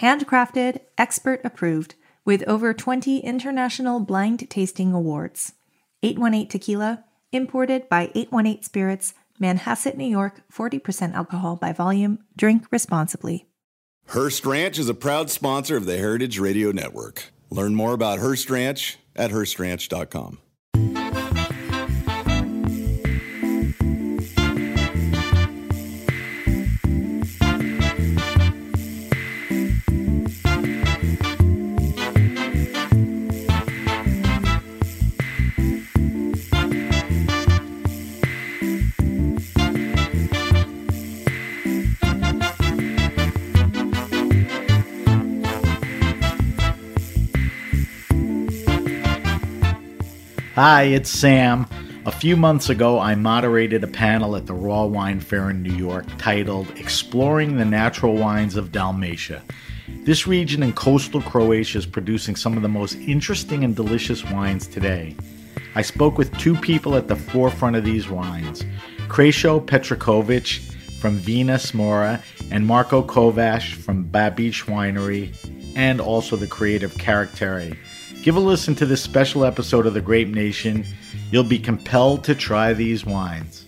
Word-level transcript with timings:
handcrafted, 0.00 0.80
expert 0.98 1.40
approved, 1.44 1.94
with 2.24 2.42
over 2.46 2.72
20 2.72 3.18
international 3.18 4.00
blind 4.00 4.48
tasting 4.50 4.92
awards. 4.92 5.52
818 6.02 6.48
Tequila, 6.48 7.04
imported 7.32 7.88
by 7.88 8.10
818 8.14 8.62
Spirits, 8.62 9.14
Manhasset, 9.40 9.96
New 9.96 10.06
York, 10.06 10.42
40% 10.52 11.14
alcohol 11.14 11.56
by 11.56 11.72
volume. 11.72 12.20
Drink 12.36 12.66
responsibly. 12.70 13.46
Hearst 14.08 14.44
Ranch 14.44 14.78
is 14.78 14.88
a 14.88 14.94
proud 14.94 15.30
sponsor 15.30 15.76
of 15.76 15.86
the 15.86 15.96
Heritage 15.96 16.38
Radio 16.38 16.70
Network. 16.70 17.32
Learn 17.50 17.74
more 17.74 17.94
about 17.94 18.18
Hearst 18.18 18.50
Ranch 18.50 18.98
at 19.16 19.30
HearstRanch.com. 19.30 20.38
Hi, 50.54 50.84
it's 50.84 51.10
Sam. 51.10 51.66
A 52.06 52.12
few 52.12 52.36
months 52.36 52.68
ago, 52.68 53.00
I 53.00 53.16
moderated 53.16 53.82
a 53.82 53.88
panel 53.88 54.36
at 54.36 54.46
the 54.46 54.54
Raw 54.54 54.84
Wine 54.84 55.18
Fair 55.18 55.50
in 55.50 55.64
New 55.64 55.74
York 55.74 56.06
titled 56.16 56.70
Exploring 56.78 57.56
the 57.56 57.64
Natural 57.64 58.14
Wines 58.14 58.54
of 58.54 58.70
Dalmatia. 58.70 59.42
This 60.04 60.28
region 60.28 60.62
in 60.62 60.72
coastal 60.72 61.20
Croatia 61.22 61.78
is 61.78 61.86
producing 61.86 62.36
some 62.36 62.56
of 62.56 62.62
the 62.62 62.68
most 62.68 62.94
interesting 62.94 63.64
and 63.64 63.74
delicious 63.74 64.24
wines 64.30 64.68
today. 64.68 65.16
I 65.74 65.82
spoke 65.82 66.18
with 66.18 66.38
two 66.38 66.54
people 66.54 66.94
at 66.94 67.08
the 67.08 67.16
forefront 67.16 67.74
of 67.74 67.84
these 67.84 68.08
wines 68.08 68.62
Krešo 69.08 69.66
Petrekovic 69.66 70.60
from 71.00 71.18
Vinas 71.18 71.74
Mora 71.74 72.22
and 72.52 72.64
Marko 72.64 73.02
Kovac 73.02 73.74
from 73.74 74.04
Bibich 74.04 74.66
Winery, 74.66 75.34
and 75.74 76.00
also 76.00 76.36
the 76.36 76.46
creative 76.46 76.94
Karakterre. 76.94 77.76
Give 78.24 78.36
a 78.36 78.40
listen 78.40 78.74
to 78.76 78.86
this 78.86 79.02
special 79.02 79.44
episode 79.44 79.84
of 79.84 79.92
The 79.92 80.00
Grape 80.00 80.28
Nation. 80.28 80.86
You'll 81.30 81.44
be 81.44 81.58
compelled 81.58 82.24
to 82.24 82.34
try 82.34 82.72
these 82.72 83.04
wines. 83.04 83.63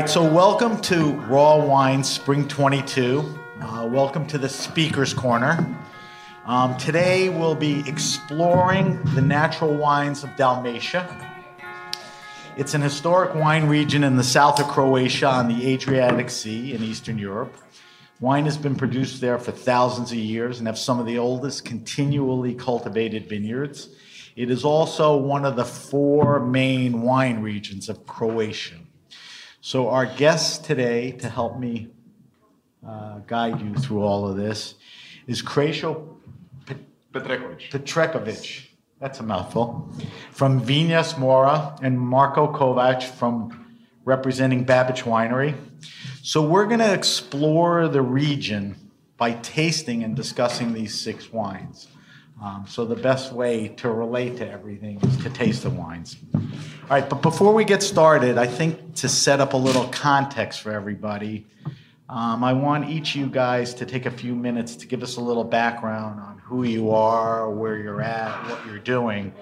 Right, 0.00 0.10
so 0.10 0.28
welcome 0.28 0.80
to 0.80 1.12
Raw 1.28 1.64
Wine 1.64 2.02
Spring 2.02 2.48
22. 2.48 3.38
Uh, 3.60 3.88
welcome 3.88 4.26
to 4.26 4.38
the 4.38 4.48
Speaker's 4.48 5.14
Corner. 5.14 5.64
Um, 6.46 6.76
today 6.78 7.28
we'll 7.28 7.54
be 7.54 7.88
exploring 7.88 9.00
the 9.14 9.22
natural 9.22 9.72
wines 9.72 10.24
of 10.24 10.34
Dalmatia. 10.34 11.06
It's 12.56 12.74
an 12.74 12.82
historic 12.82 13.36
wine 13.36 13.68
region 13.68 14.02
in 14.02 14.16
the 14.16 14.24
south 14.24 14.58
of 14.58 14.66
Croatia 14.66 15.28
on 15.28 15.46
the 15.46 15.64
Adriatic 15.64 16.28
Sea 16.28 16.74
in 16.74 16.82
Eastern 16.82 17.16
Europe. 17.16 17.54
Wine 18.18 18.46
has 18.46 18.56
been 18.56 18.74
produced 18.74 19.20
there 19.20 19.38
for 19.38 19.52
thousands 19.52 20.10
of 20.10 20.18
years 20.18 20.58
and 20.58 20.66
have 20.66 20.76
some 20.76 20.98
of 20.98 21.06
the 21.06 21.18
oldest 21.18 21.64
continually 21.64 22.52
cultivated 22.52 23.28
vineyards. 23.28 23.90
It 24.34 24.50
is 24.50 24.64
also 24.64 25.16
one 25.16 25.44
of 25.44 25.54
the 25.54 25.64
four 25.64 26.44
main 26.44 27.02
wine 27.02 27.42
regions 27.42 27.88
of 27.88 28.04
Croatia. 28.08 28.74
So, 29.66 29.88
our 29.88 30.04
guest 30.04 30.66
today 30.66 31.12
to 31.12 31.28
help 31.30 31.58
me 31.58 31.88
uh, 32.86 33.20
guide 33.20 33.62
you 33.62 33.74
through 33.74 34.02
all 34.02 34.28
of 34.28 34.36
this 34.36 34.74
is 35.26 35.40
Krešo 35.40 36.06
Petrekovic. 37.14 37.70
Petrekovic. 37.70 38.66
That's 39.00 39.20
a 39.20 39.22
mouthful. 39.22 39.90
From 40.32 40.60
Vina 40.60 41.02
Mora 41.16 41.78
and 41.80 41.98
Marko 41.98 42.52
Kovac 42.52 43.04
from 43.04 43.78
representing 44.04 44.66
Bibich 44.66 45.04
Winery. 45.04 45.56
So, 46.22 46.46
we're 46.46 46.66
going 46.66 46.80
to 46.80 46.92
explore 46.92 47.88
the 47.88 48.02
region 48.02 48.76
by 49.16 49.32
tasting 49.32 50.04
and 50.04 50.14
discussing 50.14 50.74
these 50.74 51.00
six 51.00 51.32
wines. 51.32 51.88
Um, 52.42 52.66
so 52.68 52.84
the 52.84 52.96
best 52.96 53.32
way 53.32 53.68
to 53.68 53.90
relate 53.90 54.36
to 54.38 54.50
everything 54.50 55.00
is 55.02 55.16
to 55.18 55.30
taste 55.30 55.62
the 55.62 55.70
wines. 55.70 56.16
All 56.34 56.40
right, 56.90 57.08
but 57.08 57.22
before 57.22 57.54
we 57.54 57.64
get 57.64 57.82
started, 57.82 58.38
I 58.38 58.46
think 58.46 58.96
to 58.96 59.08
set 59.08 59.40
up 59.40 59.52
a 59.52 59.56
little 59.56 59.86
context 59.88 60.60
for 60.60 60.72
everybody, 60.72 61.46
um, 62.08 62.44
I 62.44 62.52
want 62.52 62.90
each 62.90 63.14
of 63.14 63.20
you 63.20 63.26
guys 63.28 63.72
to 63.74 63.86
take 63.86 64.04
a 64.04 64.10
few 64.10 64.34
minutes 64.34 64.76
to 64.76 64.86
give 64.86 65.02
us 65.02 65.16
a 65.16 65.20
little 65.20 65.44
background 65.44 66.20
on 66.20 66.38
who 66.38 66.64
you 66.64 66.90
are, 66.90 67.48
where 67.50 67.78
you're 67.78 68.02
at, 68.02 68.50
what 68.50 68.66
you're 68.66 68.78
doing. 68.78 69.32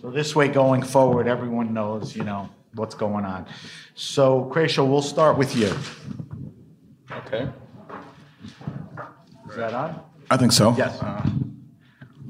So 0.00 0.10
this 0.10 0.36
way, 0.36 0.48
going 0.48 0.82
forward, 0.82 1.26
everyone 1.26 1.74
knows, 1.74 2.14
you 2.14 2.24
know, 2.24 2.48
what's 2.74 2.94
going 2.94 3.24
on. 3.24 3.46
So, 3.94 4.50
Krešo, 4.52 4.88
we'll 4.88 5.02
start 5.02 5.38
with 5.38 5.56
you. 5.56 5.74
Okay. 7.10 7.48
Is 9.48 9.56
that 9.56 9.72
on? 9.74 10.00
I 10.30 10.36
think 10.36 10.52
so. 10.52 10.74
Yes. 10.76 11.00
Uh, 11.00 11.28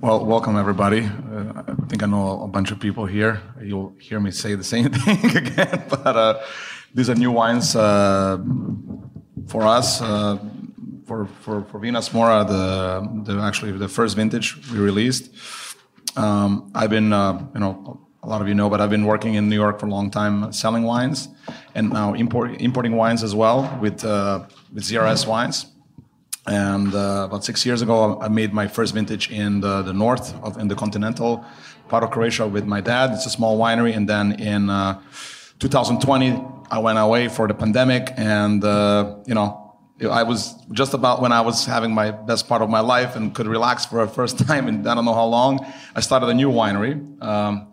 well, 0.05 0.23
welcome 0.27 0.59
everybody. 0.59 1.01
Uh, 1.01 1.63
I 1.67 1.87
think 1.89 2.03
I 2.03 2.07
know 2.07 2.43
a 2.43 2.47
bunch 2.47 2.71
of 2.71 2.79
people 2.79 3.07
here. 3.07 3.41
You'll 3.63 3.95
hear 3.99 4.21
me 4.21 4.33
say 4.33 4.55
the 4.55 4.63
same 4.63 4.91
thing 4.93 5.35
again, 5.35 5.83
but 5.89 6.15
uh, 6.15 6.43
these 6.93 7.09
are 7.09 7.15
new 7.15 7.31
wines 7.31 7.75
uh, 7.75 8.37
for 9.49 9.63
us. 9.63 10.03
Uh, 10.03 10.39
for 11.07 11.25
for 11.41 11.65
for 11.65 11.81
Vinas 11.81 12.13
Mora, 12.13 12.45
the 12.45 13.33
the 13.33 13.41
actually 13.41 13.73
the 13.73 13.89
first 13.89 14.15
vintage 14.15 14.71
we 14.71 14.79
released. 14.79 15.31
Um, 16.19 16.71
I've 16.75 16.91
been 16.91 17.15
uh, 17.15 17.47
you 17.55 17.61
know 17.61 18.07
a 18.23 18.29
lot 18.29 18.43
of 18.43 18.49
you 18.49 18.55
know, 18.55 18.69
but 18.69 18.83
I've 18.83 18.91
been 18.91 19.07
working 19.07 19.35
in 19.35 19.49
New 19.49 19.57
York 19.57 19.81
for 19.81 19.87
a 19.87 19.91
long 19.91 20.11
time 20.11 20.53
selling 20.53 20.83
wines, 20.83 21.29
and 21.75 21.89
now 21.89 22.13
import, 22.13 22.61
importing 22.61 22.95
wines 22.97 23.23
as 23.23 23.35
well 23.35 23.79
with 23.81 24.05
uh, 24.05 24.45
with 24.71 24.85
ZRS 24.85 25.27
wines. 25.27 25.74
And 26.47 26.95
uh, 26.95 27.25
about 27.29 27.45
six 27.45 27.65
years 27.65 27.81
ago, 27.81 28.21
I 28.21 28.29
made 28.29 28.53
my 28.53 28.69
first 28.69 28.93
vintage 28.93 29.31
in 29.31 29.61
the, 29.61 29.83
the 29.83 29.95
north 29.95 30.35
of 30.43 30.59
in 30.59 30.69
the 30.69 30.75
continental 30.75 31.45
part 31.89 32.05
of 32.05 32.11
Croatia 32.11 32.47
with 32.47 32.67
my 32.67 32.81
dad. 32.81 33.13
It's 33.13 33.27
a 33.27 33.31
small 33.31 33.59
winery, 33.59 33.97
and 33.97 34.09
then 34.09 34.33
in 34.41 34.69
uh, 34.69 35.01
2020, 35.59 36.43
I 36.71 36.79
went 36.79 36.99
away 36.99 37.29
for 37.29 37.49
the 37.49 37.55
pandemic, 37.55 38.13
and 38.17 38.65
uh, 38.65 39.17
you 39.27 39.35
know. 39.35 39.61
I 40.11 40.25
was 40.25 40.57
just 40.73 40.93
about 40.93 41.23
when 41.23 41.31
I 41.31 41.41
was 41.41 41.67
having 41.67 41.95
my 41.95 42.11
best 42.11 42.49
part 42.49 42.63
of 42.63 42.69
my 42.69 42.81
life 42.81 43.15
and 43.15 43.33
could 43.33 43.47
relax 43.47 43.87
for 43.87 44.03
a 44.03 44.09
first 44.09 44.39
time 44.47 44.67
in 44.67 44.85
I 44.89 44.95
don't 44.97 45.05
know 45.05 45.15
how 45.15 45.25
long. 45.25 45.65
I 45.95 46.01
started 46.01 46.29
a 46.29 46.35
new 46.35 46.51
winery, 46.51 46.95
um, 47.23 47.69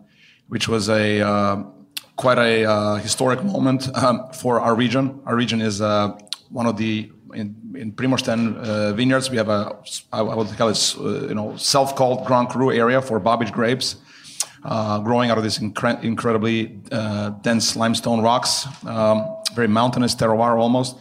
which 0.46 0.68
was 0.68 0.88
a 0.88 1.20
uh, 1.20 1.64
quite 2.16 2.38
a 2.38 2.64
uh, 2.64 2.94
historic 2.96 3.42
moment 3.42 3.94
um, 3.96 4.32
for 4.32 4.60
our 4.60 4.74
region. 4.76 5.20
Our 5.26 5.34
region 5.34 5.60
is 5.60 5.80
uh, 5.80 6.16
one 6.48 6.66
of 6.66 6.76
the 6.76 7.10
in, 7.34 7.56
in 7.74 7.94
uh, 8.56 8.92
vineyards. 8.92 9.30
We 9.30 9.36
have 9.36 9.48
a 9.48 9.78
I 10.12 10.22
would 10.22 10.48
call 10.56 10.68
it 10.68 10.96
uh, 10.98 11.28
you 11.28 11.34
know 11.34 11.56
self-called 11.56 12.26
Grand 12.26 12.48
Cru 12.48 12.72
area 12.72 13.00
for 13.00 13.20
Babić 13.20 13.52
grapes, 13.52 13.96
uh, 14.64 14.98
growing 15.00 15.30
out 15.30 15.38
of 15.38 15.44
these 15.44 15.58
incre- 15.58 16.02
incredibly 16.02 16.78
uh, 16.90 17.30
dense 17.42 17.76
limestone 17.76 18.20
rocks, 18.20 18.66
um, 18.86 19.36
very 19.54 19.68
mountainous 19.68 20.14
terroir 20.14 20.58
almost. 20.58 20.96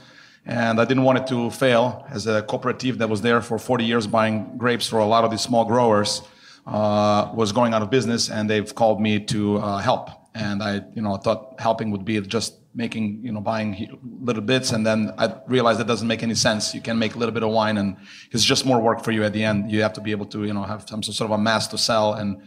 And 0.46 0.82
I 0.82 0.86
didn't 0.86 1.04
want 1.04 1.20
it 1.20 1.28
to 1.28 1.52
fail 1.52 2.06
as 2.10 2.26
a 2.26 2.42
cooperative 2.42 2.98
that 2.98 3.10
was 3.10 3.22
there 3.22 3.42
for 3.42 3.60
40 3.60 3.86
years 3.86 4.08
buying 4.08 4.58
grapes 4.58 4.88
for 4.88 4.98
a 4.98 5.06
lot 5.06 5.24
of 5.24 5.30
these 5.30 5.42
small 5.42 5.66
growers 5.66 6.24
was 6.66 7.52
going 7.52 7.74
out 7.76 7.84
of 7.84 7.90
business, 7.92 8.30
and 8.30 8.50
they've 8.50 8.74
called 8.74 9.00
me 9.00 9.20
to 9.20 9.60
help 9.80 10.10
and 10.34 10.64
I, 10.64 10.82
you 10.96 11.02
know, 11.02 11.18
thought 11.18 11.60
helping 11.60 11.92
would 11.92 12.06
be 12.06 12.20
just 12.22 12.56
making, 12.74 13.22
you 13.24 13.32
know, 13.32 13.42
buying 13.42 14.00
little 14.22 14.42
bits, 14.42 14.72
and 14.72 14.86
then 14.86 15.14
I 15.18 15.36
realized 15.48 15.80
that 15.80 15.88
doesn't 15.88 16.08
make 16.08 16.24
any 16.24 16.36
sense. 16.36 16.74
You 16.74 16.82
can 16.82 16.98
make 16.98 17.16
a 17.16 17.18
little 17.18 17.34
bit 17.34 17.44
of 17.44 17.52
wine, 17.52 17.78
and 17.78 17.98
it's 18.32 18.44
just 18.44 18.66
more 18.66 18.80
work 18.80 19.04
for 19.04 19.12
you 19.12 19.24
at 19.24 19.34
the 19.34 19.44
end. 19.44 19.72
You 19.72 19.82
have 19.82 19.94
to 19.94 20.02
be 20.02 20.12
able 20.12 20.26
to, 20.28 20.46
you 20.46 20.54
know, 20.54 20.64
have 20.64 20.88
some 20.88 21.04
sort 21.04 21.30
of 21.30 21.32
a 21.32 21.38
mass 21.38 21.68
to 21.68 21.78
sell, 21.78 22.14
and 22.14 22.42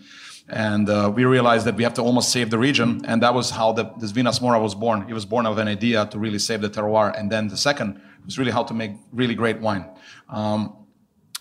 and 0.49 0.91
uh, 0.91 1.11
we 1.15 1.25
realized 1.25 1.67
that 1.67 1.75
we 1.75 1.85
have 1.85 1.95
to 1.95 2.03
almost 2.03 2.31
save 2.31 2.51
the 2.51 2.59
region, 2.59 3.01
and 3.07 3.23
that 3.23 3.35
was 3.35 3.51
how 3.51 3.73
the, 3.73 3.91
this 3.99 4.13
Vinas 4.13 4.43
Mora 4.43 4.61
was 4.61 4.75
born. 4.75 5.07
It 5.09 5.15
was 5.15 5.25
born 5.25 5.47
of 5.47 5.57
an 5.59 5.69
idea 5.69 6.07
to 6.07 6.19
really 6.19 6.39
save 6.39 6.61
the 6.61 6.69
terroir, 6.69 7.19
and 7.19 7.31
then 7.31 7.49
the 7.49 7.57
second 7.57 8.01
was 8.25 8.39
really 8.39 8.53
how 8.53 8.63
to 8.65 8.75
make 8.75 8.93
really 9.13 9.35
great 9.35 9.61
wine. 9.61 9.87
Um, 10.29 10.77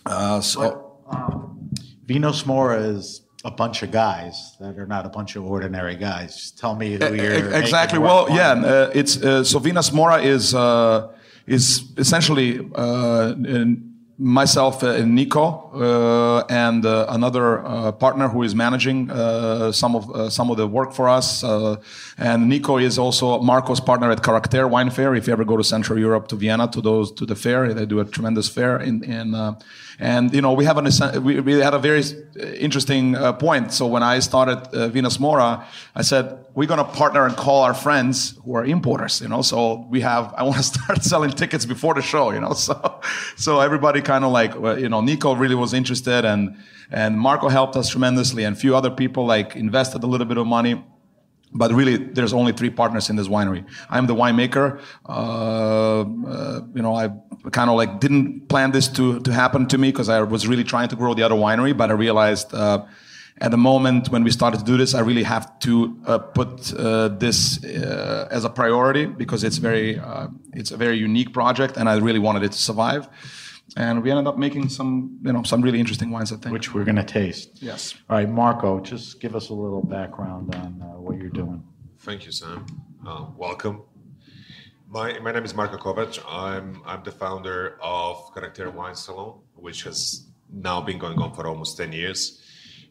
uh, 0.05 0.39
so, 0.41 1.01
um, 1.09 1.69
Vinas 2.05 2.45
Mora 2.45 2.79
is 2.81 3.21
a 3.43 3.51
bunch 3.51 3.83
of 3.83 3.91
guys 3.91 4.55
that 4.59 4.77
are 4.77 4.87
not 4.87 5.05
a 5.05 5.09
bunch 5.09 5.35
of 5.35 5.45
ordinary 5.45 5.95
guys. 5.95 6.35
Just 6.35 6.57
tell 6.57 6.75
me 6.75 6.93
who 6.93 7.13
you're 7.13 7.53
exactly. 7.53 7.99
Well, 7.99 8.27
yeah, 8.29 8.51
uh, 8.51 8.91
it's 8.93 9.21
uh, 9.21 9.43
so 9.43 9.59
Vinas 9.59 9.91
Mora 9.91 10.21
is 10.21 10.55
uh, 10.55 11.13
is 11.45 11.91
essentially 11.97 12.67
uh, 12.75 13.35
myself 14.17 14.83
and 14.83 15.15
Nico 15.15 15.62
and 16.49 16.85
uh, 16.85 17.05
another 17.09 17.65
uh, 17.65 17.91
partner 17.91 18.27
who 18.27 18.43
is 18.43 18.53
managing 18.55 19.09
uh, 19.09 19.71
some 19.71 19.95
of 19.95 20.09
uh, 20.11 20.29
some 20.29 20.49
of 20.51 20.57
the 20.57 20.67
work 20.67 20.93
for 20.93 21.09
us. 21.09 21.43
and 22.17 22.49
Nico 22.49 22.77
is 22.77 22.97
also 22.97 23.39
Marko's 23.39 23.79
partner 23.79 24.11
at 24.11 24.21
Karakterre 24.21 24.69
Wine 24.69 24.89
Fair. 24.89 25.15
If 25.15 25.27
you 25.27 25.33
ever 25.33 25.45
go 25.45 25.57
to 25.57 25.63
Central 25.63 25.99
Europe 25.99 26.27
to 26.29 26.35
Vienna 26.35 26.67
to 26.69 26.81
those 26.81 27.11
to 27.13 27.25
the 27.25 27.35
fair, 27.35 27.73
they 27.73 27.85
do 27.85 27.99
a 27.99 28.05
tremendous 28.05 28.49
fair. 28.49 28.77
In, 28.77 29.03
in 29.03 29.55
and 29.99 30.33
you 30.33 30.41
know 30.41 30.53
we 30.53 30.65
have 30.65 30.77
an 30.77 30.87
we, 31.23 31.39
we 31.39 31.53
had 31.53 31.73
a 31.73 31.79
very 31.79 32.03
interesting 32.57 33.15
point. 33.39 33.71
So 33.73 33.87
when 33.87 34.03
I 34.03 34.19
started 34.19 34.59
Vinas 34.91 35.19
Mora, 35.19 35.65
I 35.95 36.01
said 36.01 36.43
we're 36.55 36.67
going 36.67 36.77
to 36.77 36.91
partner 36.91 37.25
and 37.25 37.35
call 37.35 37.63
our 37.63 37.73
friends 37.73 38.37
who 38.45 38.55
are 38.55 38.63
importers. 38.63 39.21
You 39.21 39.27
know, 39.27 39.41
so 39.41 39.87
we 39.89 40.01
have 40.01 40.33
I 40.37 40.43
want 40.43 40.57
to 40.57 40.63
start 40.73 41.03
selling 41.03 41.31
tickets 41.31 41.65
before 41.65 41.93
the 41.93 42.01
show. 42.01 42.31
You 42.31 42.41
know, 42.41 42.53
so 42.53 43.01
so 43.35 43.59
everybody 43.59 44.01
kind 44.01 44.23
of 44.23 44.31
like 44.31 44.53
you 44.79 44.89
know 44.89 45.01
Nico 45.01 45.33
really 45.35 45.55
was 45.65 45.73
interested 45.73 46.21
and 46.31 46.41
and 46.91 47.11
Marko 47.27 47.47
helped 47.59 47.75
us 47.81 47.87
tremendously 47.93 48.43
and 48.45 48.55
a 48.55 48.59
few 48.65 48.73
other 48.79 48.91
people 49.01 49.23
like 49.35 49.49
invested 49.65 50.03
a 50.03 50.09
little 50.13 50.27
bit 50.27 50.37
of 50.37 50.47
money. 50.47 50.73
But 51.55 51.69
really 51.79 51.97
there's 52.15 52.33
only 52.41 52.53
three 52.59 52.71
partners 52.81 53.09
in 53.11 53.15
this 53.15 53.27
winery. 53.27 53.63
I'm 53.95 54.07
the 54.07 54.15
winemaker. 54.15 54.67
Uh, 55.07 56.01
uh, 56.01 56.61
you 56.73 56.81
know 56.81 56.95
i 56.95 57.09
kind 57.51 57.69
of 57.69 57.75
like 57.75 57.99
didn't 57.99 58.47
plan 58.47 58.71
this 58.71 58.87
to, 58.87 59.19
to 59.21 59.31
happen 59.31 59.67
to 59.67 59.77
me 59.77 59.91
because 59.91 60.09
i 60.09 60.21
was 60.21 60.47
really 60.47 60.63
trying 60.63 60.89
to 60.89 60.95
grow 60.95 61.13
the 61.13 61.23
other 61.23 61.35
winery 61.35 61.75
but 61.75 61.89
i 61.89 61.93
realized 61.93 62.53
uh, 62.53 62.83
at 63.39 63.51
the 63.51 63.57
moment 63.57 64.09
when 64.09 64.23
we 64.23 64.31
started 64.31 64.57
to 64.59 64.65
do 64.65 64.77
this 64.77 64.93
i 64.93 64.99
really 64.99 65.23
have 65.23 65.45
to 65.59 65.73
uh, 66.05 66.17
put 66.17 66.73
uh, 66.73 67.07
this 67.09 67.63
uh, 67.63 68.27
as 68.31 68.45
a 68.45 68.49
priority 68.49 69.05
because 69.05 69.43
it's 69.43 69.57
very 69.57 70.01
it's 70.53 70.71
a 70.71 70.77
very 70.77 70.97
unique 70.97 71.33
project 71.33 71.77
and 71.77 71.89
i 71.89 71.95
really 71.97 72.19
wanted 72.19 72.43
it 72.43 72.51
to 72.51 72.57
survive 72.57 73.07
and 73.75 74.03
we 74.03 74.11
ended 74.11 74.27
up 74.27 74.37
making 74.37 74.69
some, 74.69 75.19
you 75.23 75.33
know, 75.33 75.43
some 75.43 75.61
really 75.61 75.79
interesting 75.79 76.11
wines. 76.11 76.31
I 76.31 76.37
think, 76.37 76.53
which 76.53 76.73
we're 76.73 76.83
going 76.83 76.97
to 76.97 77.03
taste. 77.03 77.61
Yes. 77.61 77.95
All 78.09 78.17
right, 78.17 78.29
Marko, 78.29 78.79
just 78.79 79.19
give 79.19 79.35
us 79.35 79.49
a 79.49 79.53
little 79.53 79.81
background 79.81 80.53
on 80.55 80.81
uh, 80.81 80.99
what 80.99 81.17
you're 81.17 81.29
doing. 81.29 81.63
Thank 81.99 82.25
you, 82.25 82.31
Sam. 82.31 82.65
Uh, 83.05 83.25
welcome. 83.37 83.83
My, 84.87 85.17
my 85.19 85.31
name 85.31 85.43
is 85.43 85.55
Marko 85.55 85.77
Kovac. 85.77 86.23
I'm 86.27 86.81
I'm 86.85 87.03
the 87.03 87.11
founder 87.11 87.77
of 87.81 88.31
Karakterre 88.35 88.71
Wine 88.71 88.95
Salon, 88.95 89.39
which 89.55 89.83
has 89.83 90.27
now 90.51 90.81
been 90.81 90.99
going 90.99 91.17
on 91.19 91.33
for 91.33 91.47
almost 91.47 91.77
10 91.77 91.91
years. 91.93 92.41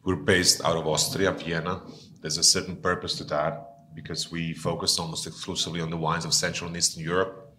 We're 0.05 0.17
based 0.17 0.64
out 0.64 0.76
of 0.76 0.87
Austria, 0.88 1.31
Vienna. 1.31 1.81
There's 2.20 2.38
a 2.38 2.43
certain 2.43 2.76
purpose 2.76 3.14
to 3.19 3.25
that 3.25 3.94
because 3.94 4.32
we 4.32 4.52
focus 4.52 4.99
almost 4.99 5.26
exclusively 5.26 5.81
on 5.81 5.90
the 5.90 5.96
wines 5.96 6.25
of 6.25 6.34
Central 6.34 6.67
and 6.67 6.76
Eastern 6.76 7.05
Europe. 7.05 7.55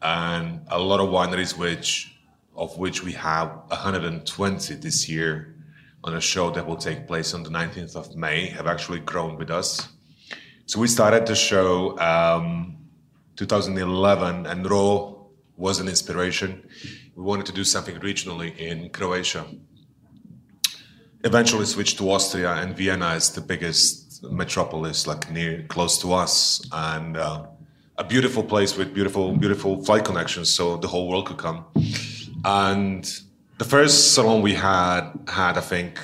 And 0.00 0.60
a 0.68 0.78
lot 0.78 1.00
of 1.00 1.08
wineries 1.08 1.56
which 1.58 2.11
of 2.54 2.76
which 2.78 3.02
we 3.02 3.12
have 3.12 3.48
120 3.68 4.74
this 4.74 5.08
year 5.08 5.54
on 6.04 6.14
a 6.14 6.20
show 6.20 6.50
that 6.50 6.66
will 6.66 6.76
take 6.76 7.06
place 7.06 7.32
on 7.34 7.42
the 7.42 7.50
19th 7.50 7.96
of 7.96 8.16
May, 8.16 8.46
have 8.46 8.66
actually 8.66 9.00
grown 9.00 9.36
with 9.36 9.50
us. 9.50 9.88
So 10.66 10.80
we 10.80 10.88
started 10.88 11.26
the 11.26 11.34
show 11.34 11.98
um, 11.98 12.76
2011, 13.36 14.46
and 14.46 14.70
Raw 14.70 15.14
was 15.56 15.80
an 15.80 15.88
inspiration. 15.88 16.66
We 17.14 17.22
wanted 17.22 17.46
to 17.46 17.52
do 17.52 17.64
something 17.64 17.96
regionally 18.00 18.56
in 18.56 18.90
Croatia. 18.90 19.44
Eventually 21.24 21.66
switched 21.66 21.98
to 21.98 22.10
Austria, 22.10 22.52
and 22.54 22.76
Vienna 22.76 23.14
is 23.14 23.30
the 23.30 23.40
biggest 23.40 24.24
metropolis, 24.24 25.06
like 25.06 25.30
near 25.30 25.64
close 25.68 25.98
to 26.00 26.12
us, 26.12 26.66
and 26.72 27.16
uh, 27.16 27.46
a 27.96 28.04
beautiful 28.04 28.42
place 28.42 28.76
with 28.76 28.92
beautiful, 28.92 29.36
beautiful 29.36 29.84
flight 29.84 30.04
connections, 30.04 30.52
so 30.52 30.76
the 30.76 30.88
whole 30.88 31.08
world 31.08 31.26
could 31.26 31.38
come. 31.38 31.64
And 32.44 33.04
the 33.58 33.64
first 33.64 34.14
salon 34.14 34.42
we 34.42 34.54
had 34.54 35.12
had, 35.28 35.56
I 35.56 35.60
think, 35.60 35.98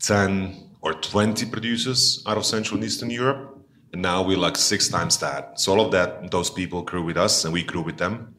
10 0.00 0.70
or 0.80 0.94
20 0.94 1.46
producers 1.46 2.22
out 2.26 2.36
of 2.36 2.44
Central 2.44 2.76
and 2.76 2.84
Eastern 2.84 3.10
Europe. 3.10 3.58
And 3.92 4.02
now 4.02 4.22
we're 4.22 4.36
like 4.36 4.56
six 4.56 4.88
times 4.88 5.18
that. 5.18 5.60
So 5.60 5.72
all 5.72 5.80
of 5.80 5.92
that, 5.92 6.30
those 6.30 6.50
people 6.50 6.82
grew 6.82 7.04
with 7.04 7.16
us 7.16 7.44
and 7.44 7.54
we 7.54 7.62
grew 7.62 7.82
with 7.82 7.96
them. 7.96 8.34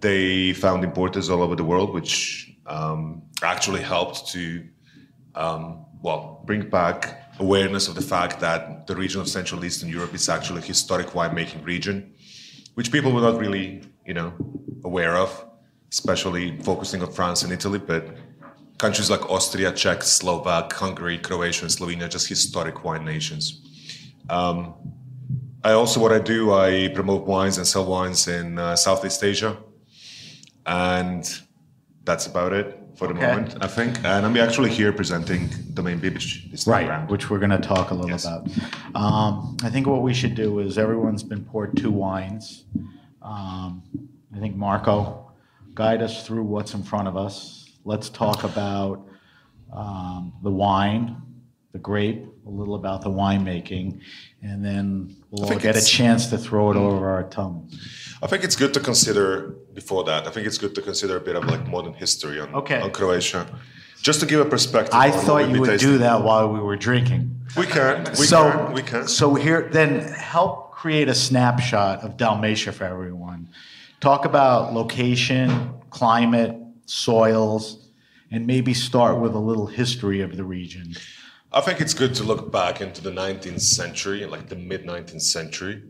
They 0.00 0.54
found 0.54 0.82
importers 0.82 1.28
all 1.28 1.42
over 1.42 1.54
the 1.54 1.64
world, 1.64 1.92
which 1.92 2.50
um, 2.66 3.22
actually 3.42 3.82
helped 3.82 4.28
to, 4.28 4.66
um, 5.34 5.84
well, 6.02 6.42
bring 6.46 6.70
back 6.70 7.34
awareness 7.38 7.88
of 7.88 7.94
the 7.94 8.02
fact 8.02 8.40
that 8.40 8.86
the 8.86 8.96
region 8.96 9.20
of 9.20 9.28
Central 9.28 9.62
Eastern 9.64 9.90
Europe 9.90 10.14
is 10.14 10.28
actually 10.28 10.60
a 10.60 10.64
historic 10.64 11.08
winemaking 11.08 11.64
region, 11.64 12.14
which 12.74 12.90
people 12.90 13.12
were 13.12 13.20
not 13.20 13.38
really, 13.38 13.82
you 14.06 14.14
know, 14.14 14.32
aware 14.82 15.16
of 15.16 15.49
especially 15.90 16.58
focusing 16.62 17.02
on 17.02 17.12
France 17.12 17.42
and 17.42 17.52
Italy, 17.52 17.78
but 17.78 18.16
countries 18.78 19.10
like 19.10 19.28
Austria, 19.28 19.72
Czech, 19.72 20.02
Slovak, 20.02 20.72
Hungary, 20.72 21.18
Croatia, 21.18 21.64
and 21.64 21.70
Slovenia, 21.70 22.08
just 22.08 22.28
historic 22.28 22.84
wine 22.84 23.04
nations. 23.04 23.60
Um, 24.28 24.74
I 25.62 25.72
also, 25.72 26.00
what 26.00 26.12
I 26.12 26.18
do, 26.18 26.54
I 26.54 26.88
promote 26.94 27.26
wines 27.26 27.58
and 27.58 27.66
sell 27.66 27.84
wines 27.84 28.26
in 28.28 28.58
uh, 28.58 28.76
Southeast 28.76 29.22
Asia. 29.22 29.58
And 30.64 31.28
that's 32.04 32.26
about 32.26 32.52
it 32.52 32.78
for 32.96 33.08
the 33.08 33.14
okay. 33.14 33.26
moment, 33.26 33.56
I 33.60 33.66
think. 33.66 33.98
And 33.98 34.24
I'm 34.24 34.36
actually 34.36 34.70
here 34.70 34.92
presenting 34.92 35.48
Domaine 35.74 36.00
Bibich 36.00 36.50
this 36.50 36.66
right, 36.66 36.88
round. 36.88 37.10
which 37.10 37.28
we're 37.28 37.38
going 37.38 37.50
to 37.50 37.58
talk 37.58 37.90
a 37.90 37.94
little 37.94 38.10
yes. 38.10 38.24
about. 38.24 38.48
Um, 38.94 39.56
I 39.62 39.68
think 39.68 39.86
what 39.86 40.02
we 40.02 40.14
should 40.14 40.34
do 40.34 40.60
is 40.60 40.78
everyone's 40.78 41.22
been 41.22 41.44
poured 41.44 41.76
two 41.76 41.90
wines. 41.90 42.64
Um, 43.20 43.82
I 44.34 44.38
think 44.38 44.56
Marko 44.56 45.29
guide 45.74 46.02
us 46.02 46.26
through 46.26 46.44
what's 46.44 46.74
in 46.74 46.82
front 46.82 47.08
of 47.08 47.16
us. 47.16 47.70
Let's 47.84 48.08
talk 48.08 48.44
about 48.44 49.06
um, 49.72 50.32
the 50.42 50.50
wine, 50.50 51.16
the 51.72 51.78
grape, 51.78 52.24
a 52.46 52.50
little 52.50 52.74
about 52.74 53.02
the 53.02 53.10
winemaking, 53.10 54.00
and 54.42 54.64
then 54.64 55.16
we'll 55.30 55.58
get 55.58 55.76
a 55.76 55.84
chance 55.84 56.26
to 56.28 56.38
throw 56.38 56.70
it 56.70 56.76
over 56.76 57.08
our 57.08 57.24
tongues. 57.24 58.16
I 58.22 58.26
think 58.26 58.44
it's 58.44 58.56
good 58.56 58.74
to 58.74 58.80
consider 58.80 59.56
before 59.72 60.04
that. 60.04 60.26
I 60.26 60.30
think 60.30 60.46
it's 60.46 60.58
good 60.58 60.74
to 60.74 60.82
consider 60.82 61.16
a 61.16 61.20
bit 61.20 61.36
of 61.36 61.44
like 61.44 61.66
modern 61.68 61.94
history 61.94 62.40
on, 62.40 62.54
okay. 62.54 62.80
on 62.80 62.90
Croatia, 62.90 63.46
just 64.02 64.20
to 64.20 64.26
give 64.26 64.40
a 64.40 64.44
perspective. 64.44 64.94
I 64.94 65.10
thought 65.10 65.48
you 65.48 65.60
would 65.60 65.70
tasting. 65.70 65.92
do 65.92 65.98
that 65.98 66.22
while 66.22 66.52
we 66.52 66.60
were 66.60 66.76
drinking. 66.76 67.40
We 67.56 67.66
can. 67.66 68.04
We 68.18 68.26
so, 68.26 68.50
can. 68.50 68.72
We 68.72 68.82
can. 68.82 69.08
So 69.08 69.34
here, 69.34 69.68
then 69.72 70.00
help 70.00 70.72
create 70.72 71.08
a 71.08 71.14
snapshot 71.14 72.00
of 72.02 72.16
Dalmatia 72.16 72.72
for 72.72 72.84
everyone. 72.84 73.48
Talk 74.00 74.24
about 74.24 74.72
location, 74.72 75.74
climate, 75.90 76.56
soils, 76.86 77.90
and 78.30 78.46
maybe 78.46 78.72
start 78.72 79.20
with 79.20 79.34
a 79.34 79.38
little 79.38 79.66
history 79.66 80.22
of 80.22 80.38
the 80.38 80.44
region. 80.44 80.94
I 81.52 81.60
think 81.60 81.82
it's 81.82 81.92
good 81.92 82.14
to 82.14 82.22
look 82.22 82.50
back 82.50 82.80
into 82.80 83.02
the 83.02 83.10
19th 83.10 83.60
century, 83.60 84.24
like 84.24 84.48
the 84.48 84.56
mid 84.56 84.86
19th 84.86 85.20
century, 85.20 85.82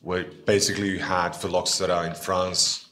where 0.00 0.24
basically 0.44 0.88
you 0.88 0.98
had 0.98 1.36
phylloxera 1.36 2.04
in 2.04 2.16
France. 2.16 2.88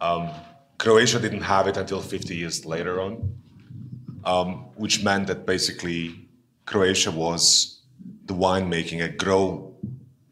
Um, 0.00 0.30
Croatia 0.78 1.20
didn't 1.20 1.42
have 1.42 1.68
it 1.68 1.76
until 1.76 2.00
50 2.00 2.34
years 2.34 2.66
later 2.66 3.00
on, 3.00 3.36
um, 4.24 4.52
which 4.74 5.04
meant 5.04 5.28
that 5.28 5.46
basically 5.46 6.28
Croatia 6.66 7.12
was 7.12 7.82
the 8.24 8.34
winemaking, 8.34 9.04
a 9.04 9.08
grow, 9.08 9.76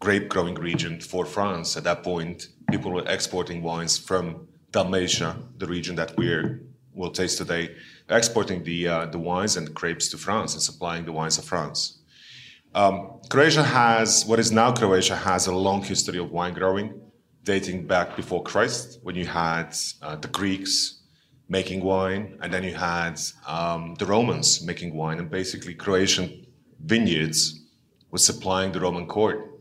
grape 0.00 0.28
growing 0.28 0.57
region 0.57 0.99
for 1.00 1.25
France. 1.25 1.76
At 1.76 1.85
that 1.85 2.02
point, 2.02 2.49
people 2.71 2.93
were 2.93 3.05
exporting 3.07 3.63
wines 3.63 3.99
from 3.99 4.47
Dalmatia, 4.71 5.37
the 5.57 5.67
region 5.67 5.97
that 5.97 6.17
we're 6.17 6.63
will 6.95 7.11
taste 7.11 7.39
today, 7.39 7.75
exporting 8.11 8.65
the 8.65 8.89
uh, 8.89 9.07
the 9.07 9.19
wines 9.19 9.57
and 9.57 9.67
the 9.67 9.71
grapes 9.71 10.09
to 10.09 10.19
France 10.19 10.55
and 10.55 10.63
supplying 10.63 11.05
the 11.05 11.13
wines 11.13 11.39
of 11.39 11.45
France. 11.45 11.99
Um, 12.75 13.21
Croatia 13.31 13.63
has 13.63 14.27
what 14.27 14.39
is 14.39 14.53
now 14.53 14.73
Croatia 14.73 15.17
has 15.17 15.47
a 15.47 15.55
long 15.55 15.83
history 15.83 16.19
of 16.19 16.31
wine 16.31 16.55
growing, 16.55 17.01
dating 17.45 17.87
back 17.87 18.17
before 18.17 18.43
Christ, 18.43 18.99
when 19.03 19.15
you 19.15 19.27
had 19.27 19.75
uh, 20.03 20.17
the 20.17 20.29
Greeks 20.29 21.03
making 21.49 21.83
wine, 21.83 22.39
and 22.43 22.53
then 22.53 22.63
you 22.63 22.75
had 22.75 23.19
um, 23.47 23.95
the 23.99 24.05
Romans 24.05 24.63
making 24.63 24.95
wine, 24.95 25.19
and 25.19 25.31
basically 25.31 25.75
Croatian 25.75 26.47
vineyards 26.85 27.59
was 28.11 28.25
supplying 28.25 28.73
the 28.73 28.81
Roman 28.81 29.07
court. 29.07 29.58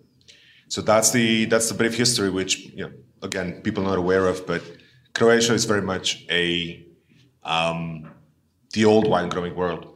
So 0.70 0.82
that's 0.82 1.12
the 1.12 1.46
that's 1.46 1.70
the 1.70 1.76
brief 1.76 1.96
history, 1.96 2.30
which 2.30 2.60
you 2.60 2.84
know, 2.84 2.92
again 3.22 3.62
people 3.62 3.84
are 3.84 3.90
not 3.90 3.98
aware 3.98 4.28
of, 4.28 4.46
but 4.46 4.62
Croatia 5.14 5.54
is 5.54 5.66
very 5.66 5.82
much 5.82 6.26
a 6.30 6.86
um, 7.44 8.12
the 8.74 8.86
old 8.86 9.08
wine 9.08 9.30
growing 9.30 9.56
world. 9.56 9.94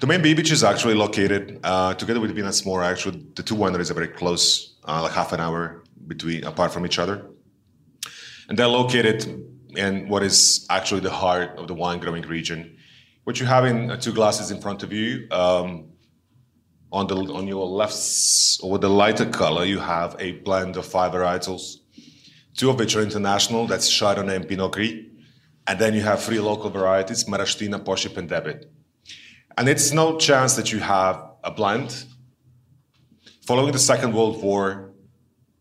Domaine 0.00 0.22
Bibich 0.22 0.50
is 0.52 0.62
actually 0.62 0.94
located 0.94 1.60
uh, 1.64 1.92
together 1.94 2.20
with 2.20 2.34
Vinas 2.34 2.64
Mora. 2.64 2.86
Actually, 2.86 3.26
the 3.34 3.42
two 3.42 3.56
wineries 3.56 3.90
are 3.90 3.94
very 3.94 4.08
close, 4.08 4.76
uh, 4.84 5.02
like 5.02 5.12
half 5.12 5.32
an 5.32 5.40
hour 5.40 5.82
between 6.06 6.44
apart 6.44 6.72
from 6.72 6.86
each 6.86 6.98
other, 6.98 7.26
and 8.48 8.58
they're 8.58 8.68
located 8.68 9.44
in 9.76 10.08
what 10.08 10.22
is 10.22 10.66
actually 10.70 11.00
the 11.00 11.10
heart 11.10 11.58
of 11.58 11.68
the 11.68 11.74
wine 11.74 11.98
growing 11.98 12.22
region. 12.22 12.76
What 13.24 13.38
you 13.40 13.46
have 13.46 13.66
in 13.66 13.90
uh, 13.90 13.96
two 13.96 14.14
glasses 14.14 14.50
in 14.50 14.60
front 14.60 14.82
of 14.82 14.92
you, 14.92 15.28
um, 15.30 15.87
on 16.92 17.06
the 17.06 17.16
on 17.16 17.46
your 17.46 17.66
left 17.66 17.98
or 18.62 18.78
the 18.78 18.88
lighter 18.88 19.26
color, 19.26 19.64
you 19.64 19.78
have 19.78 20.16
a 20.18 20.32
blend 20.32 20.76
of 20.76 20.86
five 20.86 21.12
varietals, 21.12 21.78
two 22.56 22.70
of 22.70 22.78
which 22.78 22.96
are 22.96 23.02
international. 23.02 23.66
That's 23.66 23.90
Chardonnay 23.90 24.36
and 24.36 24.48
Pinot 24.48 24.72
Gris 24.72 25.08
and 25.68 25.78
then 25.78 25.92
you 25.92 26.00
have 26.00 26.22
three 26.22 26.40
local 26.40 26.70
varieties, 26.70 27.24
Maraština, 27.24 27.84
Pošip, 27.84 28.16
and 28.16 28.26
Debit. 28.26 28.72
And 29.58 29.68
it's 29.68 29.92
no 29.92 30.16
chance 30.16 30.56
that 30.56 30.72
you 30.72 30.78
have 30.78 31.22
a 31.44 31.50
blend. 31.50 32.06
Following 33.46 33.72
the 33.72 33.78
Second 33.78 34.14
World 34.14 34.42
War, 34.42 34.92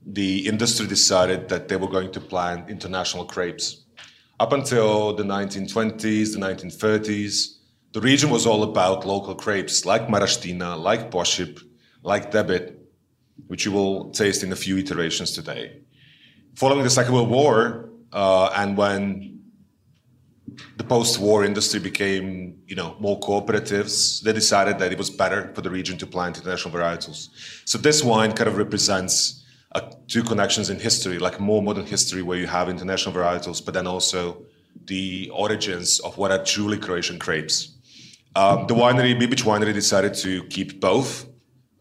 the 0.05 0.48
industry 0.48 0.88
decided 0.88 1.50
that 1.50 1.67
they 1.67 1.75
were 1.75 1.89
going 1.89 2.13
to 2.13 2.22
plant 2.22 2.69
international 2.69 3.25
grapes. 3.25 3.84
Up 4.39 4.53
until 4.53 5.13
the 5.13 5.24
1920s, 5.24 6.31
the 6.34 6.39
1930s, 6.39 7.56
the 7.98 8.01
region 8.01 8.30
was 8.30 8.46
all 8.46 8.62
about 8.62 9.08
local 9.08 9.34
grapes 9.34 9.84
like 9.84 10.08
Maraština, 10.08 10.80
like 10.80 11.10
Pošip, 11.10 11.63
like 12.04 12.30
Debit, 12.30 12.80
which 13.48 13.66
you 13.66 13.72
will 13.72 14.12
taste 14.12 14.44
in 14.44 14.51
a 14.51 14.56
few 14.56 14.77
iterations 14.77 15.32
today. 15.32 15.82
Following 16.54 16.84
the 16.84 16.92
Second 16.92 17.16
World 17.16 17.32
War, 17.32 17.89
uh, 18.13 18.51
and 18.56 18.77
when 18.77 19.39
the 20.75 20.84
post-war 20.84 21.44
industry 21.44 21.80
became, 21.80 22.60
you 22.68 22.75
know, 22.75 22.96
more 23.00 23.20
cooperatives. 23.20 24.22
They 24.22 24.32
decided 24.32 24.77
that 24.77 24.92
it 24.92 25.00
was 25.00 25.10
better 25.10 25.51
for 25.56 25.62
the 25.62 25.72
region 25.72 25.98
to 25.98 26.06
plant 26.06 26.38
international 26.38 26.75
varietals. 26.75 27.30
So 27.66 27.80
this 27.80 28.04
wine 28.04 28.34
kind 28.34 28.48
of 28.48 28.58
represents 28.58 29.44
uh, 29.74 29.82
two 30.08 30.22
connections 30.22 30.70
in 30.70 30.80
history, 30.80 31.18
like 31.18 31.39
more 31.39 31.63
modern 31.63 31.88
history 31.88 32.22
where 32.22 32.38
you 32.38 32.46
have 32.46 32.70
international 32.70 33.16
varietals, 33.16 33.63
but 33.66 33.74
then 33.74 33.88
also 33.88 34.46
the 34.86 35.32
origins 35.34 36.00
of 36.01 36.16
what 36.20 36.32
are 36.32 36.44
truly 36.44 36.77
Croatian 36.77 37.18
grapes. 37.18 37.76
Um, 38.39 38.67
the 38.67 38.75
winery, 38.75 39.13
Bibich 39.22 39.44
Winery, 39.50 39.74
decided 39.74 40.13
to 40.25 40.44
keep 40.56 40.79
both. 40.79 41.25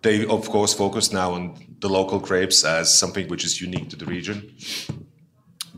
They, 0.02 0.24
of 0.26 0.48
course, 0.48 0.72
focus 0.72 1.12
now 1.12 1.28
on 1.32 1.42
the 1.80 1.88
local 1.88 2.18
grapes 2.18 2.64
as 2.64 2.98
something 3.02 3.28
which 3.28 3.44
is 3.44 3.60
unique 3.60 3.88
to 3.90 3.96
the 3.96 4.06
region 4.06 4.36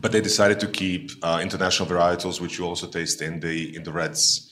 but 0.01 0.11
they 0.11 0.21
decided 0.21 0.59
to 0.61 0.67
keep 0.67 1.11
uh, 1.23 1.39
international 1.41 1.87
varietals, 1.87 2.39
which 2.39 2.57
you 2.57 2.65
also 2.65 2.87
taste 2.87 3.21
in 3.21 3.39
the 3.39 3.75
in 3.75 3.83
the 3.83 3.91
reds. 3.91 4.51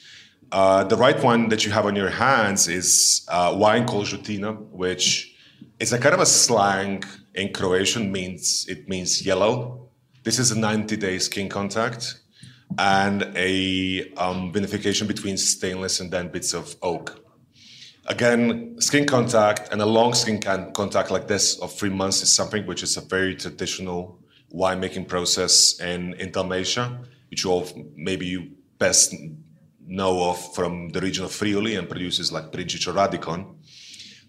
Uh, 0.51 0.84
the 0.84 0.96
right 0.96 1.22
one 1.24 1.50
that 1.50 1.65
you 1.65 1.72
have 1.72 1.86
on 1.86 1.96
your 1.96 2.10
hands 2.10 2.67
is 2.67 3.25
uh, 3.29 3.53
wine 3.55 3.86
called 3.86 4.05
Žutina, 4.05 4.57
which 4.72 5.36
is 5.79 5.91
a 5.93 6.00
kind 6.00 6.15
of 6.15 6.22
a 6.22 6.25
slang 6.25 7.03
in 7.36 7.53
Croatian. 7.53 8.12
means 8.12 8.65
It 8.67 8.88
means 8.88 9.25
yellow. 9.25 9.89
This 10.24 10.39
is 10.39 10.51
a 10.51 10.55
90-day 10.55 11.19
skin 11.19 11.48
contact 11.48 12.19
and 12.77 13.24
a 13.36 14.12
um, 14.17 14.53
vinification 14.53 15.07
between 15.07 15.38
stainless 15.38 16.00
and 16.00 16.12
then 16.12 16.29
bits 16.29 16.53
of 16.53 16.75
oak. 16.81 17.24
Again, 18.07 18.79
skin 18.79 19.05
contact 19.05 19.71
and 19.71 19.81
a 19.81 19.86
long 19.86 20.13
skin 20.13 20.39
contact 20.39 21.12
like 21.12 21.27
this 21.27 21.59
of 21.59 21.74
three 21.74 21.89
months 21.89 22.21
is 22.21 22.33
something 22.33 22.65
which 22.65 22.83
is 22.83 22.95
a 22.95 23.01
very 23.01 23.36
traditional 23.36 24.19
winemaking 24.53 25.07
process 25.07 25.79
in, 25.81 26.13
in 26.13 26.31
Dalmatia, 26.31 27.00
which 27.29 27.43
you 27.43 27.51
all 27.51 27.67
maybe 27.95 28.25
you 28.25 28.51
best 28.77 29.13
know 29.86 30.29
of 30.29 30.55
from 30.55 30.89
the 30.89 31.01
region 31.01 31.25
of 31.25 31.31
Friuli 31.31 31.75
and 31.75 31.89
produces 31.89 32.31
like 32.31 32.51
Prinčič 32.51 32.88
or 32.88 32.93
Radikon. 32.93 33.55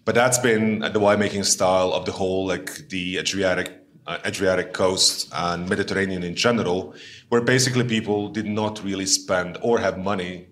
But 0.05 0.15
that's 0.15 0.39
been 0.39 0.79
the 0.79 0.99
winemaking 0.99 1.45
style 1.45 1.93
of 1.93 2.05
the 2.05 2.11
whole, 2.11 2.47
like 2.47 2.89
the 2.89 3.17
Adriatic, 3.17 3.78
Adriatic 4.25 4.73
coast 4.73 5.29
and 5.33 5.67
Mediterranean 5.69 6.23
in 6.23 6.35
general, 6.35 6.95
where 7.29 7.41
basically 7.41 7.83
people 7.83 8.29
did 8.29 8.45
not 8.45 8.83
really 8.83 9.05
spend 9.05 9.57
or 9.61 9.79
have 9.79 9.97
money 9.97 10.47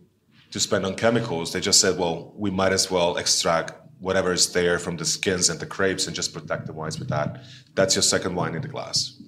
to 0.52 0.60
spend 0.60 0.86
on 0.86 0.96
chemicals. 0.96 1.54
They 1.54 1.60
just 1.60 1.82
said, 1.82 1.98
well, 1.98 2.34
we 2.36 2.52
might 2.52 2.72
as 2.72 2.90
well 2.90 3.18
extract 3.18 3.74
whatever 4.00 4.32
is 4.32 4.54
there 4.54 4.78
from 4.78 4.98
the 4.98 5.06
skins 5.06 5.50
and 5.50 5.60
the 5.60 5.66
grapes 5.66 6.08
and 6.08 6.16
just 6.16 6.34
protect 6.34 6.68
the 6.68 6.74
wines 6.74 7.00
with 7.00 7.10
that. 7.10 7.44
That's 7.76 7.96
your 7.96 8.04
second 8.04 8.36
wine 8.36 8.56
in 8.56 8.62
the 8.62 8.68
glass. 8.68 9.20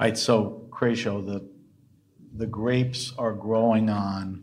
All 0.00 0.06
right, 0.06 0.18
so 0.18 0.66
Krešo, 0.70 1.24
the 1.24 1.48
the 2.36 2.46
grapes 2.46 3.12
are 3.16 3.32
growing 3.32 3.88
on 3.88 4.42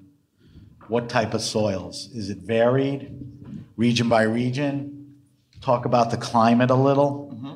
what 0.88 1.10
type 1.10 1.34
of 1.34 1.42
soils? 1.42 2.10
Is 2.14 2.30
it 2.30 2.38
varied, 2.38 3.12
region 3.76 4.08
by 4.08 4.24
region? 4.24 5.16
Talk 5.60 5.86
about 5.86 6.10
the 6.10 6.18
climate 6.18 6.72
a 6.72 6.76
little. 6.76 7.32
Mm-hmm. 7.34 7.54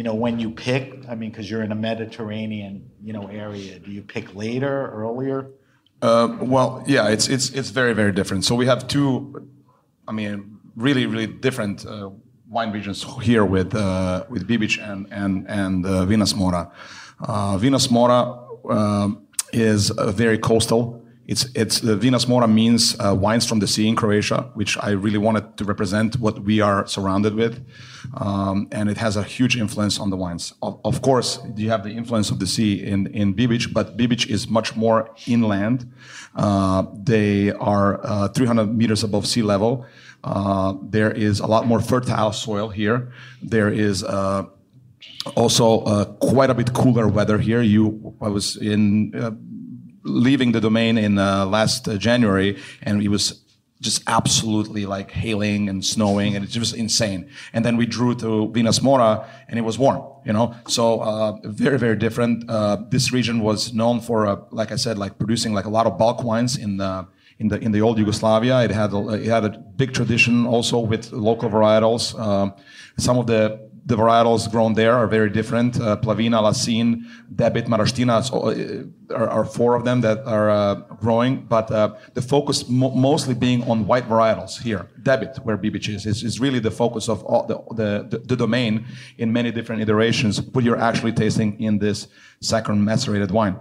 You 0.00 0.04
know, 0.04 0.14
when 0.14 0.38
you 0.38 0.50
pick, 0.50 1.04
I 1.10 1.14
mean, 1.14 1.28
because 1.28 1.50
you're 1.50 1.62
in 1.62 1.72
a 1.72 1.74
Mediterranean, 1.74 2.90
you 3.02 3.12
know, 3.12 3.26
area. 3.26 3.78
Do 3.78 3.90
you 3.90 4.00
pick 4.00 4.34
later, 4.34 4.90
earlier? 4.92 5.50
Uh, 6.00 6.38
well, 6.40 6.82
yeah, 6.86 7.08
it's 7.08 7.28
it's 7.28 7.50
it's 7.50 7.68
very 7.68 7.92
very 7.92 8.10
different. 8.10 8.46
So 8.46 8.54
we 8.54 8.64
have 8.64 8.88
two, 8.88 9.46
I 10.08 10.12
mean, 10.12 10.58
really 10.74 11.04
really 11.04 11.26
different 11.26 11.84
uh, 11.84 12.08
wine 12.48 12.72
regions 12.72 13.04
here 13.20 13.44
with 13.44 13.74
uh, 13.74 14.24
with 14.30 14.48
Bibich 14.48 14.78
and 14.82 15.06
and 15.10 15.46
and 15.50 15.84
uh, 15.84 16.06
Vinas 16.06 16.34
Mora. 16.34 16.72
Uh, 17.20 17.58
Vinas 17.58 17.90
Mora 17.90 18.38
uh, 18.70 19.10
is 19.52 19.90
very 19.90 20.38
coastal. 20.38 20.99
It's, 21.30 21.44
it's 21.54 21.84
uh, 21.84 21.94
Vinas 21.94 22.26
Mora 22.26 22.48
means 22.48 22.96
uh, 22.98 23.14
wines 23.14 23.46
from 23.46 23.60
the 23.60 23.68
sea 23.68 23.86
in 23.86 23.94
Croatia, 23.94 24.50
which 24.54 24.76
I 24.78 24.90
really 24.90 25.16
wanted 25.16 25.56
to 25.58 25.64
represent 25.64 26.18
what 26.18 26.40
we 26.40 26.60
are 26.60 26.88
surrounded 26.88 27.36
with. 27.36 27.64
Um, 28.14 28.66
and 28.72 28.90
it 28.90 28.96
has 28.96 29.14
a 29.14 29.22
huge 29.22 29.56
influence 29.56 30.00
on 30.00 30.10
the 30.10 30.16
wines. 30.16 30.54
Of, 30.60 30.80
of, 30.84 31.02
course, 31.02 31.38
you 31.54 31.70
have 31.70 31.84
the 31.84 31.90
influence 31.90 32.32
of 32.32 32.40
the 32.40 32.48
sea 32.48 32.82
in, 32.84 33.06
in 33.14 33.32
Bibich, 33.32 33.72
but 33.72 33.96
Bibich 33.96 34.28
is 34.28 34.48
much 34.48 34.74
more 34.74 35.08
inland. 35.28 35.88
Uh, 36.34 36.86
they 36.94 37.52
are 37.52 38.04
uh, 38.04 38.26
300 38.26 38.66
meters 38.76 39.04
above 39.04 39.24
sea 39.24 39.42
level. 39.42 39.86
Uh, 40.24 40.74
there 40.82 41.12
is 41.12 41.38
a 41.38 41.46
lot 41.46 41.64
more 41.64 41.80
fertile 41.80 42.32
soil 42.32 42.70
here. 42.70 43.12
There 43.40 43.68
is 43.68 44.02
uh, 44.02 44.46
also 45.36 46.04
quite 46.16 46.50
a 46.50 46.54
bit 46.54 46.74
cooler 46.74 47.06
weather 47.06 47.38
here. 47.38 47.62
You, 47.62 48.16
I 48.20 48.28
was 48.30 48.56
in 48.56 49.12
leaving 50.02 50.52
the 50.52 50.60
domain 50.60 50.98
in 50.98 51.18
uh, 51.18 51.46
last 51.46 51.88
uh, 51.88 51.96
January, 51.96 52.58
and 52.82 53.02
it 53.02 53.08
was 53.08 53.42
just 53.80 54.02
absolutely 54.06 54.84
like 54.84 55.10
hailing 55.10 55.68
and 55.68 55.84
snowing, 55.84 56.36
and 56.36 56.44
it 56.44 56.56
was 56.58 56.72
insane. 56.72 57.30
And 57.52 57.64
then 57.64 57.76
we 57.76 57.86
drew 57.86 58.14
to 58.16 58.48
Vinas 58.52 58.82
Mora, 58.82 59.26
and 59.48 59.58
it 59.58 59.62
was 59.62 59.78
warm, 59.78 60.02
you 60.24 60.32
know. 60.32 60.54
So 60.68 61.00
uh, 61.00 61.38
very, 61.44 61.78
very 61.78 61.96
different. 61.96 62.48
Uh, 62.48 62.76
this 62.90 63.12
region 63.12 63.40
was 63.40 63.72
known 63.72 64.00
for, 64.00 64.46
like 64.50 64.70
I 64.70 64.76
said, 64.76 64.98
like 64.98 65.18
producing 65.18 65.54
like 65.54 65.64
a 65.64 65.70
lot 65.70 65.86
of 65.86 65.96
bulk 65.96 66.22
wines 66.22 66.56
in 66.58 66.76
the 66.76 67.06
in 67.38 67.48
the 67.48 67.58
in 67.58 67.72
the 67.72 67.80
old 67.80 67.98
Yugoslavia. 67.98 68.62
It 68.62 68.70
had 68.70 68.92
a, 68.92 69.08
it 69.14 69.26
had 69.26 69.44
a 69.44 69.58
big 69.58 69.94
tradition 69.94 70.46
also 70.46 70.78
with 70.78 71.10
local 71.12 71.48
varietals. 71.48 72.14
some 72.98 73.18
of 73.18 73.26
the 73.26 73.69
the 73.86 73.96
varietals 73.96 74.50
grown 74.50 74.74
there 74.74 74.94
are 74.94 75.06
very 75.06 75.30
different. 75.30 75.80
Uh, 75.80 75.96
Plavina, 75.96 76.40
Lasina, 76.42 77.02
Debit, 77.34 77.66
Maraština 77.66 78.16
uh, 79.10 79.14
are, 79.14 79.28
are, 79.28 79.44
four 79.44 79.74
of 79.74 79.84
them 79.84 80.00
that 80.02 80.18
are 80.26 80.50
uh, 80.50 80.74
growing, 81.00 81.44
but 81.46 81.70
uh, 81.70 81.94
the 82.14 82.22
focus 82.22 82.68
mo- 82.68 82.90
mostly 82.90 83.34
being 83.34 83.62
on 83.64 83.86
white 83.86 84.08
varietals 84.08 84.60
here. 84.60 84.88
Debit, 85.02 85.38
where 85.44 85.56
Bibich 85.56 85.88
is, 85.88 86.06
is, 86.06 86.22
is 86.22 86.40
really 86.40 86.58
the 86.58 86.70
focus 86.70 87.08
of 87.08 87.20
the, 87.48 87.62
the, 87.74 88.18
the, 88.18 88.36
domain 88.36 88.86
in 89.18 89.32
many 89.32 89.50
different 89.50 89.82
iterations, 89.82 90.40
what 90.40 90.64
you're 90.64 90.80
actually 90.80 91.12
tasting 91.12 91.60
in 91.60 91.78
this 91.78 92.08
saccharin 92.42 92.78
macerated 92.78 93.30
wine. 93.30 93.56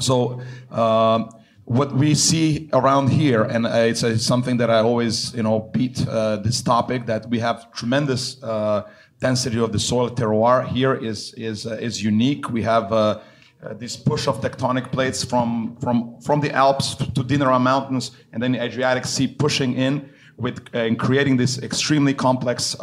So, 0.00 0.40
um, 0.70 1.30
what 1.64 1.94
we 1.94 2.14
see 2.14 2.68
around 2.74 3.08
here, 3.08 3.42
and 3.42 3.64
it's, 3.66 4.02
it's, 4.02 4.24
something 4.24 4.58
that 4.58 4.68
I 4.68 4.80
always, 4.80 5.34
you 5.34 5.42
know, 5.42 5.60
beat 5.60 6.06
uh, 6.06 6.36
this 6.36 6.60
topic 6.60 7.06
that 7.06 7.28
we 7.30 7.38
have 7.38 7.72
tremendous 7.72 8.42
uh, 8.42 8.82
density 9.20 9.58
of 9.58 9.72
the 9.72 9.78
soil 9.78 10.10
terroir 10.10 10.66
here 10.66 10.94
is 10.94 11.34
is 11.34 11.66
uh, 11.66 11.74
is 11.80 12.02
unique. 12.02 12.50
We 12.50 12.62
have 12.62 12.92
uh, 12.92 13.20
uh, 13.62 13.74
this 13.74 13.96
push 13.96 14.26
of 14.28 14.40
tectonic 14.40 14.92
plates 14.92 15.24
from 15.24 15.76
from 15.80 16.20
from 16.20 16.40
the 16.40 16.52
Alps 16.52 16.94
to 16.96 17.22
Dinara 17.24 17.60
Mountains, 17.60 18.12
and 18.32 18.42
then 18.42 18.52
the 18.52 18.62
Adriatic 18.62 19.04
Sea 19.06 19.28
pushing 19.28 19.74
in 19.74 20.08
with 20.36 20.56
and 20.72 20.98
creating 20.98 21.36
these 21.36 21.62
extremely 21.62 22.14
complex 22.14 22.76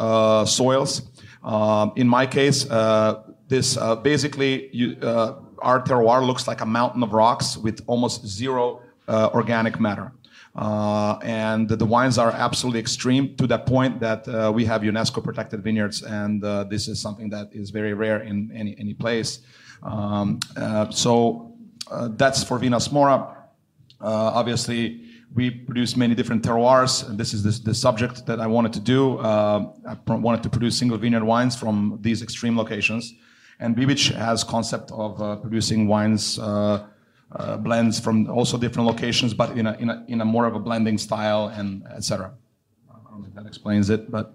soils. 0.46 1.02
Um, 1.44 1.92
in 1.96 2.08
my 2.08 2.26
case, 2.26 2.64
this 3.48 3.76
basically 4.02 4.70
you 4.72 4.96
our 5.68 5.80
terroir 5.84 6.26
looks 6.26 6.48
like 6.48 6.60
a 6.60 6.66
mountain 6.66 7.02
of 7.02 7.12
rocks 7.12 7.56
with 7.56 7.82
almost 7.86 8.26
zero 8.26 8.80
organic 9.08 9.78
matter. 9.78 10.12
Uh, 10.54 11.18
and 11.22 11.68
the 11.68 11.84
wines 11.84 12.18
are 12.18 12.30
absolutely 12.30 12.78
extreme 12.78 13.34
to 13.36 13.46
that 13.46 13.64
point 13.64 14.00
that 14.00 14.28
uh, 14.28 14.52
we 14.54 14.64
have 14.66 14.82
UNESCO 14.82 15.24
protected 15.24 15.62
vineyards, 15.62 16.02
and 16.02 16.44
uh, 16.44 16.64
this 16.64 16.88
is 16.88 17.00
something 17.00 17.30
that 17.30 17.48
is 17.52 17.70
very 17.70 17.94
rare 17.94 18.20
in 18.20 18.50
any, 18.54 18.76
any 18.78 18.92
place. 18.92 19.40
Um, 19.82 20.40
uh, 20.56 20.90
so 20.90 21.56
uh, 21.90 22.08
that's 22.16 22.44
for 22.44 22.58
Vinas 22.58 22.92
Mora. 22.92 23.48
obviously, 24.00 25.00
we 25.34 25.50
produce 25.50 25.96
many 25.96 26.14
different 26.14 26.42
terroirs. 26.44 27.08
And 27.08 27.18
this 27.18 27.32
is 27.32 27.42
the, 27.42 27.70
the 27.70 27.74
subject 27.74 28.26
that 28.26 28.38
I 28.38 28.46
wanted 28.46 28.74
to 28.74 28.80
do. 28.80 29.18
I 29.20 29.96
wanted 30.06 30.42
to 30.42 30.50
produce 30.50 30.78
single 30.78 30.98
vineyard 30.98 31.24
wines 31.24 31.56
from 31.56 31.98
these 32.02 32.20
extreme 32.20 32.54
locations. 32.58 33.14
And 33.58 33.74
Bibich 33.74 34.14
has 34.14 34.44
concept 34.44 34.90
of 34.92 35.40
producing 35.40 35.88
wines 35.88 36.38
uh, 37.34 37.42
uh, 37.42 37.56
blends 37.56 38.00
from 38.00 38.28
also 38.30 38.58
different 38.58 38.86
locations, 38.86 39.34
but 39.34 39.56
in 39.56 39.66
a, 39.66 39.72
in 39.74 39.90
a, 39.90 40.04
in 40.08 40.20
a 40.20 40.24
more 40.24 40.46
of 40.46 40.54
a 40.54 40.58
blending 40.58 40.98
style 40.98 41.48
and 41.48 41.84
etc. 41.94 42.32
I 42.90 43.10
don't 43.10 43.20
know 43.22 43.28
if 43.28 43.34
that 43.34 43.46
explains 43.46 43.90
it, 43.90 44.10
but. 44.10 44.34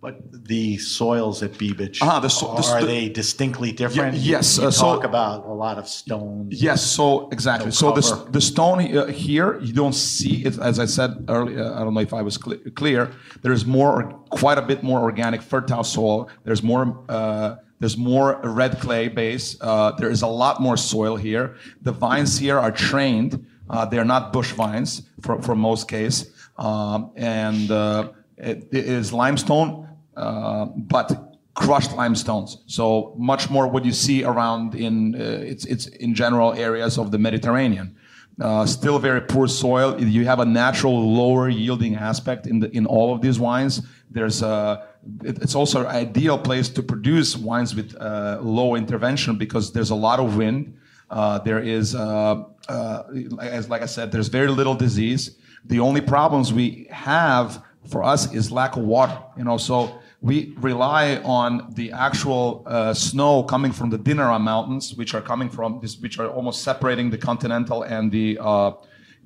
But 0.00 0.48
the 0.48 0.78
soils 0.78 1.44
at 1.44 1.52
Bibich, 1.52 1.98
ah, 2.02 2.18
the 2.18 2.28
so, 2.28 2.56
the, 2.56 2.66
are 2.66 2.84
they 2.84 3.08
distinctly 3.08 3.70
different? 3.70 4.16
yes. 4.16 4.56
You, 4.56 4.64
you 4.64 4.68
uh, 4.70 4.72
talk 4.72 5.04
about 5.04 5.46
a 5.46 5.52
lot 5.52 5.78
of 5.78 5.86
stone. 5.86 6.48
Yes, 6.50 6.82
so 6.82 7.28
exactly. 7.28 7.66
No 7.66 7.70
so 7.70 7.92
the, 7.92 8.30
the 8.32 8.40
stone 8.40 8.80
uh, 8.98 9.06
here, 9.06 9.60
you 9.60 9.72
don't 9.72 9.92
see 9.92 10.44
it. 10.44 10.58
As 10.58 10.80
I 10.80 10.86
said 10.86 11.24
earlier, 11.28 11.72
I 11.72 11.84
don't 11.84 11.94
know 11.94 12.00
if 12.00 12.12
I 12.12 12.22
was 12.22 12.34
cl- 12.34 12.58
clear. 12.74 13.12
There 13.42 13.52
is 13.52 13.64
more, 13.64 14.12
quite 14.30 14.58
a 14.58 14.62
bit 14.62 14.82
more 14.82 15.00
organic, 15.00 15.40
fertile 15.40 15.84
soil. 15.84 16.28
There's 16.42 16.64
more 16.64 17.04
uh, 17.08 17.58
there's 17.82 17.96
more 17.96 18.40
red 18.44 18.78
clay 18.78 19.08
base. 19.08 19.56
Uh, 19.60 19.90
there 19.98 20.08
is 20.08 20.22
a 20.22 20.28
lot 20.28 20.60
more 20.60 20.76
soil 20.76 21.16
here. 21.16 21.56
The 21.80 21.90
vines 21.90 22.38
here 22.38 22.56
are 22.56 22.70
trained. 22.70 23.44
Uh, 23.68 23.84
they're 23.86 24.04
not 24.04 24.32
bush 24.32 24.52
vines 24.52 25.02
for, 25.20 25.42
for 25.42 25.56
most 25.56 25.88
case. 25.88 26.30
Um, 26.58 27.10
and 27.16 27.68
uh, 27.72 28.12
it, 28.36 28.68
it 28.70 28.84
is 28.84 29.12
limestone, 29.12 29.88
uh, 30.16 30.66
but 30.66 31.34
crushed 31.54 31.90
limestones. 31.96 32.58
So 32.66 33.16
much 33.18 33.50
more 33.50 33.66
what 33.66 33.84
you 33.84 33.90
see 33.90 34.22
around 34.22 34.76
in 34.76 35.16
uh, 35.16 35.42
it's, 35.42 35.64
it's 35.64 35.86
in 35.88 36.14
general 36.14 36.52
areas 36.52 36.98
of 36.98 37.10
the 37.10 37.18
Mediterranean. 37.18 37.96
Uh, 38.40 38.64
still 38.64 39.00
very 39.00 39.22
poor 39.22 39.48
soil. 39.48 40.00
You 40.00 40.24
have 40.24 40.38
a 40.38 40.44
natural 40.44 41.12
lower 41.12 41.48
yielding 41.48 41.96
aspect 41.96 42.46
in 42.46 42.60
the 42.60 42.70
in 42.70 42.86
all 42.86 43.12
of 43.12 43.20
these 43.20 43.40
wines. 43.40 43.82
There's 44.08 44.40
a 44.40 44.86
it's 45.24 45.54
also 45.54 45.80
an 45.80 45.86
ideal 45.86 46.38
place 46.38 46.68
to 46.70 46.82
produce 46.82 47.36
wines 47.36 47.74
with 47.74 47.96
uh, 48.00 48.38
low 48.40 48.74
intervention 48.74 49.36
because 49.36 49.72
there's 49.72 49.90
a 49.90 49.94
lot 49.94 50.20
of 50.20 50.36
wind. 50.36 50.76
Uh, 51.10 51.38
there 51.40 51.58
is, 51.58 51.94
uh, 51.94 52.44
uh, 52.68 53.02
as 53.40 53.68
like 53.68 53.82
I 53.82 53.86
said, 53.86 54.12
there's 54.12 54.28
very 54.28 54.48
little 54.48 54.74
disease. 54.74 55.36
The 55.64 55.80
only 55.80 56.00
problems 56.00 56.52
we 56.52 56.86
have 56.90 57.62
for 57.88 58.02
us 58.02 58.32
is 58.32 58.50
lack 58.50 58.76
of 58.76 58.84
water. 58.84 59.18
You 59.36 59.44
know, 59.44 59.58
so 59.58 60.00
we 60.20 60.54
rely 60.58 61.16
on 61.24 61.72
the 61.74 61.92
actual 61.92 62.62
uh, 62.66 62.94
snow 62.94 63.42
coming 63.42 63.72
from 63.72 63.90
the 63.90 63.98
Dinara 63.98 64.40
Mountains, 64.40 64.94
which 64.94 65.14
are 65.14 65.20
coming 65.20 65.50
from 65.50 65.80
this, 65.82 65.98
which 65.98 66.18
are 66.18 66.28
almost 66.28 66.62
separating 66.62 67.10
the 67.10 67.18
continental 67.18 67.82
and 67.82 68.10
the 68.10 68.38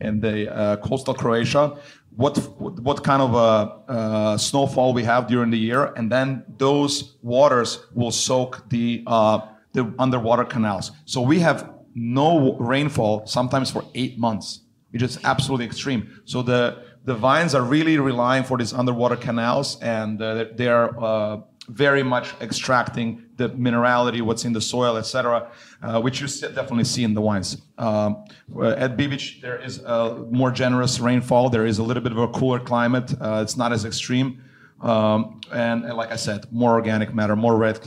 uh, 0.00 0.06
and 0.06 0.22
the 0.22 0.78
coastal 0.82 1.14
Croatia 1.14 1.76
what 2.16 2.36
what 2.58 3.04
kind 3.04 3.22
of 3.22 3.34
a, 3.34 3.92
uh, 3.92 4.38
snowfall 4.38 4.94
we 4.94 5.04
have 5.04 5.26
during 5.26 5.50
the 5.50 5.58
year, 5.58 5.92
and 5.96 6.10
then 6.10 6.44
those 6.58 7.16
waters 7.22 7.78
will 7.94 8.10
soak 8.10 8.68
the 8.70 9.02
uh, 9.06 9.40
the 9.72 9.94
underwater 9.98 10.44
canals. 10.44 10.92
So 11.04 11.20
we 11.20 11.40
have 11.40 11.70
no 11.94 12.56
rainfall 12.58 13.26
sometimes 13.26 13.70
for 13.70 13.84
eight 13.94 14.18
months, 14.18 14.60
which 14.90 15.02
is 15.02 15.18
absolutely 15.24 15.66
extreme. 15.66 16.20
So 16.24 16.42
the 16.42 16.82
the 17.04 17.14
vines 17.14 17.54
are 17.54 17.62
really 17.62 17.98
relying 17.98 18.44
for 18.44 18.56
these 18.56 18.72
underwater 18.72 19.16
canals, 19.16 19.78
and 19.82 20.20
uh, 20.20 20.46
they 20.54 20.68
are 20.68 20.98
uh, 20.98 21.40
very 21.68 22.02
much 22.02 22.34
extracting 22.40 23.24
the 23.36 23.50
minerality, 23.50 24.22
what's 24.22 24.44
in 24.44 24.52
the 24.52 24.60
soil, 24.60 24.96
etc., 24.96 25.50
uh, 25.82 26.00
which 26.00 26.20
you 26.20 26.26
definitely 26.26 26.84
see 26.84 27.04
in 27.04 27.14
the 27.14 27.20
wines. 27.20 27.60
Um, 27.78 28.24
at 28.62 28.96
Bibich, 28.96 29.40
there 29.40 29.60
is 29.60 29.78
a 29.78 30.26
more 30.30 30.50
generous 30.50 31.00
rainfall. 31.00 31.50
There 31.50 31.66
is 31.66 31.78
a 31.78 31.82
little 31.82 32.02
bit 32.02 32.12
of 32.12 32.18
a 32.18 32.28
cooler 32.28 32.60
climate. 32.60 33.14
Uh, 33.20 33.40
it's 33.42 33.56
not 33.56 33.72
as 33.72 33.84
extreme. 33.84 34.42
Um, 34.80 35.40
and, 35.52 35.84
and, 35.84 35.94
like 35.94 36.12
I 36.12 36.16
said, 36.16 36.46
more 36.52 36.72
organic 36.72 37.14
matter, 37.14 37.34
more 37.34 37.56
red 37.56 37.80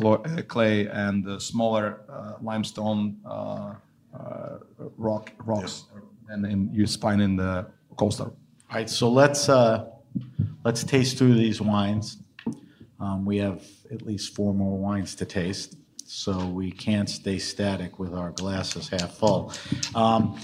clay, 0.48 0.88
and 0.88 1.28
uh, 1.28 1.40
smaller 1.40 2.02
uh, 2.10 2.34
limestone 2.42 3.18
uh, 3.26 3.76
uh, 4.14 4.58
rock 4.98 5.32
rocks 5.46 5.86
than 6.28 6.46
in, 6.46 6.74
you 6.74 6.88
find 6.88 7.22
in 7.22 7.36
the 7.36 7.68
coastal. 7.96 8.28
All 8.28 8.76
right, 8.76 8.90
so 8.90 9.10
let's 9.10 9.48
let's 10.64 10.84
taste 10.84 11.18
through 11.18 11.36
these 11.36 11.62
wines. 11.62 12.18
Um, 13.00 13.26
we 13.26 13.38
have 13.38 13.64
at 13.92 14.02
least 14.02 14.36
four 14.36 14.54
more 14.54 14.78
wines 14.78 15.16
to 15.16 15.26
taste, 15.26 15.76
so 16.06 16.46
we 16.46 16.72
can't 16.72 17.10
stay 17.10 17.40
static 17.40 17.98
with 17.98 18.14
our 18.14 18.32
glasses 18.32 18.90
half 18.90 19.14
full. 19.14 19.54
Um, 19.96 20.40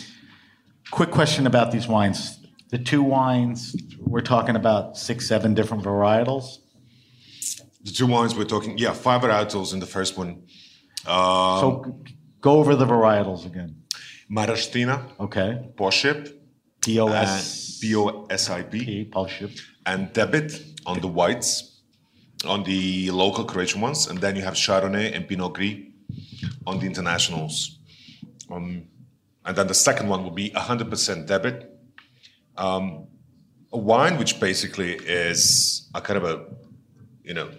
quick 0.92 1.12
question 1.12 1.48
about 1.48 1.72
these 1.72 1.88
wines. 1.88 2.40
The 2.70 2.78
two 2.78 3.04
wines, 3.04 3.76
we're 4.00 4.22
talking 4.22 4.56
about 4.56 4.98
six, 4.98 5.28
seven 5.28 5.54
different 5.54 5.84
varietals. 5.84 6.60
The 7.84 7.92
two 7.92 8.08
wines 8.08 8.36
we're 8.36 8.46
talking, 8.46 8.78
yeah, 8.78 8.94
five 8.94 9.22
varietals 9.22 9.74
in 9.74 9.80
the 9.80 9.86
first 9.86 10.18
one. 10.18 10.44
Um, 11.06 11.60
so 11.60 12.00
go 12.42 12.54
over 12.54 12.76
the 12.76 12.86
varietals 12.86 13.46
again. 13.46 13.84
Maraština. 14.32 15.20
Okay. 15.20 15.70
Pošip. 15.76 16.34
P-O-S. 16.82 17.80
P-O-S-I-P. 17.82 19.12
Pošip. 19.14 19.62
And 19.86 20.12
Debit 20.14 20.64
on 20.86 21.00
the 21.00 21.08
whites 21.08 21.75
on 22.46 22.64
the 22.64 23.12
local 23.12 23.46
Croatian 23.46 23.82
ones, 23.82 24.08
and 24.08 24.20
then 24.20 24.36
you 24.36 24.44
have 24.44 24.56
Chardonnay 24.56 25.16
and 25.16 25.28
Pinot 25.28 25.54
Gris 25.54 25.78
on 26.68 26.80
the 26.80 26.86
internationals. 26.86 27.80
Um, 28.52 28.88
and 29.46 29.56
then 29.56 29.68
the 29.68 29.74
second 29.74 30.10
one 30.10 30.24
will 30.24 30.32
be 30.32 30.50
100% 30.52 31.28
debit. 31.28 31.72
Um, 32.58 33.08
a 33.72 33.78
wine 33.78 34.18
which 34.18 34.40
basically 34.40 34.94
is 34.94 35.90
a 35.94 36.02
kind 36.02 36.18
of 36.18 36.24
a, 36.24 36.46
you 37.24 37.34
know, 37.34 37.50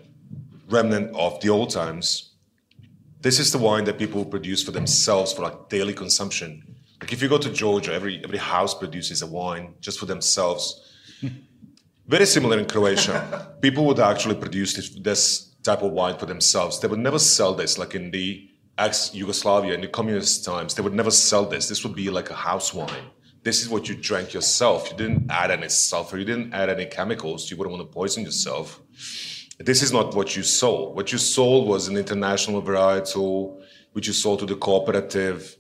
remnant 0.69 1.15
of 1.15 1.41
the 1.41 1.51
old 1.51 1.71
times. 1.71 2.33
This 3.21 3.39
is 3.39 3.53
the 3.53 3.59
wine 3.59 3.85
that 3.85 3.99
people 3.99 4.25
produce 4.25 4.63
for 4.63 4.73
themselves 4.73 5.33
for 5.33 5.43
like 5.43 5.69
daily 5.69 5.93
consumption. 5.93 6.77
Like 7.01 7.13
if 7.13 7.23
you 7.23 7.29
go 7.29 7.39
to 7.39 7.51
Georgia, 7.51 7.93
every 7.93 8.23
every 8.25 8.39
house 8.39 8.75
produces 8.75 9.23
a 9.23 9.27
wine 9.27 9.75
just 9.81 9.99
for 9.99 10.07
themselves. 10.07 10.93
Very 12.09 12.27
similar 12.27 12.59
in 12.59 12.67
Croatia. 12.67 13.57
People 13.61 13.85
would 13.87 13.99
actually 13.99 14.37
produce 14.37 14.75
this, 14.97 15.53
type 15.63 15.83
of 15.83 15.91
wine 15.91 16.17
for 16.17 16.27
themselves. 16.27 16.79
They 16.79 16.87
would 16.87 17.01
never 17.01 17.19
sell 17.19 17.53
this, 17.53 17.77
like 17.77 17.97
in 17.97 18.13
the 18.13 18.49
ex 18.79 19.13
Yugoslavia, 19.13 19.75
in 19.75 19.81
the 19.81 19.89
communist 19.89 20.45
times. 20.45 20.75
They 20.75 20.83
would 20.83 20.95
never 20.95 21.11
sell 21.11 21.45
this. 21.45 21.69
This 21.69 21.83
would 21.83 21.97
be 21.97 22.09
like 22.09 22.31
a 22.31 22.35
house 22.35 22.73
wine. 22.73 23.11
This 23.43 23.63
is 23.63 23.69
what 23.69 23.89
you 23.89 23.97
drank 23.97 24.33
yourself. 24.33 24.89
You 24.93 24.97
didn't 24.97 25.29
add 25.29 25.51
any 25.51 25.69
sulfur. 25.69 26.19
You 26.19 26.25
didn't 26.25 26.55
add 26.55 26.71
any 26.71 26.87
chemicals. 26.87 27.51
You 27.51 27.57
wouldn't 27.57 27.77
want 27.77 27.91
to 27.91 27.93
poison 27.93 28.23
yourself. 28.23 28.81
This 29.59 29.83
is 29.83 29.93
not 29.93 30.15
what 30.15 30.37
you 30.37 30.45
sold. 30.45 30.95
What 30.95 31.11
you 31.11 31.19
sold 31.19 31.67
was 31.67 31.89
an 31.89 31.97
international 31.97 32.63
varietal, 32.63 33.61
which 33.93 34.07
you 34.07 34.13
sold 34.13 34.39
to 34.41 34.47
the 34.47 34.55
cooperative, 34.55 35.57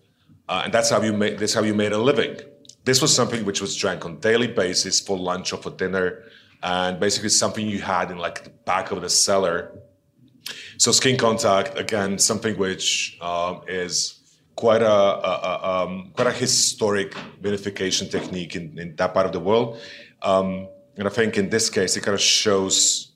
uh, 0.49 0.63
and 0.65 0.73
that's 0.73 0.91
how 0.91 1.03
you 1.03 1.13
made. 1.13 1.39
That's 1.41 1.55
how 1.55 1.63
you 1.63 1.75
made 1.75 1.93
a 1.93 1.99
living. 1.99 2.37
This 2.87 3.03
was 3.03 3.12
something 3.12 3.44
which 3.44 3.61
was 3.61 3.75
drank 3.75 4.05
on 4.07 4.20
daily 4.20 4.46
basis 4.46 5.01
for 5.07 5.18
lunch 5.18 5.53
or 5.53 5.59
for 5.64 5.72
dinner, 5.83 6.07
and 6.62 7.01
basically 7.01 7.31
something 7.31 7.64
you 7.68 7.81
had 7.81 8.07
in 8.12 8.18
like 8.27 8.44
the 8.44 8.51
back 8.64 8.92
of 8.92 8.99
the 9.03 9.11
cellar. 9.11 9.57
So 10.79 10.92
skin 10.92 11.16
contact 11.18 11.77
again, 11.77 12.18
something 12.31 12.55
which 12.57 13.18
um, 13.20 13.55
is 13.66 13.92
quite 14.55 14.83
a, 14.83 14.99
a, 15.31 15.33
a 15.49 15.53
um, 15.72 16.12
quite 16.16 16.29
a 16.29 16.37
historic 16.44 17.11
vinification 17.42 18.09
technique 18.09 18.55
in, 18.55 18.79
in 18.79 18.96
that 18.96 19.12
part 19.12 19.27
of 19.27 19.33
the 19.33 19.40
world. 19.40 19.68
Um, 20.22 20.68
and 20.96 21.09
I 21.11 21.11
think 21.11 21.37
in 21.37 21.51
this 21.51 21.68
case, 21.68 21.96
it 21.96 22.03
kind 22.07 22.14
of 22.14 22.20
shows, 22.20 23.12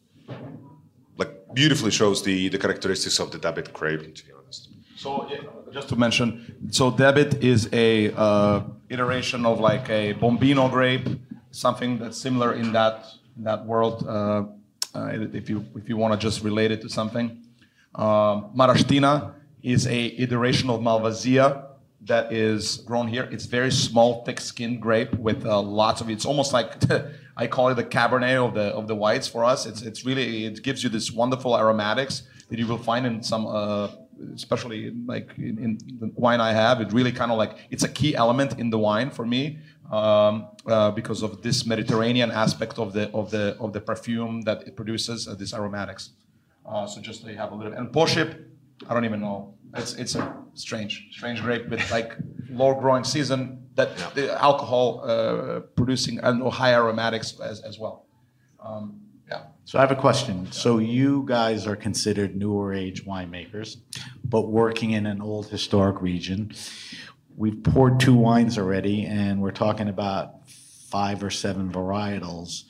like, 1.16 1.32
beautifully 1.54 1.92
shows 1.92 2.24
the 2.24 2.48
the 2.48 2.58
characteristics 2.58 3.20
of 3.20 3.30
the 3.30 3.38
Debit 3.38 3.72
grape. 3.72 4.02
To 4.16 4.22
be 4.26 4.32
honest. 4.32 4.68
So 4.96 5.28
yeah, 5.30 5.38
just 5.72 5.88
to 5.90 5.96
mention, 5.96 6.28
so 6.72 6.90
Debit 6.90 7.44
is 7.52 7.68
a 7.72 8.12
uh, 8.14 8.62
iteration 8.90 9.46
of 9.46 9.60
like 9.60 9.88
a 9.88 10.14
Bombino 10.14 10.70
grape, 10.70 11.08
something 11.52 11.98
that's 11.98 12.18
similar 12.20 12.54
in 12.54 12.72
that 12.72 13.06
in 13.36 13.44
that 13.44 13.64
world. 13.64 14.06
Uh, 14.06 14.44
uh, 14.94 15.08
if 15.32 15.48
you 15.48 15.64
if 15.76 15.88
you 15.88 15.96
want 15.96 16.12
to 16.12 16.18
just 16.18 16.42
relate 16.42 16.70
it 16.70 16.82
to 16.82 16.88
something, 16.88 17.42
um, 17.94 18.50
Maraština 18.56 19.32
is 19.62 19.86
a 19.86 20.06
iteration 20.18 20.68
of 20.68 20.80
Malvasia 20.80 21.66
that 22.02 22.32
is 22.32 22.78
grown 22.78 23.06
here. 23.06 23.28
It's 23.30 23.44
very 23.44 23.70
small, 23.70 24.24
thick-skinned 24.24 24.80
grape 24.80 25.14
with 25.14 25.46
uh, 25.46 25.60
lots 25.60 26.00
of. 26.00 26.10
It's 26.10 26.24
almost 26.26 26.52
like 26.52 26.72
I 27.36 27.46
call 27.46 27.68
it 27.68 27.76
the 27.76 27.84
Cabernet 27.84 28.44
of 28.44 28.54
the 28.54 28.74
of 28.74 28.88
the 28.88 28.96
whites 28.96 29.28
for 29.28 29.44
us. 29.44 29.66
It's 29.66 29.82
it's 29.82 30.04
really 30.04 30.46
it 30.46 30.62
gives 30.62 30.82
you 30.82 30.90
this 30.90 31.12
wonderful 31.12 31.56
aromatics 31.56 32.24
that 32.48 32.58
you 32.58 32.66
will 32.66 32.78
find 32.78 33.06
in 33.06 33.22
some. 33.22 33.46
Especially 34.34 34.90
like 35.06 35.30
in, 35.38 35.58
in, 35.58 35.78
the 35.98 36.12
wine 36.14 36.40
I 36.40 36.52
have, 36.52 36.80
it 36.80 36.92
really 36.92 37.12
kind 37.12 37.30
of 37.32 37.38
like 37.38 37.56
it's 37.70 37.84
a 37.84 37.88
key 37.88 38.14
element 38.14 38.58
in 38.58 38.70
the 38.70 38.78
wine 38.78 39.10
for 39.10 39.24
me 39.24 39.58
um, 39.90 40.48
uh, 40.66 40.90
because 40.90 41.22
of 41.22 41.42
this 41.42 41.66
Mediterranean 41.66 42.30
aspect 42.30 42.78
of 42.78 42.92
the 42.92 43.10
of 43.12 43.30
the 43.30 43.56
of 43.58 43.72
the 43.72 43.80
perfume 43.80 44.42
that 44.42 44.66
it 44.66 44.76
produces, 44.76 45.26
uh, 45.26 45.34
these 45.34 45.54
aromatics. 45.54 46.10
Uh, 46.66 46.86
so 46.86 47.00
just 47.00 47.22
so 47.22 47.28
you 47.28 47.36
have 47.36 47.52
a 47.52 47.54
little. 47.54 47.72
And 47.72 47.88
Pošip, 47.92 48.44
I 48.88 48.94
don't 48.94 49.04
even 49.04 49.20
know. 49.20 49.54
It's 49.74 49.94
it's 49.94 50.14
a 50.14 50.36
strange 50.54 51.08
strange 51.12 51.40
grape 51.42 51.68
with 51.68 51.90
like 51.90 52.16
low 52.50 52.74
growing 52.74 53.04
season 53.04 53.68
that 53.74 53.96
the 54.14 54.32
alcohol 54.42 55.02
uh, 55.04 55.60
producing 55.76 56.18
and 56.20 56.42
high 56.52 56.74
aromatics 56.74 57.38
as 57.40 57.60
as 57.62 57.78
well. 57.78 58.06
Um. 58.62 59.00
So 59.64 59.78
I 59.78 59.82
have 59.82 59.92
a 59.92 59.96
question. 59.96 60.50
So 60.50 60.78
you 60.78 61.24
guys 61.26 61.66
are 61.66 61.76
considered 61.76 62.34
newer 62.34 62.74
age 62.74 63.04
winemakers, 63.04 63.76
but 64.24 64.48
working 64.48 64.92
in 64.92 65.06
an 65.06 65.22
old 65.22 65.48
historic 65.48 66.00
region. 66.02 66.52
We've 67.36 67.62
poured 67.62 68.00
two 68.00 68.14
wines 68.14 68.58
already, 68.58 69.06
and 69.06 69.40
we're 69.40 69.52
talking 69.52 69.88
about 69.88 70.48
five 70.90 71.22
or 71.22 71.30
seven 71.30 71.70
varietals. 71.70 72.64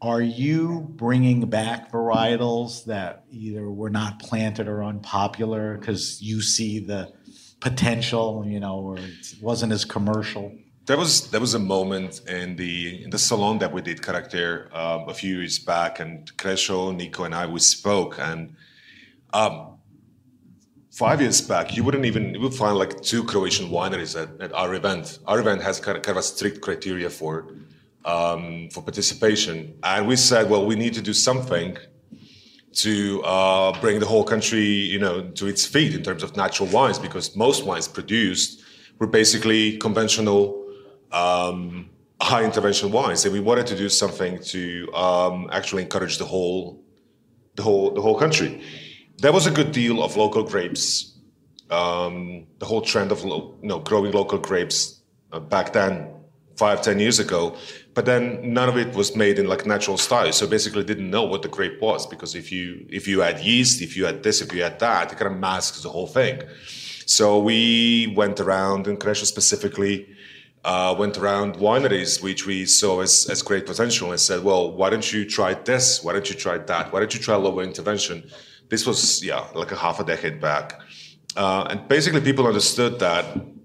Are 0.00 0.22
you 0.22 0.86
bringing 0.90 1.46
back 1.48 1.92
varietals 1.92 2.84
that 2.86 3.24
either 3.30 3.70
were 3.70 3.90
not 3.90 4.18
planted 4.18 4.66
or 4.68 4.82
unpopular 4.82 5.76
because 5.76 6.20
you 6.22 6.42
see 6.42 6.78
the 6.78 7.12
potential, 7.60 8.44
you 8.46 8.60
know, 8.60 8.76
or 8.76 8.98
it 8.98 9.34
wasn't 9.40 9.72
as 9.72 9.84
commercial? 9.84 10.52
There 10.86 10.96
was 10.96 11.30
there 11.32 11.40
was 11.40 11.54
a 11.54 11.58
moment 11.58 12.20
in 12.28 12.54
the 12.54 13.02
in 13.02 13.10
the 13.10 13.18
salon 13.18 13.58
that 13.58 13.72
we 13.72 13.82
did 13.82 14.00
Karakterre 14.02 14.72
um, 14.72 15.08
a 15.08 15.14
few 15.14 15.38
years 15.38 15.58
back, 15.58 15.98
and 15.98 16.30
Krešo, 16.36 16.94
Nico, 16.94 17.24
and 17.24 17.34
I 17.34 17.44
we 17.46 17.58
spoke, 17.58 18.20
and 18.20 18.54
um, 19.32 19.78
five 20.92 21.20
years 21.20 21.40
back, 21.40 21.76
you 21.76 21.82
wouldn't 21.82 22.04
even 22.04 22.34
you 22.34 22.40
would 22.40 22.54
find 22.54 22.78
like 22.78 23.02
two 23.02 23.24
Croatian 23.24 23.68
wineries 23.68 24.14
at, 24.20 24.40
at 24.40 24.52
our 24.52 24.74
event. 24.74 25.18
Our 25.26 25.40
event 25.40 25.60
has 25.62 25.80
kind 25.80 25.96
of, 25.96 26.04
kind 26.04 26.16
of 26.16 26.20
a 26.20 26.22
strict 26.22 26.60
criteria 26.60 27.10
for 27.10 27.48
um, 28.04 28.68
for 28.70 28.80
participation, 28.80 29.76
and 29.82 30.06
we 30.06 30.14
said, 30.14 30.48
well, 30.48 30.64
we 30.64 30.76
need 30.76 30.94
to 30.94 31.02
do 31.02 31.12
something 31.12 31.76
to 32.74 33.22
uh, 33.24 33.80
bring 33.80 33.98
the 33.98 34.06
whole 34.06 34.22
country, 34.22 34.64
you 34.64 35.00
know, 35.00 35.30
to 35.30 35.48
its 35.48 35.66
feet 35.66 35.94
in 35.96 36.04
terms 36.04 36.22
of 36.22 36.36
natural 36.36 36.68
wines, 36.68 37.00
because 37.00 37.34
most 37.34 37.64
wines 37.64 37.88
produced 37.88 38.62
were 39.00 39.08
basically 39.08 39.78
conventional 39.78 40.65
um, 41.12 41.90
high 42.20 42.44
intervention 42.44 42.90
wines, 42.92 43.24
and 43.24 43.32
we 43.32 43.40
wanted 43.40 43.66
to 43.68 43.76
do 43.76 43.88
something 43.88 44.38
to 44.42 44.92
um, 44.94 45.48
actually 45.52 45.82
encourage 45.82 46.18
the 46.18 46.24
whole, 46.24 46.82
the 47.56 47.62
whole, 47.62 47.90
the 47.92 48.00
whole 48.00 48.18
country. 48.18 48.62
There 49.18 49.32
was 49.32 49.46
a 49.46 49.50
good 49.50 49.72
deal 49.72 50.02
of 50.02 50.16
local 50.16 50.42
grapes. 50.42 51.12
Um, 51.70 52.46
the 52.58 52.66
whole 52.66 52.80
trend 52.80 53.10
of 53.10 53.24
lo- 53.24 53.56
you 53.60 53.68
know 53.68 53.80
growing 53.80 54.12
local 54.12 54.38
grapes 54.38 55.00
uh, 55.32 55.40
back 55.40 55.72
then, 55.72 56.08
five 56.56 56.80
ten 56.80 57.00
years 57.00 57.18
ago, 57.18 57.56
but 57.94 58.04
then 58.04 58.52
none 58.52 58.68
of 58.68 58.76
it 58.76 58.94
was 58.94 59.16
made 59.16 59.38
in 59.38 59.48
like 59.48 59.66
natural 59.66 59.98
style. 59.98 60.32
So 60.32 60.46
basically, 60.46 60.84
didn't 60.84 61.10
know 61.10 61.24
what 61.24 61.42
the 61.42 61.48
grape 61.48 61.80
was 61.80 62.06
because 62.06 62.36
if 62.36 62.52
you 62.52 62.86
if 62.88 63.08
you 63.08 63.22
add 63.22 63.40
yeast, 63.40 63.82
if 63.82 63.96
you 63.96 64.06
add 64.06 64.22
this, 64.22 64.40
if 64.40 64.52
you 64.54 64.62
add 64.62 64.78
that, 64.78 65.12
it 65.12 65.18
kind 65.18 65.32
of 65.32 65.38
masks 65.38 65.82
the 65.82 65.88
whole 65.88 66.06
thing. 66.06 66.42
So 67.06 67.40
we 67.40 68.12
went 68.16 68.38
around, 68.38 68.86
and 68.86 68.98
Krešo 68.98 69.26
specifically 69.26 70.15
uh, 70.66 70.92
went 70.98 71.16
around 71.16 71.54
wineries 71.54 72.20
which 72.20 72.44
we 72.44 72.66
saw 72.66 73.00
as, 73.00 73.28
as 73.30 73.40
great 73.40 73.64
potential 73.64 74.10
and 74.10 74.20
said, 74.20 74.42
well, 74.42 74.72
why 74.72 74.90
don't 74.90 75.12
you 75.12 75.24
try 75.24 75.54
this? 75.54 76.02
Why 76.02 76.12
don't 76.12 76.28
you 76.28 76.34
try 76.34 76.58
that? 76.58 76.92
Why 76.92 76.98
don't 76.98 77.14
you 77.14 77.20
try 77.20 77.36
lower 77.36 77.62
intervention? 77.62 78.28
This 78.68 78.84
was, 78.84 79.24
yeah, 79.24 79.46
like 79.54 79.70
a 79.70 79.76
half 79.76 80.00
a 80.00 80.04
decade 80.04 80.40
back. 80.40 80.80
Uh, 81.36 81.68
and 81.70 81.86
basically, 81.86 82.20
people 82.20 82.46
understood 82.46 82.98
that. 82.98 83.24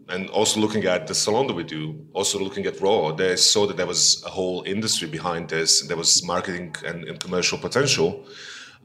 And 0.09 0.29
also 0.29 0.59
looking 0.59 0.83
at 0.85 1.07
the 1.07 1.15
salon 1.15 1.47
that 1.47 1.53
we 1.53 1.63
do, 1.63 2.05
also 2.13 2.37
looking 2.37 2.65
at 2.65 2.79
Raw, 2.81 3.13
they 3.13 3.35
saw 3.35 3.65
that 3.65 3.77
there 3.77 3.87
was 3.87 4.23
a 4.25 4.29
whole 4.29 4.61
industry 4.63 5.07
behind 5.07 5.49
this. 5.49 5.81
And 5.81 5.89
there 5.89 5.97
was 5.97 6.23
marketing 6.23 6.75
and, 6.85 7.05
and 7.05 7.19
commercial 7.19 7.57
potential. 7.57 8.27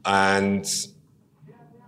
And 0.06 0.64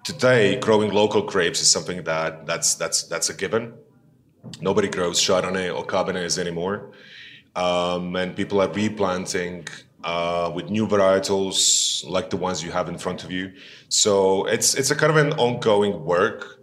today 0.04 0.58
growing 0.58 0.90
local 0.92 1.22
grapes 1.22 1.60
is 1.60 1.70
something 1.70 2.02
that 2.04 2.46
that's 2.46 2.74
that's 2.74 3.04
that's 3.04 3.30
a 3.30 3.34
given. 3.34 3.74
Nobody 4.60 4.88
grows 4.88 5.20
Chardonnay 5.20 5.74
or 5.74 5.84
Cabernets 5.84 6.38
anymore, 6.38 6.92
um, 7.56 8.16
and 8.16 8.34
people 8.34 8.60
are 8.60 8.68
replanting 8.68 9.66
uh, 10.04 10.50
with 10.54 10.70
new 10.70 10.86
varietals 10.86 12.08
like 12.08 12.30
the 12.30 12.36
ones 12.36 12.62
you 12.62 12.70
have 12.70 12.88
in 12.88 12.98
front 12.98 13.24
of 13.24 13.30
you. 13.30 13.52
So 13.88 14.44
it's 14.46 14.74
it's 14.74 14.90
a 14.90 14.96
kind 14.96 15.10
of 15.10 15.16
an 15.16 15.32
ongoing 15.34 16.04
work, 16.04 16.60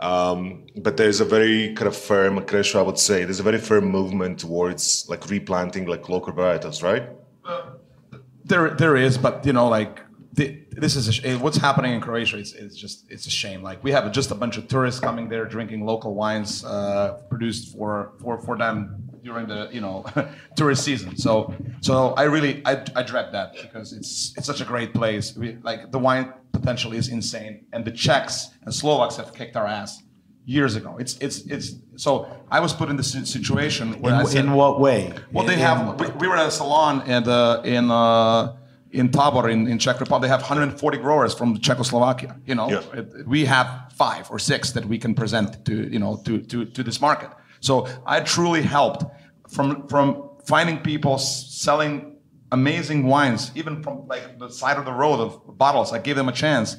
um, 0.00 0.66
but 0.76 0.96
there's 0.96 1.20
a 1.20 1.24
very 1.24 1.74
kind 1.74 1.86
of 1.86 1.96
firm, 1.96 2.40
Krešo, 2.40 2.76
I 2.76 2.82
would 2.82 2.98
say, 2.98 3.24
there's 3.24 3.40
a 3.40 3.42
very 3.42 3.58
firm 3.58 3.84
movement 3.84 4.40
towards 4.40 5.06
like 5.08 5.28
replanting 5.28 5.86
like 5.86 6.08
local 6.08 6.32
varietals, 6.32 6.82
right? 6.82 7.08
There, 8.44 8.70
there 8.70 8.96
is, 8.96 9.18
but 9.18 9.44
you 9.44 9.52
know, 9.52 9.68
like 9.68 10.00
the, 10.32 10.58
this 10.70 10.96
is 10.96 11.08
a 11.08 11.12
sh- 11.12 11.34
what's 11.40 11.56
happening 11.56 11.92
in 11.94 12.00
Croatia. 12.00 12.38
It's, 12.38 12.52
it's 12.52 12.76
just 12.76 13.04
it's 13.10 13.26
a 13.26 13.30
shame. 13.30 13.62
Like 13.62 13.82
we 13.84 13.90
have 13.92 14.10
just 14.12 14.30
a 14.30 14.34
bunch 14.34 14.56
of 14.56 14.68
tourists 14.68 15.00
coming 15.00 15.28
there, 15.28 15.44
drinking 15.44 15.84
local 15.84 16.14
wines 16.14 16.64
uh, 16.64 17.20
produced 17.28 17.72
for 17.76 18.12
for 18.20 18.38
for 18.40 18.56
them 18.56 19.02
during 19.22 19.46
the 19.48 19.68
you 19.72 19.80
know 19.80 20.04
tourist 20.56 20.84
season. 20.84 21.16
So 21.16 21.54
so 21.80 22.14
I 22.14 22.22
really 22.24 22.62
I, 22.64 22.82
I 22.96 23.02
dread 23.02 23.32
that 23.32 23.52
because 23.60 23.92
it's 23.92 24.32
it's 24.36 24.46
such 24.46 24.60
a 24.60 24.64
great 24.64 24.92
place. 24.94 25.36
We, 25.36 25.58
like 25.62 25.90
the 25.92 25.98
wine 25.98 26.32
potential 26.52 26.92
is 26.92 27.08
insane, 27.08 27.66
and 27.72 27.84
the 27.84 27.92
Czechs 27.92 28.48
and 28.64 28.74
Slovaks 28.74 29.16
have 29.16 29.34
kicked 29.34 29.56
our 29.56 29.66
ass 29.66 30.02
years 30.46 30.76
ago. 30.76 30.96
It's 30.98 31.16
it's 31.18 31.40
it's 31.46 31.74
so 31.96 32.26
I 32.50 32.60
was 32.60 32.72
put 32.72 32.88
in 32.90 32.96
this 32.96 33.12
situation 33.12 34.00
where 34.00 34.20
In, 34.20 34.26
said, 34.26 34.44
in 34.44 34.52
what 34.52 34.80
way? 34.80 35.12
well, 35.32 35.44
they 35.44 35.54
In- 35.54 35.58
have. 35.60 36.00
We, 36.00 36.06
we 36.20 36.28
were 36.28 36.36
at 36.36 36.46
a 36.46 36.50
salon 36.50 37.02
and 37.06 37.26
uh, 37.28 37.60
in 37.64 37.90
uh, 37.90 38.56
in 38.92 39.10
Tabor 39.10 39.48
in, 39.48 39.66
in 39.66 39.78
Czech 39.78 40.00
Republic. 40.00 40.22
They 40.22 40.28
have 40.28 40.40
140 40.40 40.98
growers 40.98 41.34
from 41.34 41.58
Czechoslovakia. 41.58 42.36
You 42.46 42.54
know. 42.54 42.68
We 43.26 43.44
have 43.44 43.92
five 43.94 44.30
or 44.30 44.38
six 44.38 44.72
that 44.72 44.84
we 44.84 44.98
can 44.98 45.14
present 45.14 45.64
to 45.64 45.72
you 45.72 45.98
know 45.98 46.16
to 46.24 46.40
to 46.40 46.64
to 46.64 46.82
this 46.82 47.00
market. 47.00 47.30
So 47.60 47.86
I 48.06 48.20
truly 48.20 48.62
helped 48.62 49.04
from 49.48 49.86
from 49.88 50.30
finding 50.44 50.78
people 50.78 51.18
selling 51.18 52.16
amazing 52.52 53.06
wines, 53.06 53.52
even 53.54 53.82
from 53.82 54.06
like 54.08 54.38
the 54.38 54.48
side 54.48 54.76
of 54.76 54.84
the 54.84 54.92
road 54.92 55.20
of 55.20 55.56
bottles. 55.56 55.92
I 55.92 55.98
gave 55.98 56.16
them 56.16 56.28
a 56.28 56.32
chance, 56.32 56.76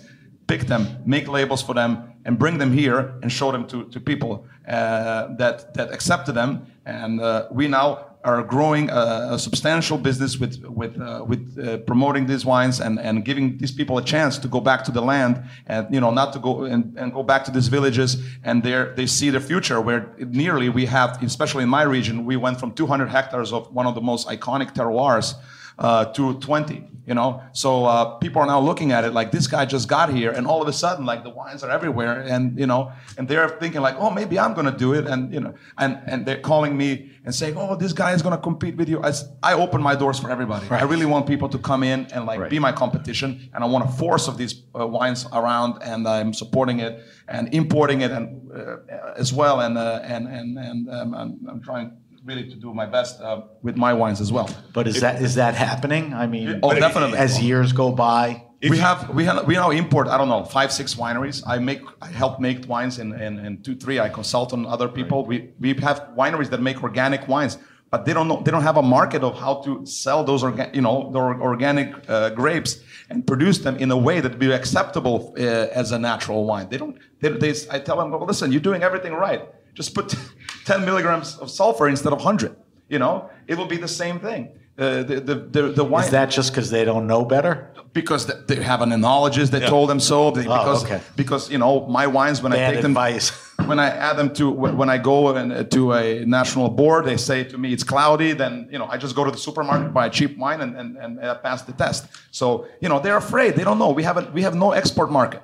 pick 0.47 0.67
them, 0.67 0.87
make 1.05 1.27
labels 1.27 1.61
for 1.61 1.73
them, 1.73 2.13
and 2.25 2.37
bring 2.37 2.57
them 2.57 2.73
here 2.73 3.15
and 3.21 3.31
show 3.31 3.51
them 3.51 3.65
to, 3.67 3.85
to 3.85 3.99
people 3.99 4.45
uh, 4.67 5.33
that 5.37 5.73
that 5.73 5.91
accepted 5.93 6.33
them. 6.35 6.65
And 6.85 7.21
uh, 7.21 7.47
we 7.51 7.67
now 7.67 8.10
are 8.23 8.43
growing 8.43 8.89
a, 8.89 9.29
a 9.31 9.39
substantial 9.39 9.97
business 9.97 10.37
with 10.37 10.63
with 10.65 10.99
uh, 10.99 11.23
with 11.27 11.57
uh, 11.57 11.77
promoting 11.79 12.27
these 12.27 12.45
wines 12.45 12.79
and, 12.79 12.99
and 12.99 13.25
giving 13.25 13.57
these 13.57 13.71
people 13.71 13.97
a 13.97 14.03
chance 14.03 14.37
to 14.37 14.47
go 14.47 14.59
back 14.59 14.83
to 14.83 14.91
the 14.91 15.01
land 15.01 15.43
and 15.67 15.87
you 15.93 15.99
know 15.99 16.11
not 16.11 16.33
to 16.33 16.39
go 16.39 16.63
and, 16.63 16.97
and 16.97 17.13
go 17.13 17.23
back 17.23 17.43
to 17.45 17.51
these 17.51 17.67
villages. 17.67 18.17
And 18.43 18.63
there 18.63 18.93
they 18.95 19.07
see 19.07 19.29
the 19.29 19.39
future 19.39 19.81
where 19.81 20.13
nearly 20.19 20.69
we 20.69 20.85
have 20.85 21.21
especially 21.23 21.63
in 21.63 21.69
my 21.69 21.83
region 21.83 22.25
we 22.25 22.37
went 22.37 22.59
from 22.59 22.73
200 22.73 23.09
hectares 23.09 23.51
of 23.51 23.71
one 23.73 23.87
of 23.87 23.95
the 23.95 24.01
most 24.01 24.27
iconic 24.27 24.73
terroirs 24.73 25.35
uh, 25.79 26.05
to 26.05 26.39
20 26.39 26.90
you 27.05 27.13
know? 27.13 27.41
So 27.53 27.85
uh, 27.85 28.17
people 28.17 28.41
are 28.41 28.45
now 28.45 28.59
looking 28.59 28.91
at 28.91 29.03
it 29.03 29.13
like 29.13 29.31
this 29.31 29.47
guy 29.47 29.65
just 29.65 29.87
got 29.87 30.13
here 30.13 30.31
and 30.31 30.47
all 30.47 30.61
of 30.61 30.67
a 30.67 30.73
sudden 30.73 31.05
like 31.05 31.23
the 31.23 31.29
wines 31.29 31.63
are 31.63 31.71
everywhere 31.71 32.21
and 32.21 32.57
you 32.59 32.67
know 32.67 32.91
and 33.17 33.27
they're 33.27 33.49
thinking 33.49 33.81
like 33.81 33.95
oh 33.97 34.09
maybe 34.09 34.37
i'm 34.39 34.53
going 34.53 34.65
to 34.65 34.77
do 34.77 34.93
it 34.93 35.07
and 35.07 35.33
you 35.33 35.39
know 35.39 35.53
and 35.77 35.99
and 36.05 36.25
they're 36.25 36.39
calling 36.39 36.77
me 36.77 37.11
and 37.25 37.33
saying 37.33 37.55
oh 37.57 37.75
this 37.75 37.93
guy 37.93 38.11
is 38.13 38.21
going 38.21 38.35
to 38.35 38.41
compete 38.41 38.75
with 38.75 38.89
you. 38.89 39.01
I, 39.03 39.11
I 39.43 39.53
open 39.53 39.81
my 39.81 39.95
doors 39.95 40.19
for 40.19 40.29
everybody. 40.29 40.67
I 40.69 40.83
really 40.83 41.05
want 41.05 41.27
people 41.27 41.49
to 41.49 41.57
come 41.57 41.83
in 41.83 42.07
and 42.13 42.25
like 42.25 42.49
be 42.49 42.59
my 42.59 42.71
competition 42.71 43.49
and 43.53 43.63
i 43.63 43.67
want 43.67 43.85
a 43.85 43.91
force 43.91 44.27
of 44.27 44.37
these 44.37 44.63
uh, 44.79 44.87
wines 44.87 45.25
around 45.33 45.81
and 45.83 46.07
i'm 46.07 46.33
supporting 46.33 46.79
it 46.79 47.03
and 47.27 47.53
importing 47.53 48.01
it 48.01 48.11
and 48.11 48.51
uh, 48.51 48.77
as 49.15 49.31
well 49.33 49.61
and 49.61 49.77
uh, 49.77 50.01
and 50.03 50.27
and 50.27 50.57
and 50.57 50.89
um, 50.89 51.13
I'm, 51.13 51.39
I'm 51.49 51.61
trying 51.61 52.00
really 52.23 52.47
to 52.49 52.55
do 52.55 52.73
my 52.73 52.85
best 52.85 53.19
uh, 53.21 53.41
with 53.61 53.75
my 53.77 53.93
wines 53.93 54.21
as 54.21 54.31
well 54.31 54.49
But 54.73 54.87
is 54.87 55.01
that 55.01 55.21
is 55.21 55.35
that 55.35 55.55
happening? 55.55 56.13
I 56.13 56.27
mean, 56.27 56.59
Oh, 56.63 56.73
definitely. 56.73 57.17
As 57.17 57.41
years 57.41 57.73
go 57.73 57.91
by, 57.91 58.43
we 58.69 58.77
have 58.77 59.09
we 59.17 59.23
have 59.25 59.45
we 59.47 59.55
now 59.55 59.71
import 59.71 60.07
I 60.07 60.17
don't 60.19 60.29
know 60.29 60.43
five 60.45 60.71
six 60.71 60.93
wineries. 60.95 61.37
I 61.47 61.57
make 61.57 61.81
I 62.01 62.07
help 62.07 62.39
make 62.39 62.67
wines 62.73 62.99
in, 62.99 63.13
in, 63.27 63.39
in 63.45 63.51
two 63.63 63.75
three. 63.75 63.99
I 63.99 64.09
consult 64.09 64.53
on 64.53 64.65
other 64.75 64.87
people. 64.87 65.25
We 65.25 65.37
we 65.59 65.69
have 65.87 65.97
wineries 66.15 66.49
that 66.51 66.61
make 66.61 66.77
organic 66.83 67.27
wines, 67.27 67.57
but 67.89 68.05
they 68.05 68.13
don't 68.13 68.27
know 68.27 68.39
they 68.43 68.51
don't 68.51 68.67
have 68.71 68.77
a 68.77 68.87
market 68.97 69.23
of 69.23 69.33
how 69.43 69.53
to 69.65 69.85
sell 69.85 70.23
those 70.23 70.43
orga, 70.43 70.65
you 70.75 70.81
know 70.87 71.09
the 71.11 71.19
organic 71.19 71.89
uh, 72.07 72.29
grapes 72.41 72.71
and 73.09 73.25
produce 73.25 73.57
them 73.65 73.75
in 73.77 73.89
a 73.91 73.97
way 73.97 74.21
that 74.21 74.37
be 74.37 74.51
acceptable 74.51 75.33
uh, 75.37 75.81
as 75.81 75.91
a 75.91 75.99
natural 75.99 76.45
wine. 76.45 76.67
They 76.69 76.77
don't. 76.77 76.95
They, 77.19 77.29
they, 77.29 77.53
I 77.71 77.79
tell 77.79 77.97
them, 77.97 78.11
well, 78.11 78.25
listen, 78.25 78.51
you're 78.51 78.61
doing 78.69 78.83
everything 78.83 79.13
right. 79.13 79.41
Just 79.73 79.93
put 79.95 80.15
10 80.65 80.85
milligrams 80.85 81.37
of 81.37 81.49
sulfur 81.49 81.87
instead 81.87 82.13
of 82.13 82.19
100. 82.19 82.55
You 82.89 82.99
know, 82.99 83.29
it 83.47 83.57
will 83.57 83.67
be 83.67 83.77
the 83.77 83.87
same 83.87 84.19
thing. 84.19 84.49
Uh, 84.77 85.03
the, 85.03 85.19
the, 85.19 85.35
the, 85.35 85.61
the 85.73 85.83
wine 85.83 86.05
is 86.05 86.11
that 86.11 86.29
just 86.29 86.51
because 86.51 86.69
they 86.71 86.83
don't 86.85 87.05
know 87.07 87.23
better? 87.25 87.71
because 87.93 88.25
th- 88.25 88.37
they 88.47 88.55
have 88.63 88.81
an 88.81 88.89
enologist 88.91 89.51
that 89.51 89.67
told 89.67 89.89
them 89.89 89.99
so. 89.99 90.31
They- 90.31 90.43
because 90.43 90.83
Oh, 90.83 90.85
okay. 90.85 91.01
because 91.15 91.51
you 91.51 91.57
know 91.57 91.85
my 91.87 92.07
wines 92.07 92.41
when 92.41 92.53
I 92.53 92.55
Bad 92.55 92.71
take 92.73 92.81
them 92.81 92.91
advice. 92.91 93.31
when 93.65 93.79
I 93.79 93.89
add 93.89 94.15
them 94.17 94.33
to 94.35 94.49
when 94.49 94.89
I 94.89 94.97
go 94.97 95.35
and, 95.35 95.51
uh, 95.51 95.63
to 95.65 95.93
a 95.93 96.25
national 96.25 96.69
board, 96.69 97.05
they 97.05 97.17
say 97.17 97.43
to 97.43 97.57
me 97.57 97.73
it's 97.73 97.83
cloudy. 97.83 98.31
Then 98.33 98.67
you 98.71 98.79
know 98.79 98.87
I 98.87 98.97
just 98.97 99.13
go 99.15 99.23
to 99.25 99.31
the 99.31 99.37
supermarket 99.37 99.93
buy 99.93 100.05
a 100.07 100.09
cheap 100.09 100.37
wine 100.37 100.61
and 100.61 100.75
and, 100.77 100.97
and 100.97 101.19
uh, 101.19 101.35
pass 101.35 101.63
the 101.63 101.73
test. 101.73 102.07
So 102.31 102.65
you 102.81 102.87
know 102.89 102.99
they're 102.99 103.17
afraid. 103.17 103.55
They 103.57 103.65
don't 103.65 103.77
know. 103.77 103.91
We 103.91 104.03
have 104.03 104.33
we 104.33 104.41
have 104.43 104.55
no 104.55 104.71
export 104.71 105.11
market, 105.11 105.41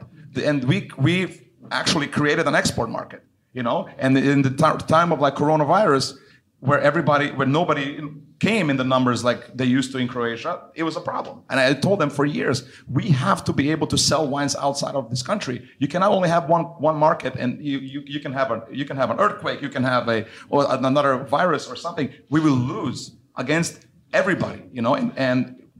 and 0.47 0.63
we 0.63 0.89
we 0.97 1.41
actually 1.69 2.07
created 2.07 2.47
an 2.47 2.55
export 2.55 2.89
market. 2.89 3.21
You 3.57 3.63
know, 3.63 3.79
and 4.03 4.15
in 4.33 4.43
the 4.47 4.51
ti- 4.51 4.85
time 4.95 5.09
of 5.13 5.19
like 5.25 5.35
coronavirus 5.43 6.05
where 6.59 6.79
everybody, 6.89 7.27
where 7.37 7.47
nobody 7.47 7.85
came 8.39 8.69
in 8.71 8.77
the 8.77 8.83
numbers 8.83 9.23
like 9.23 9.41
they 9.59 9.65
used 9.65 9.91
to 9.93 9.97
in 9.97 10.07
Croatia, 10.07 10.53
it 10.75 10.83
was 10.83 10.95
a 10.95 11.01
problem. 11.01 11.35
And 11.49 11.59
I 11.59 11.73
told 11.73 11.97
them 12.01 12.11
for 12.11 12.23
years, 12.23 12.57
we 12.97 13.05
have 13.25 13.43
to 13.45 13.53
be 13.53 13.71
able 13.71 13.87
to 13.87 13.97
sell 13.97 14.23
wines 14.27 14.55
outside 14.55 14.93
of 14.93 15.09
this 15.09 15.23
country. 15.23 15.57
You 15.79 15.87
cannot 15.87 16.11
only 16.11 16.29
have 16.29 16.43
one 16.55 16.65
one 16.89 16.97
market, 17.07 17.33
and 17.41 17.49
you 17.69 17.79
you, 17.93 17.99
you 18.05 18.19
can 18.25 18.33
have 18.39 18.49
a 18.55 18.57
you 18.79 18.85
can 18.89 18.97
have 19.01 19.09
an 19.13 19.19
earthquake, 19.25 19.59
you 19.65 19.69
can 19.69 19.83
have 19.83 20.03
a 20.07 20.19
or 20.53 20.59
another 20.69 21.11
virus 21.37 21.63
or 21.71 21.75
something. 21.75 22.07
We 22.29 22.39
will 22.45 22.59
lose 22.75 22.99
against 23.43 23.73
everybody, 24.21 24.61
you 24.71 24.83
know. 24.85 24.93
And, 25.01 25.07
and 25.29 25.37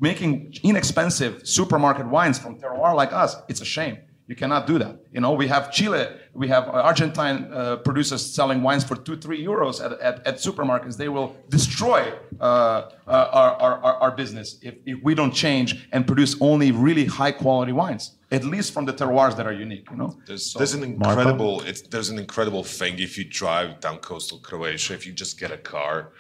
making 0.10 0.30
inexpensive 0.64 1.34
supermarket 1.58 2.08
wines 2.16 2.38
from 2.44 2.52
terroir 2.62 2.96
like 3.02 3.14
us, 3.24 3.32
it's 3.52 3.62
a 3.62 3.70
shame. 3.78 3.98
You 4.28 4.36
cannot 4.36 4.68
do 4.68 4.78
that. 4.84 4.96
You 5.16 5.22
know, 5.22 5.32
we 5.42 5.48
have 5.48 5.72
Chile, 5.72 6.04
we 6.38 6.48
have 6.50 6.70
Argentine 6.70 7.52
uh, 7.52 7.78
producers 7.78 8.24
selling 8.24 8.62
wines 8.62 8.84
for 8.84 8.96
two, 8.96 9.18
three 9.18 9.44
euros 9.44 9.84
at, 9.84 9.94
at, 10.00 10.16
at 10.28 10.36
supermarkets. 10.36 10.96
They 10.96 11.10
will 11.10 11.36
destroy 11.50 12.14
uh, 12.40 12.44
uh, 12.44 12.90
our, 13.08 13.56
our, 13.56 13.96
our 14.04 14.12
business 14.12 14.60
if, 14.62 14.76
if 14.86 15.00
we 15.04 15.16
don't 15.16 15.34
change 15.34 15.90
and 15.92 16.06
produce 16.06 16.40
only 16.40 16.72
really 16.72 17.06
high 17.06 17.32
quality 17.32 17.72
wines, 17.72 18.18
at 18.32 18.44
least 18.46 18.72
from 18.72 18.86
the 18.86 18.94
terroirs 18.94 19.36
that 19.36 19.48
are 19.48 19.54
unique. 19.54 19.88
You 19.90 19.98
know, 19.98 20.16
There's, 20.28 20.54
there's 20.54 20.76
an 20.76 20.84
incredible 20.84 21.62
it's, 21.62 21.82
there's 21.82 22.10
an 22.10 22.20
incredible 22.20 22.64
thing 22.64 23.00
if 23.00 23.18
you 23.18 23.24
drive 23.24 23.80
down 23.80 23.98
coastal 23.98 24.38
Croatia 24.38 24.94
if 24.94 25.08
you 25.08 25.14
just 25.14 25.40
get 25.40 25.52
a 25.52 25.58
car 25.58 26.12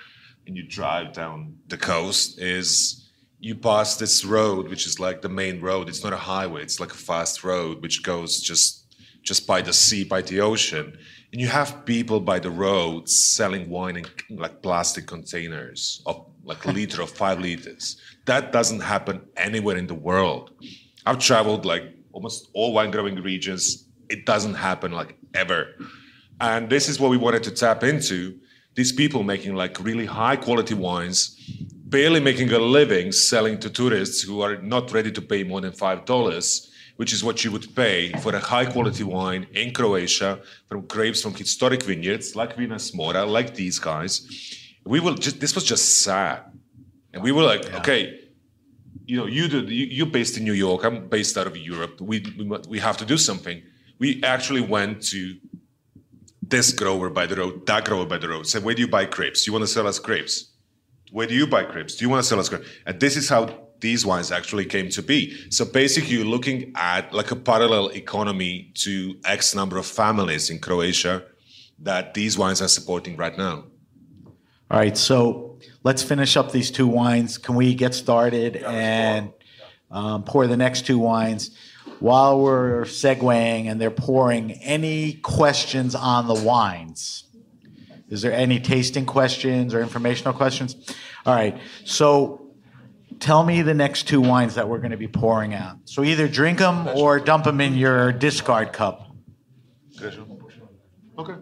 and 0.48 0.58
you 0.58 0.64
drive 0.64 1.14
down 1.14 1.58
the 1.68 1.78
coast 1.78 2.40
is 2.40 3.08
you 3.40 3.54
pass 3.54 3.98
this 3.98 4.26
road 4.26 4.68
which 4.68 4.88
is 4.88 5.00
like 5.00 5.22
the 5.22 5.30
main 5.30 5.62
road 5.62 5.88
it's 5.90 6.04
not 6.04 6.12
a 6.12 6.18
highway 6.18 6.64
it's 6.64 6.80
like 6.80 6.92
a 6.92 6.98
fast 6.98 7.44
road 7.44 7.84
which 7.84 8.02
goes 8.02 8.40
just 8.40 8.87
just 9.28 9.46
by 9.52 9.60
the 9.62 9.74
sea 9.74 10.04
by 10.04 10.22
the 10.22 10.40
ocean 10.52 10.86
and 11.32 11.42
you 11.42 11.48
have 11.60 11.86
people 11.86 12.20
by 12.32 12.40
the 12.40 12.50
road 12.50 13.08
selling 13.10 13.70
wine 13.70 13.98
in 13.98 14.06
like 14.46 14.62
plastic 14.62 15.06
containers 15.06 16.02
of 16.06 16.16
like 16.44 16.64
a 16.66 16.72
liter 16.72 17.02
or 17.02 17.08
five 17.08 17.40
liters 17.40 17.86
that 18.26 18.52
doesn't 18.52 18.80
happen 18.94 19.16
anywhere 19.36 19.78
in 19.78 19.88
the 19.88 20.00
world 20.10 20.46
I've 21.08 21.20
traveled 21.20 21.66
like 21.66 21.84
almost 22.12 22.50
all 22.54 22.74
wine 22.74 22.92
growing 22.92 23.16
regions. 23.16 23.86
It 24.10 24.26
doesn't 24.26 24.56
happen 24.56 24.92
like 24.92 25.18
ever. 25.34 25.76
And 26.42 26.70
this 26.70 26.90
is 26.90 27.00
what 27.00 27.12
we 27.12 27.18
wanted 27.18 27.44
to 27.44 27.52
tap 27.52 27.82
into. 27.84 28.38
These 28.76 28.92
people 28.92 29.24
making 29.24 29.56
like 29.56 29.80
really 29.80 30.06
high 30.06 30.36
quality 30.36 30.74
wines, 30.74 31.20
barely 31.86 32.20
making 32.20 32.52
a 32.52 32.60
living 32.60 33.14
selling 33.14 33.58
to 33.60 33.70
tourists 33.70 34.22
who 34.22 34.42
are 34.42 34.58
not 34.58 34.92
ready 34.92 35.12
to 35.14 35.22
pay 35.22 35.44
more 35.44 35.62
than 35.62 35.72
$5, 35.72 36.67
which 36.98 37.14
is 37.14 37.24
what 37.24 37.44
you 37.44 37.52
would 37.52 37.74
pay 37.76 38.12
for 38.24 38.36
a 38.36 38.40
high 38.40 38.66
quality 38.66 39.04
wine 39.04 39.48
in 39.54 39.72
Croatia 39.72 40.40
from 40.68 40.82
grapes 40.88 41.22
from 41.22 41.34
historic 41.34 41.84
vineyards 41.84 42.36
like 42.36 42.56
Vinas 42.58 42.94
Mora, 42.94 43.26
like 43.26 43.56
these 43.56 43.80
guys. 43.80 44.14
We 44.84 45.00
will 45.00 45.16
just, 45.16 45.40
this 45.40 45.56
was 45.56 45.64
just 45.64 46.04
sad. 46.04 46.42
And 47.14 47.24
we 47.24 47.32
were 47.32 47.44
like, 47.44 47.74
okay, 47.76 48.20
you 49.06 49.18
know, 49.18 49.26
you 49.26 49.48
do, 49.48 49.62
you, 49.62 49.86
you're 49.86 50.06
based 50.06 50.38
in 50.38 50.44
New 50.44 50.54
York. 50.54 50.84
I'm 50.84 51.08
based 51.08 51.38
out 51.38 51.48
of 51.48 51.56
Europe. 51.56 52.02
We, 52.02 52.26
we 52.38 52.46
we 52.68 52.80
have 52.80 52.98
to 52.98 53.06
do 53.06 53.18
something. 53.18 53.64
We 54.00 54.22
actually 54.24 54.62
went 54.62 55.02
to 55.14 55.38
this 56.42 56.72
grower 56.72 57.10
by 57.10 57.26
the 57.26 57.36
road, 57.36 57.66
that 57.68 57.86
grower 57.86 58.06
by 58.06 58.18
the 58.18 58.30
road. 58.30 58.48
Said, 58.48 58.64
where 58.64 58.76
do 58.76 58.82
you 58.82 58.88
buy 58.88 59.06
grapes? 59.06 59.48
You 59.48 59.54
want 59.54 59.64
to 59.64 59.68
sell 59.68 59.88
us 59.88 60.00
grapes? 60.00 60.52
Where 61.12 61.28
do 61.28 61.34
you 61.34 61.48
buy 61.48 61.64
grapes? 61.64 61.96
Do 61.96 62.06
you 62.06 62.10
want 62.10 62.24
to 62.24 62.28
sell 62.28 62.40
us 62.40 62.50
grapes? 62.50 62.68
And 62.86 63.00
this 63.00 63.16
is 63.16 63.30
how 63.30 63.67
these 63.80 64.06
wines 64.06 64.32
actually 64.32 64.66
came 64.66 64.90
to 64.90 65.02
be. 65.02 65.50
So 65.52 65.66
basically, 65.66 66.16
you're 66.16 66.26
looking 66.26 66.74
at 66.76 67.14
like 67.14 67.32
a 67.32 67.36
parallel 67.36 67.90
economy 67.90 68.72
to 68.76 69.16
X 69.26 69.56
number 69.56 69.78
of 69.78 69.86
families 69.86 70.50
in 70.50 70.60
Croatia 70.60 71.24
that 71.80 72.14
these 72.14 72.38
wines 72.38 72.62
are 72.62 72.68
supporting 72.68 73.18
right 73.18 73.38
now. 73.38 73.66
All 74.70 74.80
right, 74.80 74.98
so 74.98 75.60
let's 75.84 76.04
finish 76.04 76.36
up 76.36 76.52
these 76.52 76.72
two 76.72 76.88
wines. 76.88 77.38
Can 77.38 77.56
we 77.56 77.74
get 77.74 77.94
started 77.94 78.58
and 78.58 79.32
um, 79.90 80.24
pour 80.24 80.48
the 80.48 80.58
next 80.58 80.86
two 80.86 81.00
wines? 81.00 81.56
While 82.00 82.42
we're 82.42 82.84
segueing 82.84 83.72
and 83.72 83.80
they're 83.80 83.90
pouring, 83.90 84.52
any 84.52 85.14
questions 85.14 85.96
on 85.96 86.28
the 86.28 86.34
wines? 86.34 87.24
Is 88.10 88.22
there 88.22 88.34
any 88.34 88.60
tasting 88.60 89.06
questions 89.06 89.74
or 89.74 89.82
informational 89.82 90.34
questions? 90.34 90.76
All 91.26 91.34
right, 91.36 91.58
so 91.86 92.47
tell 93.20 93.44
me 93.44 93.62
the 93.62 93.74
next 93.74 94.08
two 94.08 94.22
wines 94.22 94.56
that 94.56 94.68
we're 94.68 94.80
going 94.80 94.92
to 94.92 94.98
be 94.98 95.08
pouring 95.08 95.54
out. 95.54 95.78
So 95.86 96.04
either 96.04 96.28
drink 96.28 96.60
them 96.60 96.88
or 96.90 97.20
dump 97.20 97.46
them 97.46 97.62
in 97.62 97.76
your 97.76 98.12
discard 98.12 98.74
cup. 98.74 99.12
Okay, 101.18 101.34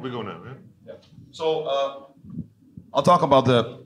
we 0.00 0.10
go 0.10 0.22
now. 0.22 0.40
Yeah? 0.86 0.94
So 1.32 1.64
uh, 1.64 2.04
I'll 2.92 3.02
talk 3.02 3.22
about 3.22 3.44
the. 3.44 3.84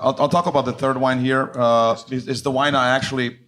I'll, 0.00 0.14
I'll 0.20 0.28
talk 0.28 0.46
about 0.46 0.64
the 0.64 0.72
third 0.72 0.96
wine 0.96 1.18
here. 1.18 1.50
Uh, 1.54 1.98
is, 2.10 2.28
is 2.28 2.42
the 2.42 2.50
wine 2.50 2.74
I 2.74 2.94
actually. 2.94 3.38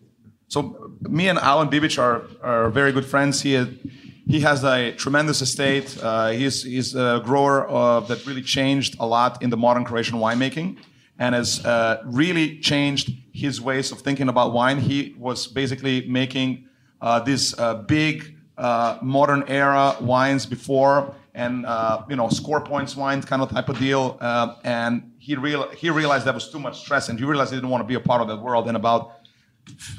So 0.48 0.92
me 1.00 1.28
and 1.28 1.38
Alan 1.38 1.68
Bibic 1.68 1.98
are, 1.98 2.24
are 2.42 2.70
very 2.70 2.90
good 2.90 3.04
friends. 3.06 3.42
He 3.42 3.52
had, 3.52 3.78
he 4.26 4.40
has 4.40 4.64
a 4.64 4.92
tremendous 4.92 5.40
estate. 5.40 5.96
Uh, 6.02 6.30
he's 6.30 6.62
he's 6.62 6.94
a 6.94 7.22
grower 7.24 7.68
uh, 7.70 8.00
that 8.00 8.26
really 8.26 8.42
changed 8.42 8.96
a 8.98 9.06
lot 9.06 9.42
in 9.42 9.50
the 9.50 9.56
modern 9.56 9.84
Croatian 9.84 10.18
winemaking, 10.18 10.78
and 11.18 11.34
has 11.34 11.64
uh, 11.64 12.02
really 12.04 12.58
changed 12.60 13.12
his 13.32 13.60
ways 13.60 13.92
of 13.92 14.00
thinking 14.00 14.28
about 14.28 14.52
wine. 14.52 14.78
He 14.78 15.14
was 15.18 15.46
basically 15.46 16.06
making 16.08 16.68
uh, 17.00 17.20
these 17.20 17.58
uh, 17.58 17.74
big 17.74 18.36
uh, 18.56 18.98
modern 19.02 19.44
era 19.48 19.96
wines 20.00 20.46
before, 20.46 21.14
and 21.34 21.66
uh, 21.66 22.02
you 22.08 22.16
know 22.16 22.28
score 22.28 22.60
points 22.60 22.96
wines 22.96 23.24
kind 23.24 23.42
of 23.42 23.50
type 23.50 23.68
of 23.68 23.78
deal. 23.78 24.18
And 24.64 25.12
he 25.18 25.34
real 25.36 25.68
he 25.70 25.90
realized 25.90 26.24
that 26.26 26.34
was 26.34 26.50
too 26.50 26.58
much 26.58 26.80
stress, 26.80 27.08
and 27.08 27.18
he 27.18 27.24
realized 27.24 27.50
he 27.50 27.56
didn't 27.56 27.70
want 27.70 27.82
to 27.82 27.88
be 27.88 27.94
a 27.94 28.00
part 28.00 28.20
of 28.20 28.28
that 28.28 28.40
world. 28.40 28.68
And 28.68 28.76
about 28.76 29.18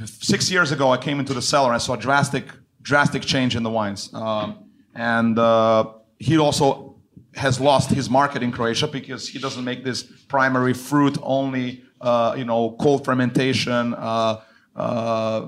six 0.05 0.49
years 0.49 0.71
ago, 0.71 0.91
I 0.91 0.97
came 0.97 1.19
into 1.19 1.33
the 1.33 1.41
cellar 1.41 1.67
and 1.67 1.75
I 1.75 1.79
saw 1.79 1.93
a 1.93 1.97
drastic, 1.97 2.45
drastic 2.81 3.21
change 3.23 3.55
in 3.55 3.63
the 3.63 3.69
wines. 3.69 4.13
Um, 4.13 4.69
and 4.95 5.37
uh, 5.37 5.93
he 6.17 6.37
also 6.37 6.88
has 7.35 7.59
lost 7.59 7.89
his 7.89 8.09
market 8.09 8.43
in 8.43 8.51
Croatia 8.51 8.87
because 8.87 9.27
he 9.27 9.39
doesn't 9.39 9.63
make 9.63 9.83
this 9.83 10.03
primary 10.03 10.73
fruit 10.73 11.17
only, 11.21 11.83
uh, 12.01 12.35
you 12.37 12.45
know, 12.45 12.75
cold 12.79 13.05
fermentation 13.05 13.93
uh, 13.93 14.41
uh, 14.75 15.47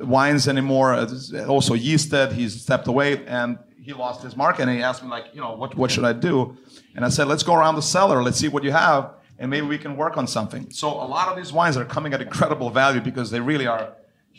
wines 0.00 0.48
anymore. 0.48 0.94
Also 0.94 1.74
yeasted, 1.74 2.32
he's 2.32 2.60
stepped 2.60 2.86
away 2.86 3.24
and 3.26 3.58
he 3.80 3.92
lost 3.92 4.22
his 4.22 4.36
market. 4.36 4.62
And 4.62 4.70
he 4.70 4.82
asked 4.82 5.02
me 5.02 5.08
like, 5.08 5.26
you 5.32 5.40
know, 5.40 5.56
what, 5.56 5.74
what 5.76 5.90
should 5.90 6.04
I 6.04 6.12
do? 6.12 6.56
And 6.94 7.04
I 7.04 7.08
said, 7.08 7.28
let's 7.28 7.42
go 7.42 7.54
around 7.54 7.76
the 7.76 7.82
cellar, 7.82 8.22
let's 8.22 8.38
see 8.38 8.48
what 8.48 8.62
you 8.62 8.72
have 8.72 9.14
and 9.42 9.50
maybe 9.50 9.66
we 9.66 9.76
can 9.76 9.96
work 9.96 10.16
on 10.16 10.26
something. 10.28 10.70
So 10.70 10.88
a 10.88 11.08
lot 11.16 11.26
of 11.26 11.36
these 11.36 11.52
wines 11.52 11.76
are 11.76 11.84
coming 11.84 12.14
at 12.14 12.22
incredible 12.22 12.70
value 12.70 13.00
because 13.00 13.32
they 13.32 13.40
really 13.40 13.66
are. 13.66 13.92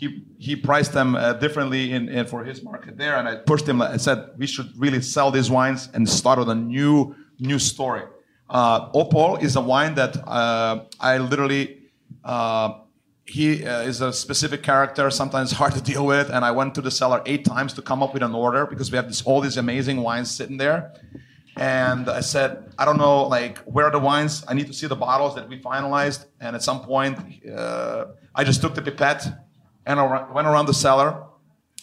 He 0.04 0.26
he 0.48 0.54
priced 0.70 0.94
them 1.00 1.10
uh, 1.16 1.34
differently 1.44 1.84
in, 1.96 2.10
in 2.10 2.26
for 2.26 2.44
his 2.44 2.58
market 2.70 2.94
there, 2.98 3.16
and 3.20 3.26
I 3.32 3.34
pushed 3.52 3.68
him. 3.72 3.82
I 3.82 3.98
said 4.08 4.18
we 4.38 4.48
should 4.54 4.70
really 4.78 5.02
sell 5.02 5.30
these 5.38 5.50
wines 5.58 5.82
and 5.94 6.02
start 6.22 6.38
with 6.40 6.50
a 6.58 6.60
new 6.76 6.94
new 7.40 7.60
story. 7.60 8.04
Uh, 8.50 8.90
Opal 8.94 9.38
is 9.38 9.56
a 9.56 9.62
wine 9.62 9.94
that 9.96 10.14
uh, 10.28 10.74
I 11.00 11.12
literally. 11.32 11.64
Uh, 12.24 12.70
he 13.26 13.66
uh, 13.66 13.92
is 13.92 14.02
a 14.02 14.12
specific 14.12 14.62
character, 14.64 15.10
sometimes 15.10 15.52
hard 15.62 15.74
to 15.74 15.82
deal 15.82 16.06
with. 16.06 16.28
And 16.30 16.44
I 16.44 16.52
went 16.52 16.76
to 16.76 16.82
the 16.82 16.92
cellar 16.92 17.22
eight 17.26 17.46
times 17.46 17.72
to 17.78 17.82
come 17.82 18.04
up 18.04 18.14
with 18.14 18.24
an 18.24 18.36
order 18.36 18.66
because 18.66 18.92
we 18.92 18.98
have 18.98 19.08
this, 19.08 19.22
all 19.28 19.40
these 19.40 19.58
amazing 19.58 19.98
wines 20.08 20.30
sitting 20.30 20.58
there. 20.58 20.80
And 21.56 22.10
I 22.10 22.22
said, 22.22 22.74
I 22.78 22.84
don't 22.86 22.98
know, 22.98 23.18
like, 23.38 23.60
where 23.60 23.86
are 23.86 23.92
the 23.92 24.06
wines? 24.12 24.44
I 24.48 24.54
need 24.54 24.68
to 24.68 24.74
see 24.74 24.88
the 24.88 24.96
bottles 25.08 25.36
that 25.36 25.48
we 25.48 25.62
finalized. 25.62 26.26
And 26.42 26.56
at 26.58 26.64
some 26.64 26.82
point, 26.82 27.16
uh, 27.48 28.06
I 28.36 28.44
just 28.44 28.60
took 28.62 28.74
the 28.76 28.82
pipette 28.82 29.24
and 29.86 30.00
I 30.00 30.32
went 30.32 30.48
around 30.48 30.66
the 30.68 30.74
cellar 30.74 31.24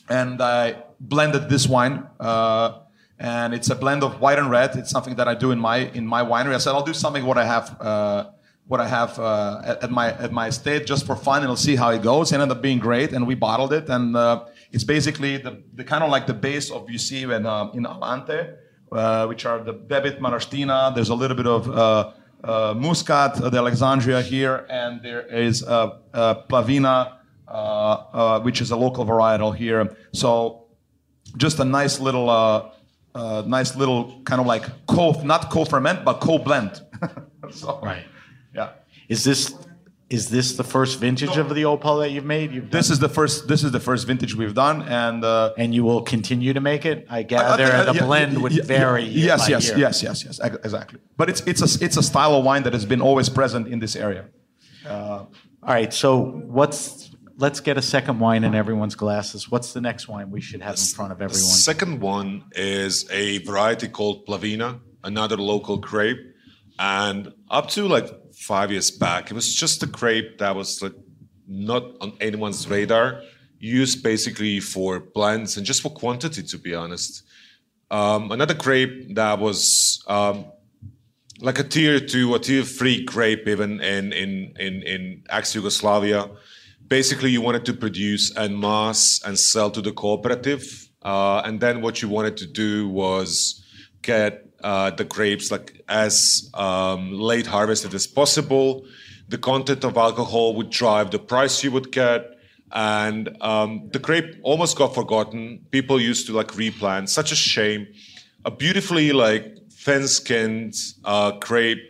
and 0.08 0.40
I 0.42 0.82
blended 0.98 1.48
this 1.48 1.66
wine. 1.68 2.06
Uh, 2.18 2.80
and 3.18 3.52
it's 3.52 3.68
a 3.68 3.74
blend 3.74 4.02
of 4.02 4.20
white 4.20 4.38
and 4.38 4.50
red. 4.50 4.74
It's 4.76 4.90
something 4.90 5.14
that 5.16 5.28
I 5.28 5.34
do 5.34 5.50
in 5.50 5.58
my 5.58 5.76
in 5.98 6.06
my 6.06 6.22
winery. 6.24 6.54
I 6.54 6.58
said 6.58 6.72
I'll 6.72 6.82
do 6.82 6.94
something 6.94 7.24
what 7.26 7.36
I 7.36 7.44
have 7.44 7.76
uh, 7.80 8.30
what 8.66 8.80
I 8.80 8.88
have 8.88 9.18
uh, 9.18 9.60
at, 9.64 9.82
at, 9.84 9.90
my 9.90 10.12
at 10.12 10.32
my 10.32 10.46
estate 10.46 10.86
just 10.86 11.04
for 11.04 11.16
fun, 11.16 11.42
and 11.42 11.48
we'll 11.48 11.56
see 11.56 11.76
how 11.76 11.90
it 11.90 12.02
goes. 12.02 12.32
It 12.32 12.36
ended 12.36 12.56
up 12.56 12.62
being 12.62 12.78
great, 12.78 13.12
and 13.12 13.26
we 13.26 13.34
bottled 13.34 13.72
it, 13.72 13.88
and 13.88 14.16
uh, 14.16 14.44
it's 14.72 14.84
basically 14.84 15.36
the, 15.36 15.62
the 15.74 15.84
kind 15.84 16.02
of 16.02 16.10
like 16.10 16.26
the 16.26 16.34
base 16.34 16.70
of 16.70 16.88
you 16.88 16.96
see 16.96 17.24
uh, 17.26 17.68
in 17.74 17.82
Alante, 17.84 18.56
uh, 18.92 19.26
which 19.26 19.44
are 19.44 19.58
the 19.62 19.72
Debit 19.72 20.20
Maraština. 20.20 20.94
There's 20.94 21.10
a 21.10 21.14
little 21.14 21.36
bit 21.36 21.46
of 21.46 21.68
uh, 21.68 22.74
Muscat, 22.74 23.34
the 23.36 23.58
Alexandria 23.58 24.22
here, 24.22 24.64
and 24.70 25.02
there 25.02 25.26
is 25.26 25.62
Plavina, 25.62 27.19
which 28.42 28.60
is 28.60 28.70
a 28.70 28.76
local 28.76 29.04
varietal 29.04 29.54
here. 29.54 29.96
So 30.12 30.66
just 31.36 31.58
a 31.60 31.64
nice 31.64 32.00
little 32.00 32.28
uh, 32.28 33.42
nice 33.46 33.76
little 33.76 34.20
kind 34.24 34.40
of 34.40 34.46
like 34.46 34.64
co 34.86 35.12
not 35.22 35.50
co-ferment 35.50 36.04
but 36.04 36.20
co-blend. 36.20 36.80
so, 37.50 37.80
right. 37.82 38.04
Yeah. 38.54 38.70
Is 39.08 39.24
this 39.24 39.54
is 40.10 40.28
this 40.28 40.54
the 40.54 40.64
first 40.64 40.98
vintage 40.98 41.36
of 41.36 41.54
the 41.54 41.64
opal 41.64 41.98
that 41.98 42.10
you've 42.10 42.24
made? 42.24 42.50
You've 42.50 42.70
this 42.70 42.90
is 42.90 42.98
the 42.98 43.08
first. 43.08 43.46
This 43.46 43.62
is 43.62 43.70
the 43.70 43.78
first 43.78 44.08
vintage 44.08 44.34
we've 44.34 44.54
done, 44.54 44.82
and 44.82 45.24
uh, 45.24 45.52
and 45.56 45.72
you 45.72 45.84
will 45.84 46.02
continue 46.02 46.52
to 46.52 46.60
make 46.60 46.84
it. 46.84 47.06
I 47.08 47.22
gather 47.22 47.64
I, 47.64 47.68
I, 47.68 47.80
I, 47.80 47.84
the 47.84 47.94
yeah, 47.94 48.04
blend 48.04 48.42
would 48.42 48.52
yeah, 48.52 48.64
vary. 48.64 49.04
Yes, 49.04 49.48
yes, 49.48 49.68
year. 49.68 49.78
yes, 49.78 50.02
yes, 50.02 50.24
yes, 50.24 50.40
exactly. 50.40 50.98
But 51.16 51.30
it's 51.30 51.42
it's 51.42 51.62
a 51.62 51.84
it's 51.84 51.96
a 51.96 52.02
style 52.02 52.34
of 52.34 52.44
wine 52.44 52.64
that 52.64 52.72
has 52.72 52.84
been 52.84 53.00
always 53.00 53.28
present 53.28 53.68
in 53.68 53.78
this 53.78 53.94
area. 53.94 54.24
Uh, 54.84 54.90
all 54.90 55.28
right. 55.62 55.92
So 55.92 56.18
what's 56.18 57.09
let's 57.40 57.60
get 57.60 57.78
a 57.78 57.82
second 57.82 58.20
wine 58.20 58.44
in 58.44 58.54
everyone's 58.54 58.94
glasses. 58.94 59.50
What's 59.50 59.72
the 59.72 59.80
next 59.80 60.06
wine 60.08 60.30
we 60.30 60.40
should 60.40 60.60
have 60.60 60.76
in 60.76 60.84
front 60.84 61.12
of 61.12 61.22
everyone? 61.22 61.40
The 61.40 61.64
second 61.72 62.00
one 62.00 62.44
is 62.52 63.10
a 63.10 63.38
variety 63.38 63.88
called 63.88 64.26
Plavina, 64.26 64.80
another 65.02 65.36
local 65.36 65.78
grape. 65.78 66.20
And 66.78 67.32
up 67.50 67.68
to 67.70 67.88
like 67.88 68.08
five 68.34 68.70
years 68.70 68.90
back, 68.90 69.30
it 69.30 69.34
was 69.34 69.54
just 69.54 69.82
a 69.82 69.86
grape 69.86 70.38
that 70.38 70.54
was 70.54 70.82
like 70.82 70.92
not 71.48 71.82
on 72.00 72.12
anyone's 72.20 72.68
radar, 72.68 73.22
used 73.58 74.02
basically 74.02 74.60
for 74.60 75.00
blends 75.00 75.56
and 75.56 75.66
just 75.66 75.82
for 75.82 75.90
quantity, 75.90 76.42
to 76.42 76.58
be 76.58 76.74
honest. 76.74 77.22
Um, 77.90 78.30
another 78.30 78.54
grape 78.54 79.14
that 79.16 79.38
was 79.38 80.04
um, 80.06 80.44
like 81.40 81.58
a 81.58 81.64
tier 81.64 82.00
two, 82.00 82.34
a 82.34 82.38
tier 82.38 82.62
three 82.62 83.04
grape, 83.04 83.48
even 83.48 83.80
in 83.80 84.12
in 84.12 84.54
in, 84.58 84.82
in 84.82 85.24
ex 85.28 85.54
Yugoslavia 85.54 86.30
basically 86.90 87.30
you 87.30 87.40
wanted 87.40 87.64
to 87.64 87.72
produce 87.72 88.36
en 88.36 88.60
masse 88.60 89.22
and 89.24 89.38
sell 89.38 89.70
to 89.70 89.80
the 89.80 89.92
cooperative. 89.92 90.88
Uh, 91.02 91.40
and 91.46 91.60
then 91.60 91.80
what 91.80 92.02
you 92.02 92.08
wanted 92.10 92.36
to 92.36 92.46
do 92.46 92.86
was 92.88 93.64
get 94.02 94.44
uh, 94.62 94.90
the 94.90 95.04
grapes 95.04 95.50
like 95.50 95.82
as 95.88 96.50
um, 96.52 97.12
late 97.12 97.46
harvested 97.46 97.94
as 97.94 98.06
possible. 98.06 98.84
The 99.28 99.38
content 99.38 99.84
of 99.84 99.96
alcohol 99.96 100.56
would 100.56 100.68
drive 100.68 101.12
the 101.12 101.18
price 101.18 101.64
you 101.64 101.70
would 101.70 101.90
get. 101.92 102.36
And 102.72 103.36
um, 103.40 103.88
the 103.92 103.98
grape 103.98 104.36
almost 104.42 104.76
got 104.76 104.94
forgotten. 104.94 105.64
People 105.70 106.00
used 106.00 106.26
to 106.26 106.32
like 106.32 106.56
replant. 106.56 107.08
Such 107.08 107.32
a 107.32 107.36
shame. 107.36 107.86
A 108.44 108.50
beautifully 108.50 109.12
like 109.12 109.56
thin-skinned 109.70 110.74
uh, 111.04 111.32
grape, 111.38 111.82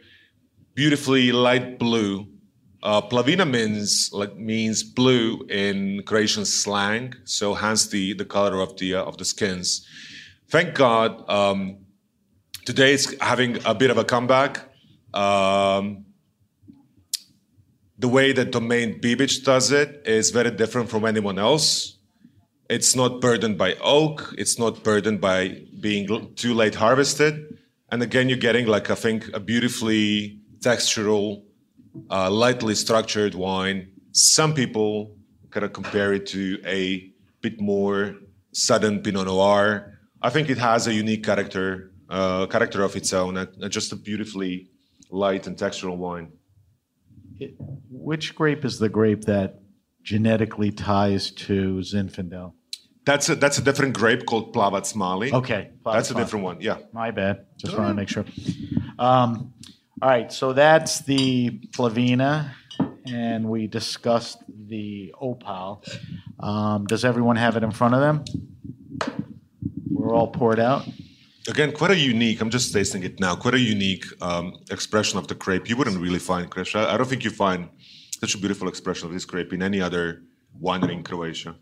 beautifully 0.75 1.33
light 1.33 1.79
blue, 1.79 2.30
uh, 2.83 3.03
Plavina 3.03 3.49
means 3.49 4.11
like 4.13 4.37
means 4.37 4.83
blue 4.83 5.45
in 5.49 6.03
Croatian 6.05 6.45
slang, 6.45 7.15
so 7.25 7.55
hence 7.55 7.89
the 7.89 8.15
the 8.15 8.25
color 8.25 8.61
of 8.61 8.77
the 8.79 8.95
uh, 8.95 9.05
of 9.05 9.19
the 9.19 9.25
skins. 9.25 9.87
Thank 10.49 10.75
God, 10.75 11.29
um, 11.29 11.79
today 12.65 12.95
it's 12.95 13.15
having 13.21 13.59
a 13.65 13.75
bit 13.75 13.91
of 13.91 13.99
a 13.99 14.05
comeback. 14.05 14.67
Um, 15.13 16.07
the 17.99 18.09
way 18.09 18.33
that 18.33 18.51
Domain 18.51 18.99
Bibich 19.01 19.45
does 19.45 19.71
it 19.71 20.03
is 20.07 20.31
very 20.31 20.51
different 20.51 20.89
from 20.89 21.05
anyone 21.05 21.39
else. 21.39 21.99
It's 22.71 22.97
not 22.97 23.21
burdened 23.21 23.59
by 23.59 23.75
oak. 23.83 24.35
It's 24.39 24.59
not 24.59 24.83
burdened 24.83 25.21
by 25.21 25.63
being 25.81 26.35
too 26.35 26.55
late 26.55 26.77
harvested. 26.77 27.59
And 27.93 28.03
again, 28.03 28.29
you're 28.31 28.39
getting 28.39 28.67
like 28.67 28.91
I 28.91 28.95
think 28.95 29.29
a 29.35 29.41
beautifully 29.41 30.41
textural 30.61 31.43
uh, 32.11 32.31
lightly 32.31 32.75
structured 32.75 33.35
wine. 33.35 33.93
Some 34.13 34.55
people 34.55 35.17
kind 35.51 35.65
of 35.65 35.73
compare 35.73 36.13
it 36.13 36.27
to 36.27 36.61
a 36.65 37.13
bit 37.41 37.61
more 37.61 38.17
sudden 38.53 39.01
Pinot 39.03 39.27
Noir. 39.27 39.99
I 40.23 40.31
think 40.31 40.51
it 40.51 40.59
has 40.59 40.87
a 40.87 40.93
unique 40.95 41.25
character, 41.25 41.93
uh, 42.09 42.47
character 42.47 42.83
of 42.83 42.97
its 42.97 43.13
own, 43.13 43.37
and 43.37 43.71
just 43.71 43.93
a 43.93 43.97
beautifully 43.97 44.69
light 45.11 45.47
and 45.47 45.57
textural 45.57 45.97
wine. 45.97 46.33
It, 47.39 47.55
which 47.91 48.35
grape 48.35 48.65
is 48.65 48.79
the 48.79 48.89
grape 48.89 49.25
that 49.25 49.61
genetically 50.03 50.71
ties 50.73 51.31
to 51.33 51.79
Zinfandel? 51.79 52.53
That's 53.07 53.31
a 53.31 53.35
that's 53.35 53.59
a 53.59 53.63
different 53.63 53.95
grape 53.95 54.27
called 54.27 54.55
Plavac 54.55 54.95
Mali. 54.95 55.33
Okay, 55.33 55.71
Plavac 55.83 55.93
that's 55.95 56.11
a 56.11 56.15
different 56.15 56.45
one. 56.45 56.61
Yeah, 56.61 56.79
my 56.93 57.11
bad. 57.11 57.47
Just 57.57 57.77
want 57.77 57.89
to 57.89 57.95
make 57.95 58.09
sure. 58.09 58.25
Um, 58.99 59.55
all 60.03 60.09
right, 60.09 60.33
so 60.33 60.53
that's 60.53 61.01
the 61.01 61.51
Plavina, 61.73 62.53
and 63.07 63.49
we 63.49 63.67
discussed 63.67 64.39
the 64.49 65.15
Opal. 65.21 65.85
Um, 66.39 66.87
does 66.87 67.05
everyone 67.05 67.37
have 67.37 67.57
it 67.57 67.63
in 67.63 67.71
front 67.71 67.95
of 67.95 68.01
them? 68.01 68.25
We're 69.91 70.15
all 70.15 70.29
poured 70.29 70.59
out. 70.59 70.89
Again, 71.49 71.73
quite 71.73 71.91
a 71.91 71.97
unique. 71.97 72.41
I'm 72.41 72.49
just 72.49 72.73
tasting 72.73 73.03
it 73.03 73.21
now. 73.21 73.35
Quite 73.37 73.55
a 73.55 73.61
unique 73.61 74.07
um, 74.23 74.57
expression 74.71 75.19
of 75.19 75.27
the 75.29 75.35
grape. 75.35 75.69
You 75.69 75.77
wouldn't 75.77 75.99
really 76.01 76.19
find, 76.19 76.51
Chris. 76.51 76.75
I 76.75 76.97
don't 76.97 77.09
think 77.09 77.25
you 77.25 77.31
find 77.31 77.69
such 78.21 78.35
a 78.35 78.39
beautiful 78.39 78.69
expression 78.69 79.07
of 79.07 79.13
this 79.13 79.27
grape 79.27 79.53
in 79.53 79.63
any 79.63 79.81
other 79.83 80.23
winery 80.63 80.93
in 80.93 81.03
Croatia. 81.03 81.57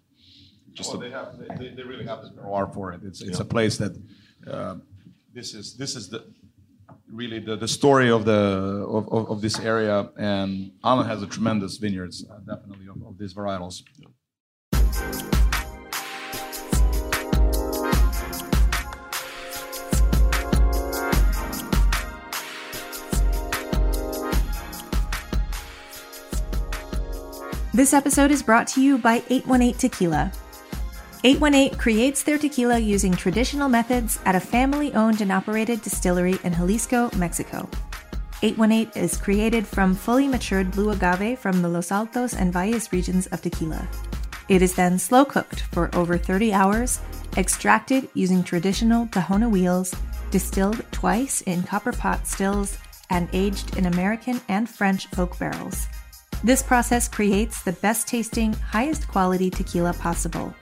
Just 0.74 0.94
oh, 0.94 0.98
a, 0.98 1.00
they, 1.00 1.10
have, 1.10 1.38
they, 1.58 1.70
they, 1.70 1.82
really 1.82 2.06
have 2.06 2.22
the 2.22 2.30
terroir 2.30 2.72
for 2.72 2.92
it. 2.92 3.00
It's, 3.02 3.20
it's 3.20 3.38
yeah. 3.38 3.42
a 3.42 3.44
place 3.44 3.78
that 3.78 4.00
uh, 4.46 4.76
this 5.34 5.54
is 5.54 5.76
this 5.76 5.96
is 5.96 6.08
the 6.08 6.24
really 7.12 7.38
the, 7.38 7.56
the 7.56 7.68
story 7.68 8.10
of 8.10 8.24
the 8.24 8.32
of, 8.32 9.08
of, 9.12 9.30
of 9.30 9.40
this 9.40 9.58
area 9.58 10.10
and 10.18 10.72
Alen 10.84 11.06
has 11.06 11.22
a 11.22 11.26
tremendous 11.26 11.76
vineyards 11.78 12.24
uh, 12.30 12.38
definitely 12.40 12.86
of, 12.88 13.02
of 13.06 13.18
these 13.18 13.34
varietals. 13.34 13.82
This 27.74 27.94
episode 27.94 28.32
is 28.32 28.42
brought 28.42 28.66
to 28.68 28.82
you 28.82 28.98
by 28.98 29.22
818 29.30 29.74
Tequila. 29.74 30.32
818 31.24 31.76
creates 31.78 32.22
their 32.22 32.38
tequila 32.38 32.78
using 32.78 33.12
traditional 33.12 33.68
methods 33.68 34.20
at 34.24 34.36
a 34.36 34.40
family 34.40 34.94
owned 34.94 35.20
and 35.20 35.32
operated 35.32 35.82
distillery 35.82 36.38
in 36.44 36.54
Jalisco, 36.54 37.10
Mexico. 37.16 37.68
818 38.42 39.02
is 39.02 39.16
created 39.16 39.66
from 39.66 39.96
fully 39.96 40.28
matured 40.28 40.70
blue 40.70 40.90
agave 40.90 41.40
from 41.40 41.60
the 41.60 41.68
Los 41.68 41.90
Altos 41.90 42.34
and 42.34 42.52
Valles 42.52 42.92
regions 42.92 43.26
of 43.28 43.42
tequila. 43.42 43.88
It 44.48 44.62
is 44.62 44.76
then 44.76 44.96
slow 44.96 45.24
cooked 45.24 45.62
for 45.72 45.92
over 45.92 46.16
30 46.16 46.52
hours, 46.52 47.00
extracted 47.36 48.08
using 48.14 48.44
traditional 48.44 49.06
Tahona 49.06 49.50
wheels, 49.50 49.92
distilled 50.30 50.84
twice 50.92 51.40
in 51.42 51.64
copper 51.64 51.92
pot 51.92 52.28
stills, 52.28 52.78
and 53.10 53.28
aged 53.32 53.76
in 53.76 53.86
American 53.86 54.40
and 54.48 54.70
French 54.70 55.08
oak 55.18 55.36
barrels. 55.36 55.88
This 56.44 56.62
process 56.62 57.08
creates 57.08 57.62
the 57.62 57.72
best 57.72 58.06
tasting, 58.06 58.52
highest 58.52 59.08
quality 59.08 59.50
tequila 59.50 59.94
possible 59.94 60.54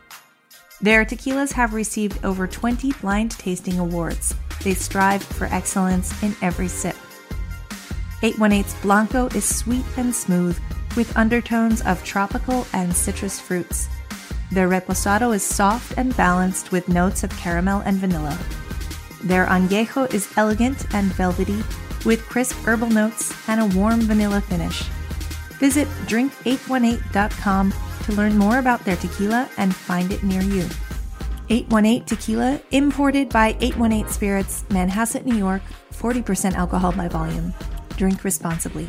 their 0.81 1.05
tequilas 1.05 1.53
have 1.53 1.75
received 1.75 2.25
over 2.25 2.47
20 2.47 2.93
blind 3.01 3.31
tasting 3.33 3.79
awards. 3.79 4.35
They 4.63 4.75
strive 4.75 5.23
for 5.23 5.47
excellence 5.47 6.23
in 6.23 6.35
every 6.43 6.69
sip. 6.69 6.97
818's 8.23 8.75
Blanco 8.83 9.27
is 9.29 9.45
sweet 9.45 9.85
and 9.97 10.15
smooth 10.15 10.59
with 10.97 11.17
undertones 11.17 11.83
of 11.83 12.03
tropical 12.05 12.67
and 12.73 12.95
citrus 12.95 13.39
fruits. 13.39 13.89
Their 14.51 14.69
reposado 14.69 15.35
is 15.35 15.43
soft 15.43 15.95
and 15.97 16.17
balanced 16.17 16.73
with 16.73 16.89
notes 16.89 17.25
of 17.25 17.37
caramel 17.37 17.81
and 17.81 17.97
vanilla. 17.97 18.39
Their 19.23 19.47
añejo 19.47 20.13
is 20.15 20.33
elegant 20.37 20.87
and 20.95 21.07
velvety 21.13 21.63
with 22.05 22.25
crisp 22.27 22.57
herbal 22.65 22.91
notes 22.91 23.35
and 23.49 23.61
a 23.61 23.77
warm 23.77 24.01
vanilla 24.01 24.41
finish. 24.41 24.83
Visit 25.59 25.89
drink818.com 26.07 27.73
to 28.07 28.13
learn 28.13 28.39
more 28.39 28.59
about 28.59 28.85
their 28.85 28.97
tequila 28.97 29.49
and 29.59 29.75
find 29.75 30.11
it 30.11 30.23
near 30.23 30.43
you. 30.43 30.67
818 31.49 32.05
Tequila, 32.05 32.61
imported 32.73 33.29
by 33.29 33.57
818 33.61 34.09
Spirits, 34.09 34.65
Manhasset, 34.69 35.25
New 35.25 35.37
York, 35.37 35.63
40% 35.93 36.55
alcohol 36.55 36.93
by 36.93 37.09
volume. 37.09 37.55
Drink 37.97 38.25
responsibly. 38.25 38.89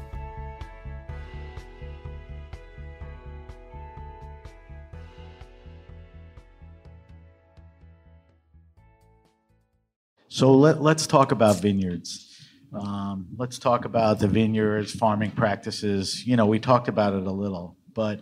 So 10.33 10.53
let, 10.53 10.81
let's 10.81 11.07
talk 11.07 11.33
about 11.33 11.59
vineyards. 11.59 12.41
Um, 12.71 13.27
let's 13.35 13.59
talk 13.59 13.83
about 13.83 14.19
the 14.19 14.29
vineyards, 14.29 14.93
farming 14.93 15.31
practices. 15.31 16.25
You 16.25 16.37
know, 16.37 16.45
we 16.45 16.57
talked 16.57 16.87
about 16.87 17.13
it 17.13 17.27
a 17.27 17.31
little, 17.31 17.75
but 17.93 18.21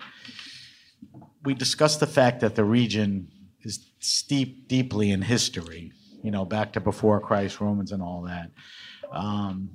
we 1.44 1.54
discussed 1.54 2.00
the 2.00 2.08
fact 2.08 2.40
that 2.40 2.56
the 2.56 2.64
region 2.64 3.28
is 3.62 3.92
steeped 4.00 4.68
deeply 4.68 5.12
in 5.12 5.22
history, 5.22 5.92
you 6.24 6.32
know, 6.32 6.46
back 6.46 6.74
to 6.74 6.80
before 6.80 7.20
Christ, 7.20 7.62
Romans, 7.62 7.92
and 7.92 8.02
all 8.02 8.24
that. 8.24 8.50
Um, 9.12 9.70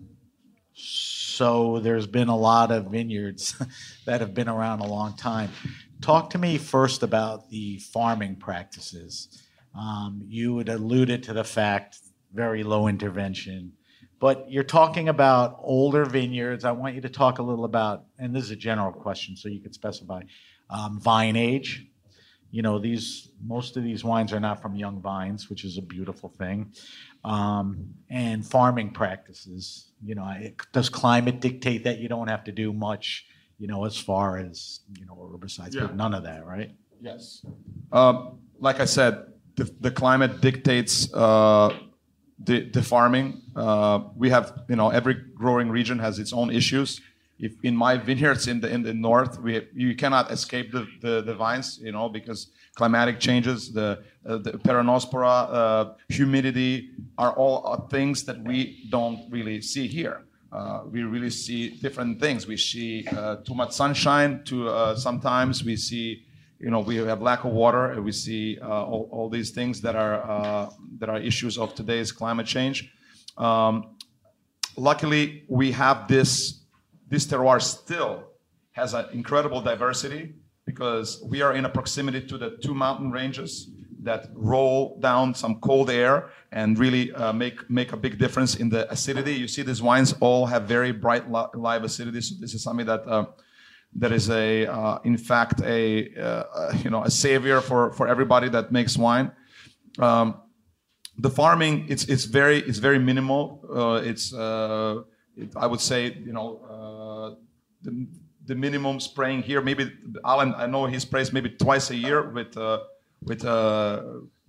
so 0.75 1.79
there's 1.79 2.09
been 2.09 2.27
a 2.27 2.37
lot 2.37 2.73
of 2.73 2.87
vineyards 2.87 3.55
that 4.07 4.21
have 4.21 4.35
been 4.35 4.49
around 4.49 4.81
a 4.81 4.89
long 4.89 5.17
time. 5.17 5.51
Talk 6.01 6.31
to 6.31 6.39
me 6.39 6.59
first 6.59 7.05
about 7.05 7.49
the 7.51 7.79
farming 7.79 8.37
practices. 8.37 9.41
Um, 9.79 10.25
you 10.27 10.59
had 10.59 10.69
alluded 10.69 11.23
to 11.25 11.33
the 11.33 11.45
fact 11.45 11.99
very 12.35 12.63
low 12.63 12.89
intervention. 12.89 13.73
But 14.21 14.51
you're 14.51 14.65
talking 14.65 15.09
about 15.09 15.59
older 15.61 16.05
vineyards. 16.05 16.65
I 16.65 16.73
want 16.73 16.95
you 16.95 17.01
to 17.03 17.09
talk 17.09 17.39
a 17.39 17.43
little 17.43 17.65
about, 17.65 18.05
and 18.19 18.35
this 18.35 18.45
is 18.45 18.51
a 18.51 18.57
general 18.57 18.93
question, 18.93 19.37
so 19.37 19.49
you 19.49 19.61
could 19.61 19.75
specify 19.75 20.23
um, 20.71 21.01
vine 21.01 21.37
age. 21.37 21.87
You 22.51 22.63
know, 22.63 22.79
these 22.79 23.31
most 23.45 23.77
of 23.77 23.83
these 23.83 24.05
wines 24.05 24.33
are 24.33 24.41
not 24.41 24.63
from 24.63 24.77
young 24.77 25.01
vines, 25.01 25.51
which 25.51 25.65
is 25.65 25.77
a 25.77 25.83
beautiful 25.83 26.29
thing. 26.29 26.73
Um, 27.25 27.95
and 28.11 28.47
farming 28.47 28.91
practices. 28.93 29.91
You 30.05 30.15
know, 30.15 30.27
it, 30.39 30.57
does 30.73 30.89
climate 30.89 31.41
dictate 31.41 31.85
that 31.85 31.99
you 31.99 32.09
don't 32.09 32.29
have 32.29 32.45
to 32.45 32.53
do 32.53 32.73
much? 32.73 33.27
You 33.59 33.67
know, 33.67 33.85
as 33.85 33.97
far 33.99 34.39
as 34.39 34.81
you 34.99 35.07
know, 35.07 35.15
herbicides, 35.15 35.75
Yeah. 35.75 35.83
but 35.83 35.97
none 35.97 36.15
of 36.15 36.23
that, 36.25 36.47
right? 36.47 36.71
Yes. 37.01 37.45
Um, 37.93 38.39
like 38.59 38.81
I 38.81 38.85
said, 38.85 39.27
the, 39.57 39.65
the 39.81 39.91
climate 39.91 40.41
dictates 40.41 41.13
uh, 41.13 41.77
the, 42.45 42.69
the 42.71 42.83
farming. 42.83 43.43
Uh, 43.57 44.01
we 44.17 44.31
have, 44.31 44.65
you 44.69 44.77
know, 44.77 44.91
every 44.91 45.15
growing 45.15 45.71
region 45.71 45.99
has 45.99 46.19
its 46.19 46.33
own 46.33 46.51
issues. 46.51 47.01
If 47.39 47.53
in 47.63 47.77
my 47.77 47.97
vineyards 47.97 48.47
in 48.47 48.61
the 48.61 48.71
in 48.71 48.83
the 48.83 48.95
north, 48.95 49.41
we 49.41 49.67
you 49.75 49.97
cannot 49.97 50.31
escape 50.31 50.71
the, 50.71 50.87
the, 51.01 51.23
the 51.23 51.35
vines, 51.35 51.81
you 51.83 51.91
know, 51.91 52.09
because 52.09 52.49
climatic 52.77 53.19
changes, 53.19 53.73
the 53.73 54.05
uh, 54.27 54.39
the 54.39 54.53
peronospora, 54.53 55.49
uh, 55.51 55.95
humidity 56.09 56.91
are 57.19 57.33
all 57.33 57.67
uh, 57.67 57.77
things 57.89 58.25
that 58.25 58.41
we 58.45 58.87
don't 58.89 59.21
really 59.31 59.61
see 59.61 59.89
here. 59.89 60.23
Uh, 60.53 60.83
we 60.89 61.03
really 61.03 61.31
see 61.31 61.71
different 61.71 62.21
things. 62.21 62.47
We 62.47 62.57
see 62.57 63.07
uh, 63.09 63.37
too 63.37 63.55
much 63.55 63.73
sunshine. 63.73 64.45
To 64.45 64.95
sometimes 64.97 65.65
we 65.65 65.77
see 65.77 66.25
you 66.59 66.71
know 66.71 66.81
we 66.81 66.97
have 66.97 67.21
lack 67.21 67.45
of 67.45 67.53
water 67.53 67.93
and 67.93 68.05
we 68.05 68.13
see 68.13 68.59
uh, 68.61 68.69
all, 68.69 69.09
all 69.11 69.29
these 69.29 69.51
things 69.51 69.81
that 69.81 69.97
are 69.97 70.23
uh, 70.31 70.71
that 70.99 71.09
are 71.09 71.19
issues 71.19 71.59
of 71.59 71.75
today's 71.75 72.13
climate 72.13 72.47
change 72.47 72.93
um, 73.37 73.97
luckily 74.77 75.45
we 75.49 75.73
have 75.73 76.09
this 76.09 76.65
this 77.09 77.27
terroir 77.27 77.61
still 77.61 78.25
has 78.73 78.95
an 78.95 79.07
incredible 79.13 79.61
diversity 79.61 80.35
because 80.67 81.23
we 81.25 81.43
are 81.43 81.55
in 81.55 81.65
a 81.65 81.69
proximity 81.69 82.21
to 82.21 82.39
the 82.39 82.57
two 82.63 82.75
mountain 82.75 83.11
ranges 83.11 83.71
that 84.03 84.29
roll 84.35 84.99
down 85.01 85.35
some 85.35 85.61
cold 85.61 85.91
air 85.91 86.31
and 86.53 86.79
really 86.79 87.13
uh, 87.13 87.33
make 87.33 87.69
make 87.71 87.93
a 87.93 87.97
big 87.97 88.19
difference 88.19 88.57
in 88.57 88.69
the 88.69 88.91
acidity. 88.93 89.33
You 89.33 89.49
see, 89.49 89.63
these 89.63 89.83
wines 89.83 90.15
all 90.21 90.47
have 90.47 90.65
very 90.65 90.93
bright 90.93 91.31
li- 91.31 91.47
live 91.55 91.85
acidity. 91.85 92.21
So 92.21 92.35
this 92.39 92.55
is 92.55 92.63
something 92.63 92.87
that 92.87 93.07
uh, 93.95 94.01
that 94.01 94.13
is 94.13 94.31
a 94.31 94.67
uh, 94.67 94.99
in 95.05 95.17
fact 95.17 95.61
a 95.63 96.15
uh, 96.21 96.73
you 96.83 96.91
know 96.91 97.05
a 97.05 97.11
savior 97.11 97.61
for 97.61 97.93
for 97.93 98.09
everybody 98.09 98.49
that 98.49 98.73
makes 98.73 98.97
wine. 98.97 99.33
Um, 99.99 100.41
the 101.19 101.31
farming 101.31 101.87
it's 101.89 102.05
it's 102.05 102.25
very 102.25 102.59
it's 102.59 102.79
very 102.79 102.99
minimal. 102.99 103.61
Uh, 103.73 104.09
it's 104.09 104.33
uh, 104.35 105.03
it, 105.37 105.53
I 105.57 105.67
would 105.67 105.81
say 105.81 106.17
you 106.25 106.33
know 106.33 106.61
uh, 106.69 107.35
the, 107.83 108.07
the 108.47 108.55
minimum 108.55 109.01
spraying 109.01 109.43
here. 109.43 109.61
Maybe 109.61 109.91
Alen 110.25 110.55
I 110.57 110.67
know 110.67 110.87
he 110.87 110.99
sprays 110.99 111.33
maybe 111.33 111.51
twice 111.51 111.91
a 111.91 111.97
year 111.97 112.31
with 112.31 112.57
uh, 112.57 112.81
with 113.23 113.45
uh, 113.45 114.03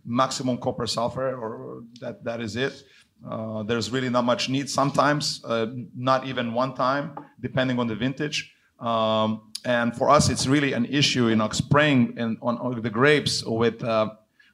maximum 0.05 0.57
copper 0.57 0.87
sulfur 0.87 1.35
or 1.35 1.83
that 2.01 2.23
that 2.23 2.41
is 2.41 2.55
it. 2.55 2.83
Uh, 3.29 3.63
there's 3.63 3.91
really 3.91 4.09
not 4.09 4.25
much 4.25 4.49
need. 4.49 4.69
Sometimes 4.69 5.41
uh, 5.45 5.67
not 5.95 6.27
even 6.27 6.53
one 6.53 6.75
time, 6.75 7.15
depending 7.41 7.79
on 7.79 7.87
the 7.87 7.95
vintage. 7.95 8.54
Um, 8.79 9.51
and 9.63 9.95
for 9.95 10.09
us, 10.09 10.29
it's 10.29 10.47
really 10.47 10.73
an 10.73 10.85
issue, 10.85 11.27
know, 11.35 11.49
spraying 11.49 12.17
in, 12.17 12.37
on, 12.41 12.57
on 12.57 12.81
the 12.81 12.89
grapes 12.89 13.43
with 13.43 13.83
uh, 13.83 14.11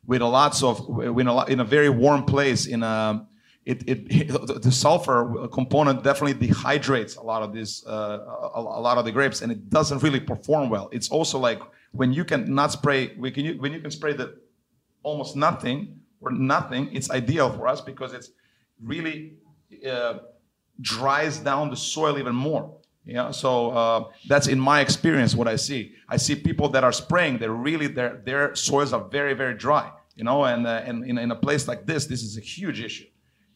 with 0.07 0.21
a 0.21 0.25
lots 0.25 0.63
of 0.63 0.87
in 1.01 1.27
a, 1.27 1.45
in 1.45 1.59
a 1.59 1.65
very 1.65 1.89
warm 1.89 2.23
place. 2.23 2.65
In 2.65 2.81
a 2.83 3.27
it, 3.65 3.83
it 3.87 4.27
the 4.61 4.71
sulfur 4.71 5.47
component 5.49 6.03
definitely 6.03 6.47
dehydrates 6.47 7.17
a 7.17 7.21
lot 7.21 7.43
of 7.43 7.53
this 7.53 7.85
uh, 7.85 8.19
a, 8.55 8.59
a 8.59 8.81
lot 8.81 8.97
of 8.97 9.05
the 9.05 9.11
grapes, 9.11 9.41
and 9.41 9.51
it 9.51 9.69
doesn't 9.69 10.01
really 10.01 10.19
perform 10.19 10.69
well. 10.69 10.89
It's 10.91 11.09
also 11.09 11.37
like 11.37 11.61
when 11.91 12.13
you 12.13 12.23
can 12.23 12.53
not 12.53 12.71
spray 12.71 13.13
when 13.15 13.33
you 13.33 13.55
when 13.55 13.73
you 13.73 13.81
can 13.81 13.91
spray 13.91 14.13
the 14.13 14.39
almost 15.03 15.35
nothing 15.35 15.99
or 16.21 16.31
nothing, 16.31 16.89
it's 16.93 17.09
ideal 17.09 17.51
for 17.51 17.67
us 17.67 17.81
because 17.81 18.13
it's 18.13 18.31
really 18.81 19.33
uh, 19.89 20.19
dries 20.79 21.39
down 21.39 21.69
the 21.69 21.75
soil 21.75 22.17
even 22.17 22.35
more. 22.35 22.77
Yeah, 23.03 23.31
so 23.31 23.71
uh, 23.71 24.03
that's 24.27 24.47
in 24.47 24.59
my 24.59 24.79
experience 24.79 25.33
what 25.33 25.47
I 25.47 25.55
see. 25.55 25.93
I 26.07 26.17
see 26.17 26.35
people 26.35 26.69
that 26.69 26.83
are 26.83 26.91
spraying; 26.91 27.39
they're 27.39 27.51
really 27.51 27.87
their 27.87 28.21
their 28.25 28.55
soils 28.55 28.93
are 28.93 29.03
very 29.03 29.33
very 29.33 29.55
dry. 29.55 29.91
You 30.15 30.23
know, 30.23 30.43
and 30.43 30.67
uh, 30.67 30.83
and 30.85 31.03
in, 31.05 31.17
in 31.17 31.31
a 31.31 31.35
place 31.35 31.67
like 31.67 31.85
this, 31.87 32.05
this 32.05 32.21
is 32.21 32.37
a 32.37 32.41
huge 32.41 32.79
issue. 32.79 33.07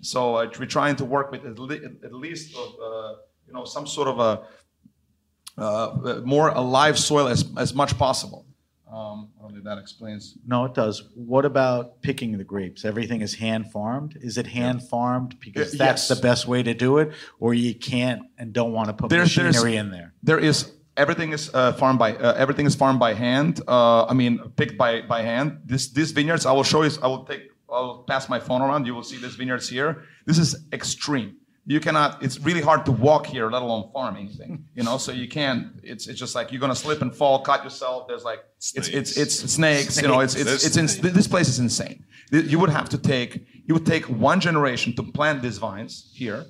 So 0.01 0.35
uh, 0.35 0.49
we're 0.59 0.65
trying 0.65 0.95
to 0.97 1.05
work 1.05 1.31
with 1.31 1.45
at, 1.45 1.59
le- 1.59 1.75
at 1.75 2.13
least 2.13 2.55
of, 2.55 2.69
uh, 2.81 3.13
you 3.47 3.53
know 3.53 3.65
some 3.65 3.85
sort 3.85 4.07
of 4.07 4.19
a 4.19 5.61
uh, 5.61 6.21
more 6.25 6.49
alive 6.49 6.97
soil 6.97 7.27
as, 7.27 7.45
as 7.57 7.73
much 7.73 7.97
possible. 7.97 8.45
Um, 8.91 9.29
I 9.39 9.43
don't 9.43 9.53
know 9.53 9.57
if 9.57 9.63
that 9.63 9.77
explains. 9.79 10.37
No, 10.45 10.65
it 10.65 10.73
does. 10.75 11.03
What 11.15 11.43
about 11.45 12.01
picking 12.01 12.37
the 12.37 12.43
grapes? 12.43 12.85
Everything 12.85 13.21
is 13.21 13.33
hand 13.33 13.71
farmed. 13.71 14.17
Is 14.21 14.37
it 14.37 14.45
hand 14.47 14.83
farmed 14.87 15.39
because 15.39 15.71
Y- 15.73 15.77
that's 15.79 16.07
yes. 16.09 16.17
the 16.17 16.21
best 16.21 16.47
way 16.47 16.61
to 16.63 16.73
do 16.73 16.99
it, 16.99 17.11
or 17.39 17.53
you 17.53 17.73
can't 17.73 18.21
and 18.37 18.53
don't 18.53 18.73
want 18.73 18.87
to 18.89 18.93
put 18.93 19.09
There's- 19.09 19.33
there's- 19.35 19.55
machinery 19.55 19.77
in 19.77 19.89
there? 19.91 20.13
There 20.23 20.37
is 20.39 20.71
everything 20.97 21.33
is 21.33 21.49
uh, 21.53 21.73
farmed 21.73 21.99
by 21.99 22.15
uh, 22.15 22.33
everything 22.37 22.65
is 22.67 22.75
farmed 22.75 22.99
by 22.99 23.13
hand. 23.15 23.59
Uh, 23.67 24.05
I 24.05 24.13
mean, 24.13 24.39
picked 24.55 24.77
by 24.77 25.01
by 25.01 25.23
hand. 25.23 25.61
This 25.65 25.91
these 25.91 26.11
vineyards, 26.11 26.45
I 26.45 26.51
will 26.51 26.63
show 26.63 26.83
you. 26.83 26.91
I 27.01 27.07
will 27.07 27.25
take. 27.25 27.49
I'll 27.67 28.03
pass 28.07 28.29
my 28.29 28.39
phone 28.39 28.61
around. 28.61 28.85
You 28.85 28.93
will 28.93 29.03
see 29.03 29.17
these 29.17 29.35
vineyards 29.35 29.67
here. 29.67 30.03
This 30.25 30.37
is 30.37 30.55
extreme. 30.71 31.37
You 31.67 31.79
cannot. 31.79 32.21
It's 32.21 32.39
really 32.39 32.61
hard 32.61 32.85
to 32.85 32.91
walk 32.91 33.25
here, 33.25 33.49
let 33.49 33.63
alone 33.63 33.89
farm 33.91 34.15
anything. 34.17 34.65
You 34.75 34.83
know, 34.83 34.97
so 34.97 35.11
you 35.11 35.27
can't. 35.27 35.79
It's 35.81 36.07
it's 36.07 36.19
just 36.19 36.35
like 36.35 36.51
you're 36.51 36.61
gonna 36.61 36.75
slip 36.75 37.01
and 37.01 37.13
fall, 37.13 37.39
cut 37.39 37.63
yourself. 37.63 38.07
There's 38.07 38.23
like 38.23 38.43
it's 38.75 38.87
it's 38.89 39.17
it's 39.17 39.35
snakes. 39.51 39.99
You 39.99 40.07
know, 40.07 40.19
it's 40.19 40.35
it's 40.35 40.63
it's, 40.65 40.77
in, 40.77 41.13
this 41.13 41.27
place 41.27 41.47
is 41.47 41.59
insane. 41.59 42.05
You 42.31 42.59
would 42.59 42.69
have 42.69 42.89
to 42.89 42.97
take. 42.97 43.47
You 43.65 43.73
would 43.73 43.85
take 43.85 44.05
one 44.05 44.39
generation 44.39 44.95
to 44.95 45.03
plant 45.03 45.41
these 45.41 45.57
vines 45.57 46.11
here 46.13 46.45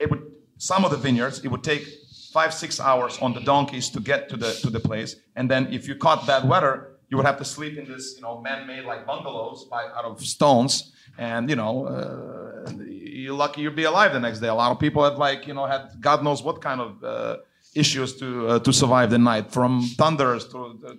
it 0.00 0.10
would 0.10 0.22
some 0.56 0.84
of 0.84 0.90
the 0.90 0.96
vineyards 0.96 1.44
it 1.44 1.48
would 1.48 1.62
take 1.62 1.86
five 2.32 2.52
six 2.52 2.80
hours 2.80 3.18
on 3.20 3.32
the 3.34 3.40
donkeys 3.40 3.88
to 3.90 4.00
get 4.00 4.28
to 4.28 4.36
the 4.36 4.52
to 4.62 4.70
the 4.70 4.80
place 4.80 5.16
and 5.36 5.48
then 5.48 5.72
if 5.72 5.86
you 5.86 5.94
caught 5.94 6.26
bad 6.26 6.48
weather 6.48 6.96
you 7.08 7.16
would 7.16 7.26
have 7.26 7.38
to 7.38 7.44
sleep 7.44 7.76
in 7.76 7.86
this 7.86 8.14
you 8.16 8.22
know 8.22 8.40
man-made 8.40 8.84
like 8.84 9.06
bungalows 9.06 9.66
by, 9.70 9.84
out 9.96 10.04
of 10.04 10.20
stones 10.24 10.92
and 11.20 11.48
you 11.50 11.54
know 11.54 11.86
uh, 11.86 12.70
you're 12.88 13.34
lucky 13.34 13.60
you'd 13.60 13.76
be 13.76 13.84
alive 13.84 14.12
the 14.12 14.18
next 14.18 14.40
day. 14.40 14.48
A 14.48 14.54
lot 14.54 14.72
of 14.72 14.80
people 14.80 15.04
had 15.04 15.16
like 15.18 15.46
you 15.46 15.54
know 15.54 15.66
had 15.66 15.82
god 16.00 16.24
knows 16.24 16.42
what 16.42 16.60
kind 16.60 16.80
of 16.80 17.04
uh, 17.04 17.36
issues 17.74 18.16
to 18.16 18.48
uh, 18.48 18.58
to 18.58 18.72
survive 18.72 19.10
the 19.10 19.18
night 19.18 19.52
from 19.52 19.82
thunders 20.00 20.48
to 20.48 20.58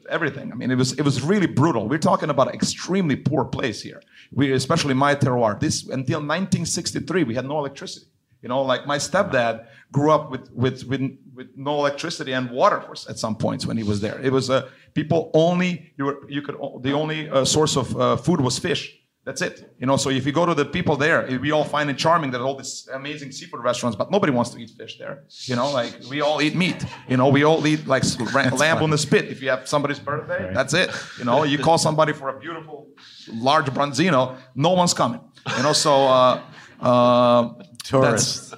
everything. 0.10 0.52
I 0.54 0.56
mean 0.56 0.72
it 0.72 0.78
was 0.78 0.94
it 0.94 1.02
was 1.02 1.22
really 1.22 1.48
brutal. 1.48 1.90
We're 1.90 2.08
talking 2.12 2.30
about 2.30 2.48
an 2.50 2.54
extremely 2.54 3.16
poor 3.16 3.44
place 3.44 3.82
here. 3.82 4.02
We 4.32 4.54
especially 4.54 4.94
my 4.94 5.16
terroir. 5.16 5.60
This 5.60 5.84
until 5.84 6.20
1963 6.20 7.24
we 7.24 7.36
had 7.36 7.46
no 7.46 7.58
electricity. 7.58 8.06
You 8.44 8.50
know, 8.50 8.62
like 8.64 8.88
my 8.88 8.98
stepdad 8.98 9.66
grew 9.92 10.12
up 10.12 10.32
with 10.32 10.52
with 10.52 10.84
with, 10.86 11.02
with 11.36 11.50
no 11.56 11.74
electricity 11.80 12.34
and 12.34 12.50
water 12.52 12.84
at 13.10 13.18
some 13.18 13.36
points 13.36 13.66
when 13.66 13.78
he 13.78 13.84
was 13.84 14.02
there. 14.02 14.20
It 14.22 14.32
was 14.32 14.50
uh, 14.50 14.70
people 14.94 15.32
only 15.34 15.94
you 15.98 16.06
were 16.06 16.18
you 16.30 16.42
could 16.42 16.58
the 16.82 16.94
only 16.94 17.30
uh, 17.30 17.46
source 17.46 17.76
of 17.76 17.96
uh, 17.98 18.18
food 18.18 18.40
was 18.42 18.60
fish. 18.60 19.01
That's 19.24 19.42
it. 19.44 19.72
You 19.78 19.86
know, 19.86 19.98
so 19.98 20.10
if 20.10 20.26
you 20.26 20.32
go 20.32 20.48
to 20.48 20.56
the 20.56 20.66
people 20.66 20.98
there, 20.98 21.28
we 21.40 21.52
all 21.52 21.64
find 21.64 21.90
it 21.92 21.98
charming 21.98 22.32
that 22.32 22.42
all 22.42 22.56
these 22.56 22.90
amazing 22.92 23.32
seafood 23.32 23.64
restaurants, 23.64 23.96
but 23.96 24.10
nobody 24.10 24.32
wants 24.32 24.50
to 24.52 24.58
eat 24.58 24.72
fish 24.72 24.98
there. 24.98 25.26
You 25.42 25.56
know, 25.56 25.72
like 25.72 25.94
we 26.10 26.22
all 26.22 26.42
eat 26.42 26.56
meat. 26.56 26.84
You 27.08 27.18
know, 27.18 27.28
we 27.28 27.44
all 27.44 27.66
eat 27.68 27.86
like 27.86 28.04
lamb 28.60 28.82
on 28.82 28.90
the 28.90 28.98
spit. 28.98 29.26
If 29.26 29.42
you 29.44 29.50
have 29.50 29.68
somebody's 29.68 30.00
birthday, 30.00 30.52
that's 30.54 30.74
it. 30.74 30.90
You 31.20 31.26
know, 31.26 31.44
you 31.44 31.60
call 31.60 31.78
somebody 31.78 32.14
for 32.14 32.30
a 32.30 32.40
beautiful 32.40 32.88
large 33.32 33.68
branzino, 33.68 34.38
no 34.56 34.72
one's 34.72 34.94
coming. 34.94 35.22
You 35.58 35.64
know, 35.64 35.74
so. 35.74 36.08
Uh, 36.08 36.42
uh, 36.82 37.50
Tourists. 37.84 38.54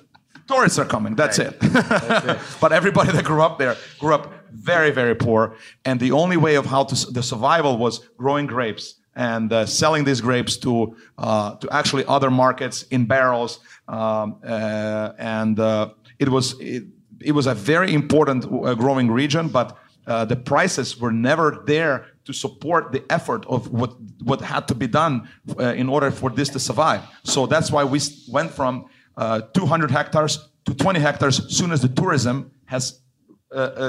Tourists 0.48 0.80
are 0.80 0.86
coming. 0.86 1.16
That's 1.16 1.40
it. 1.40 1.60
but 2.62 2.72
everybody 2.72 3.12
that 3.12 3.24
grew 3.26 3.42
up 3.42 3.58
there 3.58 3.76
grew 4.00 4.14
up 4.14 4.32
very, 4.52 4.92
very 4.92 5.16
poor, 5.16 5.56
and 5.84 6.00
the 6.00 6.12
only 6.12 6.38
way 6.38 6.56
of 6.56 6.66
how 6.66 6.84
to 6.84 7.12
the 7.12 7.24
survival 7.24 7.78
was 7.78 8.00
growing 8.18 8.46
grapes 8.46 8.96
and 9.16 9.54
uh, 9.54 9.66
selling 9.66 10.04
these 10.04 10.22
grapes 10.22 10.58
to 10.58 10.96
uh, 11.18 11.56
to 11.56 11.70
actually 11.72 12.06
other 12.06 12.32
markets 12.32 12.84
in 12.84 13.06
barrels, 13.06 13.60
um, 13.88 14.38
uh, 14.44 15.12
and 15.18 15.60
uh, 15.60 15.90
it 16.20 16.30
was 16.30 16.60
it, 16.60 16.84
it 17.22 17.32
was 17.32 17.48
a 17.48 17.54
very 17.54 17.94
important 17.94 18.46
uh, 18.46 18.74
growing 18.74 19.12
region, 19.12 19.48
but 19.48 19.78
uh, 20.08 20.26
the 20.26 20.36
prices 20.36 21.00
were 21.00 21.12
never 21.12 21.64
there 21.66 22.08
to 22.26 22.34
support 22.34 22.92
the 22.92 23.04
effort 23.10 23.46
of 23.48 23.72
what 23.72 23.94
what 24.24 24.42
had 24.42 24.68
to 24.68 24.76
be 24.76 24.88
done 24.88 25.28
in 25.60 25.90
order 25.90 26.12
for 26.12 26.30
this 26.30 26.50
to 26.50 26.60
survive. 26.60 27.02
So 27.24 27.46
that's 27.46 27.72
why 27.72 27.84
we 27.84 28.00
went 28.30 28.52
from 28.52 28.86
uh, 29.16 29.42
200 29.54 29.92
hectares 29.92 30.50
to 30.66 30.74
20 30.74 31.00
hectares 31.00 31.56
soon 31.56 31.72
as 31.72 31.82
the 31.82 31.90
tourism 31.90 32.52
has 32.66 33.02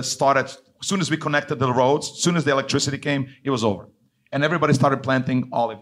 started. 0.03 0.47
As 0.81 0.89
soon 0.89 1.01
as 1.01 1.11
we 1.11 1.16
connected 1.16 1.55
the 1.59 1.72
roads, 1.72 2.11
as 2.11 2.18
soon 2.18 2.37
as 2.37 2.45
the 2.45 2.51
electricity 2.51 2.99
came, 2.99 3.35
it 3.43 3.49
was 3.49 3.64
over, 3.64 3.89
and 4.35 4.43
everybody 4.43 4.74
started 4.74 5.03
planting 5.03 5.49
olive 5.53 5.78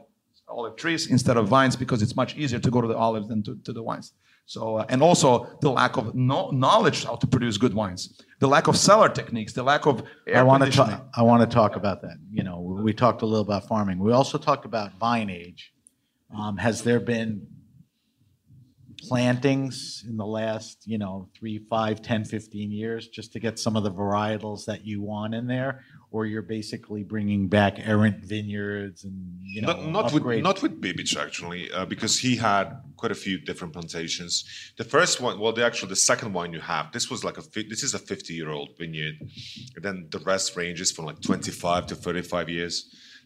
olive 0.47 0.77
trees 0.77 1.11
instead 1.11 1.37
of 1.39 1.49
vines 1.49 1.75
because 1.75 2.03
it's 2.03 2.15
much 2.15 2.37
easier 2.37 2.61
to 2.61 2.71
go 2.71 2.81
to 2.83 2.87
the 2.87 2.97
olives 2.97 3.27
than 3.29 3.43
to, 3.43 3.57
to 3.65 3.73
the 3.73 3.83
wines. 3.83 4.13
So, 4.45 4.77
uh, 4.77 4.87
and 4.91 5.03
also 5.03 5.49
the 5.63 5.71
lack 5.71 5.97
of 5.97 6.15
no, 6.15 6.51
knowledge 6.51 7.05
how 7.05 7.17
to 7.17 7.27
produce 7.27 7.57
good 7.57 7.73
wines, 7.73 8.21
the 8.39 8.47
lack 8.47 8.67
of 8.69 8.77
cellar 8.77 9.09
techniques, 9.09 9.55
the 9.55 9.63
lack 9.63 9.87
of 9.87 10.03
I 10.35 10.43
want 10.43 10.63
to 10.65 10.71
talk. 10.71 11.09
I 11.17 11.23
want 11.23 11.49
to 11.49 11.53
talk 11.55 11.77
about 11.77 12.03
that. 12.03 12.19
You 12.31 12.43
know, 12.43 12.61
we 12.61 12.93
talked 12.93 13.23
a 13.23 13.27
little 13.27 13.45
about 13.45 13.67
farming. 13.67 13.99
We 13.99 14.13
also 14.13 14.37
talked 14.37 14.67
about 14.67 14.93
vine 14.99 15.31
age. 15.31 15.73
Um, 16.37 16.59
has 16.59 16.83
there 16.83 17.01
been 17.01 17.47
plantings 18.99 20.05
in 20.07 20.17
the 20.17 20.27
last, 20.27 20.87
you 20.87 20.99
know, 20.99 21.29
three, 21.37 21.59
five, 21.71 22.03
10, 22.03 22.25
15 22.25 22.71
years 22.71 23.09
just 23.09 23.33
to 23.33 23.41
get 23.41 23.59
some 23.59 23.77
of 23.77 23.83
the 23.85 23.91
varietals 23.91 24.65
that 24.67 24.85
you 24.85 25.01
want 25.01 25.35
in 25.35 25.47
there? 25.47 25.85
Or 26.13 26.27
you're 26.27 26.43
basically 26.59 27.03
bringing 27.03 27.49
back 27.49 27.75
errant 27.79 28.19
vineyards 28.23 29.03
and, 29.05 29.17
you 29.43 29.63
know, 29.63 29.69
not, 29.69 29.79
not 29.97 30.13
with 30.13 30.25
not 30.43 30.61
with 30.61 30.79
Bibich 30.79 31.17
actually, 31.17 31.73
uh, 31.73 31.87
because 31.87 32.19
he 32.19 32.37
had 32.37 32.67
quite 32.97 33.13
a 33.13 33.21
few 33.27 33.39
different 33.39 33.73
plantations. 33.73 34.45
The 34.77 34.85
first 34.85 35.23
one, 35.23 35.41
well, 35.41 35.55
the 35.55 35.65
actual 35.65 35.89
the 35.89 35.97
second 35.97 36.35
one 36.35 36.53
you 36.53 36.61
have, 36.61 36.93
this 36.93 37.11
was 37.11 37.25
like 37.25 37.39
a 37.39 37.45
this 37.73 37.83
is 37.83 37.95
a 37.95 37.99
fifty 37.99 38.35
year 38.35 38.51
old 38.51 38.71
vineyard, 38.79 39.17
and 39.75 39.83
then 39.87 40.09
the 40.11 40.19
rest 40.19 40.55
ranges 40.55 40.93
from 40.93 41.07
like 41.07 41.21
twenty 41.23 41.51
five 41.51 41.87
to 41.87 41.95
thirty 41.95 42.23
five 42.23 42.49
years. 42.51 42.75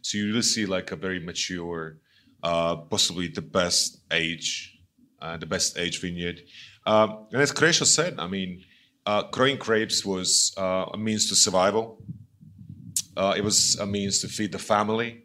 So 0.02 0.18
you 0.18 0.28
really 0.28 0.42
see 0.42 0.64
like 0.66 0.92
a 0.92 0.96
very 0.96 1.18
mature, 1.18 1.98
uh, 2.44 2.76
possibly 2.76 3.26
the 3.26 3.42
best 3.42 4.00
age, 4.12 4.78
uh, 5.20 5.36
the 5.38 5.46
best 5.46 5.76
age 5.76 6.00
vineyard. 6.00 6.38
Um, 6.86 7.26
and 7.32 7.42
as 7.42 7.50
Krešo 7.50 7.84
said, 7.84 8.14
I 8.20 8.28
mean, 8.28 8.62
uh, 9.04 9.22
growing 9.32 9.56
grapes 9.56 10.04
was 10.04 10.54
uh, 10.56 10.86
a 10.94 10.96
means 10.96 11.28
to 11.30 11.34
survival. 11.34 11.98
Uh, 13.16 13.34
it 13.36 13.42
was 13.42 13.76
a 13.78 13.86
means 13.86 14.20
to 14.20 14.28
feed 14.28 14.52
the 14.52 14.58
family. 14.58 15.24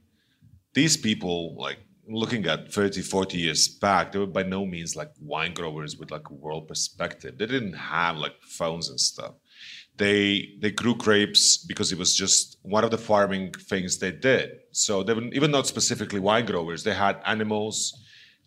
These 0.73 0.97
people 0.97 1.55
like 1.57 1.79
looking 2.07 2.45
at 2.45 2.73
30 2.73 3.01
40 3.01 3.37
years 3.37 3.67
back 3.67 4.11
they 4.11 4.19
were 4.19 4.25
by 4.25 4.43
no 4.43 4.65
means 4.65 4.95
like 4.95 5.11
wine 5.21 5.53
growers 5.53 5.97
with 5.97 6.11
like 6.11 6.29
a 6.29 6.33
world 6.33 6.67
perspective. 6.67 7.37
They 7.37 7.45
didn't 7.45 7.73
have 7.73 8.17
like 8.17 8.35
phones 8.41 8.89
and 8.89 8.99
stuff. 8.99 9.33
They 9.97 10.53
they 10.61 10.71
grew 10.71 10.95
grapes 10.95 11.57
because 11.57 11.91
it 11.91 11.97
was 11.97 12.15
just 12.15 12.57
one 12.63 12.83
of 12.83 12.91
the 12.91 12.97
farming 12.97 13.53
things 13.53 13.97
they 13.97 14.11
did. 14.11 14.51
So 14.71 15.03
they 15.03 15.13
were 15.13 15.23
even 15.33 15.51
not 15.51 15.67
specifically 15.67 16.19
wine 16.19 16.45
growers 16.45 16.83
they 16.83 16.93
had 16.93 17.21
animals 17.25 17.93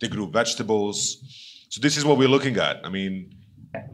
they 0.00 0.08
grew 0.08 0.28
vegetables. 0.28 1.66
So 1.68 1.80
this 1.80 1.96
is 1.96 2.04
what 2.04 2.18
we're 2.18 2.28
looking 2.28 2.56
at. 2.56 2.80
I 2.84 2.88
mean 2.88 3.32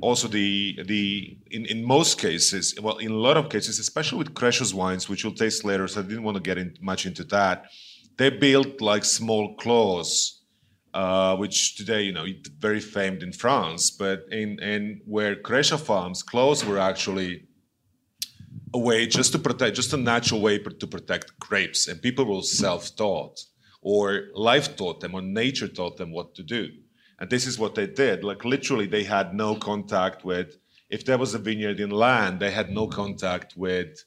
also 0.00 0.28
the 0.28 0.78
the 0.86 1.36
in, 1.50 1.66
in 1.66 1.84
most 1.84 2.20
cases 2.20 2.74
well 2.80 2.98
in 2.98 3.10
a 3.10 3.22
lot 3.28 3.36
of 3.36 3.48
cases 3.48 3.78
especially 3.78 4.18
with 4.18 4.34
Krešo's 4.34 4.74
wines 4.74 5.08
which 5.08 5.24
we'll 5.24 5.34
taste 5.34 5.64
later 5.64 5.86
so 5.88 6.00
i 6.00 6.02
didn't 6.02 6.22
want 6.22 6.36
to 6.36 6.42
get 6.42 6.58
in 6.58 6.76
much 6.80 7.06
into 7.06 7.24
that 7.24 7.66
they 8.16 8.30
built 8.30 8.80
like 8.80 9.04
small 9.04 9.54
claws 9.56 10.42
uh, 10.92 11.36
which 11.36 11.76
today 11.76 12.02
you 12.02 12.12
know 12.12 12.26
very 12.58 12.80
famed 12.80 13.22
in 13.22 13.32
france 13.32 13.90
but 13.90 14.24
in 14.30 14.58
in 14.60 15.00
where 15.06 15.36
Krešo 15.36 15.78
farms 15.78 16.22
claws 16.22 16.64
were 16.64 16.78
actually 16.78 17.46
a 18.74 18.78
way 18.78 19.06
just 19.06 19.32
to 19.32 19.38
protect 19.38 19.76
just 19.76 19.92
a 19.92 19.96
natural 19.96 20.40
way 20.40 20.58
to 20.58 20.86
protect 20.86 21.38
grapes 21.38 21.88
and 21.88 22.00
people 22.02 22.24
were 22.24 22.42
self-taught 22.42 23.40
or 23.82 24.24
life 24.34 24.76
taught 24.76 25.00
them 25.00 25.14
or 25.14 25.22
nature 25.22 25.68
taught 25.68 25.96
them 25.96 26.12
what 26.12 26.34
to 26.34 26.42
do 26.42 26.68
and 27.20 27.28
this 27.28 27.46
is 27.46 27.58
what 27.58 27.74
they 27.74 27.86
did. 27.86 28.24
Like 28.24 28.44
literally, 28.44 28.86
they 28.86 29.04
had 29.04 29.34
no 29.34 29.54
contact 29.54 30.24
with. 30.24 30.56
If 30.88 31.04
there 31.04 31.18
was 31.18 31.34
a 31.34 31.38
vineyard 31.38 31.78
in 31.78 31.90
land, 31.90 32.40
they 32.40 32.50
had 32.50 32.70
no 32.70 32.88
contact 32.88 33.56
with, 33.56 34.04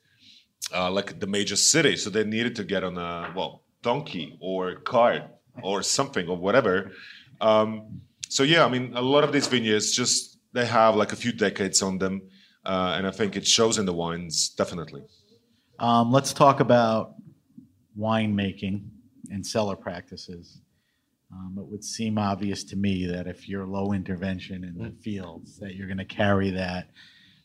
uh, 0.76 0.92
like 0.92 1.20
the 1.20 1.28
major 1.28 1.56
city. 1.56 1.96
So 1.96 2.10
they 2.10 2.26
needed 2.26 2.56
to 2.58 2.64
get 2.64 2.84
on 2.84 2.98
a 2.98 3.32
well 3.36 3.62
donkey 3.84 4.38
or 4.42 4.76
cart 4.76 5.24
or 5.62 5.84
something 5.84 6.28
or 6.28 6.38
whatever. 6.38 6.92
Um, 7.40 8.02
so 8.28 8.44
yeah, 8.44 8.66
I 8.66 8.70
mean, 8.70 8.94
a 8.96 9.02
lot 9.02 9.24
of 9.24 9.32
these 9.32 9.48
vineyards 9.48 9.92
just 9.92 10.40
they 10.54 10.66
have 10.66 10.96
like 10.96 11.14
a 11.14 11.16
few 11.16 11.32
decades 11.32 11.82
on 11.82 12.00
them, 12.00 12.24
uh, 12.66 12.96
and 12.98 13.06
I 13.06 13.12
think 13.12 13.36
it 13.36 13.46
shows 13.46 13.78
in 13.78 13.86
the 13.86 13.94
wines 13.94 14.50
definitely. 14.50 15.04
Um, 15.80 16.12
let's 16.12 16.34
talk 16.34 16.60
about 16.60 17.14
winemaking 17.98 18.86
and 19.30 19.46
cellar 19.46 19.76
practices. 19.76 20.63
Um, 21.34 21.56
it 21.58 21.66
would 21.66 21.84
seem 21.84 22.18
obvious 22.18 22.64
to 22.66 22.76
me 22.76 23.08
that 23.08 23.28
if 23.28 23.50
you're 23.50 23.66
low 23.66 23.92
intervention 23.92 24.64
in 24.64 24.78
the 24.78 24.92
fields, 25.02 25.58
that 25.60 25.76
you're 25.76 25.88
going 25.88 25.98
to 25.98 26.06
carry 26.06 26.52
that 26.52 26.90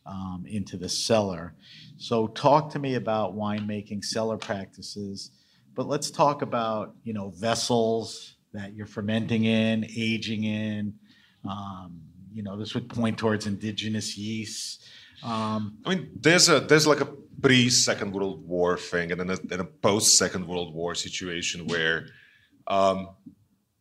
um, 0.05 0.45
into 0.47 0.77
the 0.77 0.89
cellar. 0.89 1.55
So, 1.97 2.27
talk 2.29 2.71
to 2.73 2.79
me 2.79 2.95
about 2.95 3.37
winemaking 3.37 4.05
cellar 4.05 4.37
practices. 4.37 5.31
But 5.75 5.87
let's 5.87 6.11
talk 6.11 6.43
about 6.43 6.97
you 7.05 7.13
know 7.13 7.31
vessels 7.31 8.35
that 8.53 8.75
you're 8.75 8.87
fermenting 8.87 9.45
in, 9.45 9.85
aging 9.85 10.45
in. 10.45 10.95
Um, 11.49 12.01
you 12.33 12.43
know, 12.43 12.59
this 12.59 12.75
would 12.75 12.89
point 12.89 13.19
towards 13.19 13.47
indigenous 13.47 14.19
yeasts. 14.19 14.85
Um, 15.23 15.79
I 15.85 15.95
mean, 15.95 16.11
there's 16.21 16.49
a 16.49 16.61
there's 16.61 16.87
like 16.87 17.01
a 17.01 17.09
pre 17.41 17.69
Second 17.71 18.13
World 18.13 18.47
War 18.47 18.77
thing 18.77 19.13
and 19.13 19.21
then 19.21 19.31
a, 19.31 19.39
and 19.53 19.61
a 19.61 19.65
post 19.65 20.19
Second 20.19 20.47
World 20.47 20.75
War 20.75 20.95
situation 20.95 21.67
where 21.67 22.07
um, 22.67 23.09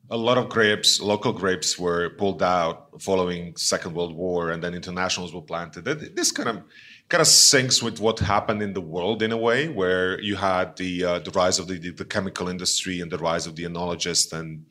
a 0.09 0.17
lot 0.17 0.37
of 0.37 0.49
grapes, 0.49 1.01
local 1.01 1.33
grapes, 1.33 1.77
were 1.77 2.11
pulled 2.11 2.41
out 2.41 3.01
following 3.01 3.55
Second 3.57 3.93
World 3.93 4.15
War, 4.15 4.51
and 4.51 4.63
then 4.63 4.73
internationals 4.73 5.33
were 5.33 5.41
planted. 5.41 5.83
This 6.15 6.31
kind 6.31 6.49
of 6.49 6.63
kind 7.09 7.21
of 7.21 7.27
syncs 7.27 7.81
with 7.81 7.99
what 7.99 8.19
happened 8.19 8.61
in 8.61 8.73
the 8.73 8.81
world 8.81 9.21
in 9.21 9.31
a 9.31 9.37
way, 9.37 9.69
where 9.69 10.19
you 10.21 10.35
had 10.35 10.75
the 10.77 11.03
uh, 11.03 11.19
the 11.19 11.31
rise 11.31 11.59
of 11.59 11.67
the, 11.67 11.77
the 11.91 12.05
chemical 12.05 12.47
industry 12.47 13.01
and 13.01 13.11
the 13.11 13.17
rise 13.17 13.47
of 13.47 13.55
the 13.55 13.63
enologist 13.63 14.33
and 14.33 14.65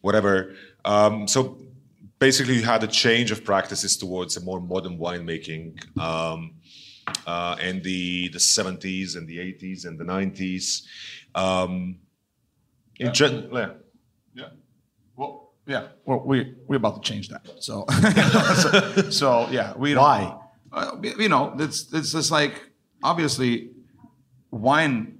whatever. 0.00 0.54
Um, 0.84 1.28
so 1.28 1.58
basically, 2.18 2.54
you 2.54 2.62
had 2.62 2.82
a 2.82 2.86
change 2.88 3.30
of 3.30 3.44
practices 3.44 3.96
towards 3.96 4.36
a 4.36 4.40
more 4.40 4.60
modern 4.60 4.98
winemaking. 4.98 5.98
Um, 5.98 6.54
uh, 7.26 7.56
in 7.60 7.82
the 7.82 8.28
the 8.28 8.38
70s 8.38 9.16
and 9.16 9.26
the 9.26 9.38
80s 9.38 9.84
and 9.84 9.98
the 9.98 10.04
90s. 10.04 10.82
Um, 11.34 11.98
Yeah. 12.98 13.10
gen-. 13.10 13.48
Yeah. 13.52 13.72
Yeah. 15.66 15.88
Well, 16.04 16.22
we 16.26 16.54
we're 16.66 16.76
about 16.76 17.02
to 17.02 17.08
change 17.08 17.28
that. 17.28 17.42
So, 17.60 17.84
so, 18.54 19.10
so, 19.20 19.48
yeah, 19.50 19.74
we 19.76 19.94
don't. 19.94 20.02
Why? 20.02 20.36
Uh, 20.72 20.96
you 21.02 21.28
know, 21.28 21.54
it's 21.58 21.92
it's 21.92 22.12
just 22.12 22.30
like 22.30 22.54
obviously, 23.02 23.70
wine 24.50 25.18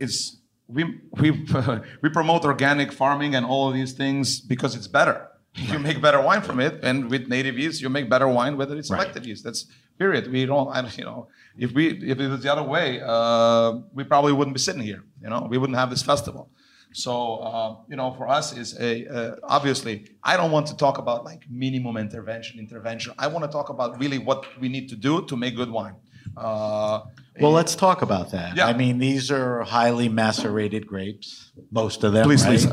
is 0.00 0.40
we 0.68 1.00
we 1.12 1.30
we 2.02 2.08
promote 2.08 2.44
organic 2.44 2.92
farming 2.92 3.34
and 3.34 3.44
all 3.46 3.68
of 3.68 3.74
these 3.74 3.92
things 3.92 4.40
because 4.40 4.74
it's 4.74 4.88
better. 4.88 5.28
You 5.56 5.78
make 5.78 6.02
better 6.02 6.20
wine 6.20 6.42
from 6.42 6.58
it, 6.58 6.80
and 6.82 7.08
with 7.08 7.28
native 7.28 7.56
yeast, 7.58 7.80
you 7.80 7.88
make 7.88 8.10
better 8.10 8.26
wine 8.26 8.56
whether 8.56 8.76
it's 8.76 8.88
selected 8.88 9.24
yeast. 9.24 9.44
That's 9.44 9.66
period. 9.98 10.30
We 10.32 10.46
don't, 10.46 10.68
I, 10.74 10.82
don't- 10.82 10.98
you 10.98 11.04
know, 11.04 11.28
if 11.56 11.70
we 11.72 11.88
if 12.10 12.18
it 12.18 12.28
was 12.28 12.42
the 12.42 12.50
other 12.52 12.64
way, 12.64 13.00
uh, 13.04 13.74
we 13.92 14.02
probably 14.02 14.32
wouldn't 14.32 14.54
be 14.56 14.60
sitting 14.60 14.82
here. 14.82 15.04
You 15.22 15.30
know, 15.30 15.46
we 15.48 15.56
wouldn't 15.58 15.78
have 15.78 15.90
this 15.90 16.02
festival. 16.02 16.50
So 16.94 17.12
uh, 17.48 17.76
you 17.90 17.96
know, 17.96 18.12
for 18.12 18.26
us 18.28 18.56
is 18.56 18.78
a 18.80 19.06
uh, 19.06 19.36
obviously 19.42 19.94
I 20.22 20.36
don't 20.38 20.52
want 20.52 20.66
to 20.68 20.76
talk 20.76 20.96
about 20.98 21.24
like 21.24 21.42
minimum 21.50 21.96
intervention, 21.96 22.58
intervention. 22.60 23.12
I 23.18 23.26
want 23.26 23.44
to 23.44 23.50
talk 23.50 23.68
about 23.68 23.98
really 23.98 24.18
what 24.18 24.46
we 24.60 24.68
need 24.68 24.88
to 24.90 24.96
do 24.96 25.12
to 25.26 25.36
make 25.36 25.56
good 25.56 25.70
wine. 25.70 25.96
Uh, 26.36 27.00
Well, 27.40 27.50
let's 27.50 27.74
talk 27.74 28.02
about 28.02 28.30
that. 28.30 28.56
Yeah. 28.56 28.68
I 28.70 28.72
mean, 28.74 28.98
these 28.98 29.24
are 29.38 29.64
highly 29.64 30.08
macerated 30.08 30.86
grapes, 30.86 31.50
most 31.72 32.04
of 32.04 32.12
them. 32.12 32.24
please, 32.28 32.44
right? 32.44 32.52
Lisa. 32.52 32.70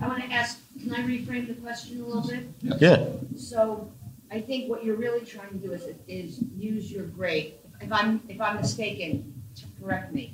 I 0.00 0.08
want 0.08 0.22
to 0.24 0.30
ask, 0.32 0.52
can 0.80 0.94
I 0.94 1.00
reframe 1.12 1.46
the 1.52 1.58
question 1.66 2.00
a 2.00 2.06
little 2.06 2.26
bit? 2.32 2.42
Yeah. 2.80 3.04
So 3.36 3.92
I 4.30 4.40
think 4.40 4.70
what 4.70 4.82
you're 4.84 4.96
really 4.96 5.24
trying 5.34 5.50
to 5.50 5.60
do 5.66 5.72
is, 5.72 5.82
is 6.08 6.40
use 6.56 6.90
your 6.90 7.04
grape. 7.04 7.60
If 7.82 7.92
I'm, 7.92 8.22
if 8.32 8.40
I'm 8.40 8.56
mistaken, 8.56 9.42
correct 9.78 10.14
me. 10.14 10.32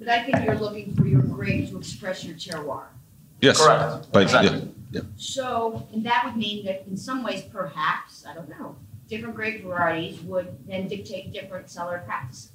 But 0.00 0.08
I 0.08 0.22
think 0.24 0.44
you're 0.44 0.56
looking 0.58 0.94
for 0.96 1.06
your 1.06 1.20
grape 1.20 1.68
to 1.70 1.76
express 1.78 2.24
your 2.24 2.34
terroir. 2.34 2.84
Yes. 3.42 3.60
Correct. 3.64 4.08
But, 4.10 4.22
Exactly. 4.22 4.68
yeah. 4.90 5.02
So, 5.16 5.86
and 5.92 6.02
that 6.06 6.24
would 6.24 6.36
mean 6.36 6.64
that 6.64 6.84
in 6.88 6.96
some 6.96 7.22
ways, 7.22 7.42
perhaps, 7.42 8.24
I 8.26 8.34
don't 8.34 8.48
know, 8.48 8.76
different 9.08 9.34
grape 9.36 9.62
varieties 9.62 10.20
would 10.22 10.48
then 10.66 10.88
dictate 10.88 11.32
different 11.34 11.68
cellar 11.68 12.02
practices. 12.06 12.50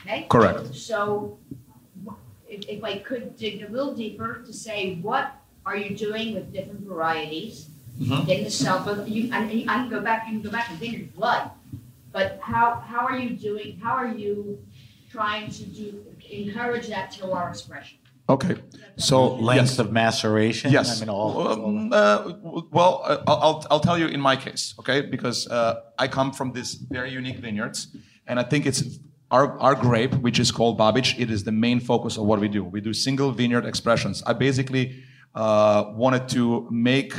Okay? 0.00 0.26
Correct. 0.28 0.74
So 0.74 1.38
wh- 2.04 2.14
if, 2.48 2.68
if 2.68 2.82
I 2.82 2.98
could 2.98 3.36
dig 3.36 3.62
a 3.62 3.68
little 3.68 3.94
deeper 3.94 4.42
to 4.44 4.52
say, 4.52 4.96
what 4.96 5.32
are 5.64 5.76
you 5.76 5.96
doing 5.96 6.34
with 6.34 6.52
different 6.52 6.80
varieties 6.80 7.68
Mhm. 8.00 8.26
in 8.28 8.42
the 8.44 8.50
cell? 8.50 8.82
But 8.84 9.06
you, 9.08 9.30
I, 9.32 9.44
I 9.68 9.74
can 9.76 9.88
go 9.88 10.00
back, 10.00 10.26
you 10.26 10.32
can 10.40 10.42
go 10.42 10.50
back 10.50 10.68
and 10.70 10.78
vineyard 10.80 11.14
blood. 11.14 11.50
But 12.10 12.40
how, 12.42 12.74
how 12.86 13.06
are 13.06 13.16
you 13.16 13.30
doing, 13.36 13.78
how 13.80 13.92
are 13.92 14.08
you 14.08 14.58
trying 15.10 15.50
to 15.50 15.64
do, 15.64 16.04
encourage 16.32 16.88
that 16.88 17.12
terroir 17.12 17.48
expression? 17.50 17.98
Okay. 18.28 18.56
So 18.96 19.34
Length 19.34 19.70
yes. 19.72 19.78
of 19.78 19.92
maceration. 19.92 20.70
Yes. 20.72 20.96
I 20.96 21.00
mean, 21.04 21.08
all. 21.10 21.30
all- 21.38 21.66
Um, 21.66 21.92
uh, 21.92 22.32
well, 22.70 23.02
uh, 23.04 23.22
I'll, 23.26 23.40
I'll- 23.46 23.66
I'll 23.70 23.80
tell 23.80 23.98
you 23.98 24.06
in 24.06 24.20
my 24.20 24.36
case, 24.36 24.74
okay? 24.80 25.00
Because 25.02 25.48
uh, 25.48 25.80
I 25.98 26.08
come 26.08 26.32
from 26.32 26.52
these 26.52 26.74
very 26.74 27.10
unique 27.10 27.38
vineyards, 27.38 27.94
and 28.26 28.38
I 28.38 28.44
think 28.44 28.66
it's 28.66 28.82
our, 29.30 29.58
our 29.60 29.74
grape, 29.74 30.14
which 30.16 30.38
is 30.38 30.50
called 30.52 30.78
Babic, 30.78 31.18
it 31.18 31.30
is 31.30 31.42
the 31.44 31.52
main 31.52 31.80
focus 31.80 32.16
of 32.18 32.24
what 32.24 32.38
we 32.38 32.48
do. 32.48 32.62
We 32.64 32.80
do 32.80 32.92
single 32.92 33.32
vineyard 33.32 33.64
expressions. 33.64 34.22
I 34.26 34.34
basically 34.34 35.02
uh, 35.34 35.84
wanted 35.94 36.28
to 36.30 36.68
make 36.70 37.14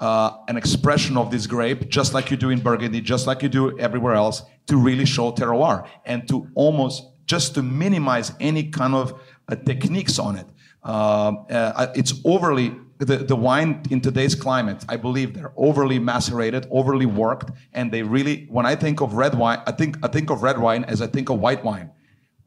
uh, 0.00 0.30
an 0.48 0.56
expression 0.56 1.16
of 1.18 1.30
this 1.30 1.46
grape, 1.46 1.88
just 1.88 2.14
like 2.14 2.30
you 2.30 2.36
do 2.38 2.50
in 2.50 2.60
Burgundy, 2.60 3.00
just 3.00 3.26
like 3.26 3.42
you 3.42 3.48
do 3.50 3.78
everywhere 3.78 4.14
else, 4.14 4.42
to 4.66 4.76
really 4.78 5.04
show 5.04 5.30
terroir 5.32 5.86
and 6.06 6.26
to 6.28 6.48
almost 6.54 7.04
just 7.28 7.54
to 7.54 7.62
minimize 7.62 8.32
any 8.40 8.64
kind 8.80 8.94
of 8.94 9.06
uh, 9.48 9.54
techniques 9.54 10.18
on 10.18 10.36
it. 10.36 10.46
Um, 10.82 11.46
uh, 11.50 11.86
it's 11.94 12.14
overly 12.24 12.74
the, 12.98 13.18
the 13.18 13.36
wine 13.36 13.82
in 13.90 14.00
today's 14.00 14.34
climate. 14.34 14.84
I 14.88 14.96
believe 14.96 15.34
they're 15.34 15.52
overly 15.56 15.98
macerated, 15.98 16.66
overly 16.70 17.06
worked, 17.06 17.50
and 17.72 17.92
they 17.92 18.02
really. 18.02 18.46
When 18.50 18.66
I 18.66 18.74
think 18.74 19.00
of 19.00 19.14
red 19.14 19.34
wine, 19.36 19.60
I 19.66 19.72
think 19.72 19.98
I 20.02 20.08
think 20.08 20.30
of 20.30 20.42
red 20.42 20.58
wine 20.58 20.84
as 20.84 21.00
I 21.02 21.06
think 21.06 21.28
of 21.30 21.38
white 21.38 21.62
wine. 21.62 21.90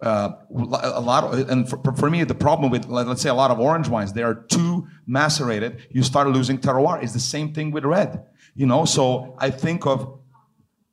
Uh, 0.01 0.31
a 0.99 1.03
lot 1.11 1.23
of, 1.23 1.49
and 1.51 1.69
for, 1.69 1.77
for 1.95 2.09
me, 2.09 2.23
the 2.23 2.33
problem 2.33 2.71
with 2.71 2.87
let- 2.87 3.07
let's 3.07 3.21
say 3.21 3.29
a 3.29 3.35
lot 3.35 3.51
of 3.51 3.59
orange 3.59 3.87
wines, 3.87 4.11
they 4.13 4.23
are 4.23 4.33
too 4.57 4.87
macerated. 5.05 5.71
You 5.91 6.01
start 6.01 6.27
losing 6.29 6.57
terroir. 6.57 7.03
It's 7.03 7.13
the 7.13 7.19
same 7.19 7.53
thing 7.53 7.69
with 7.69 7.85
red. 7.85 8.25
You 8.55 8.65
know, 8.65 8.85
so 8.85 9.35
I 9.37 9.51
think 9.51 9.85
of 9.85 10.19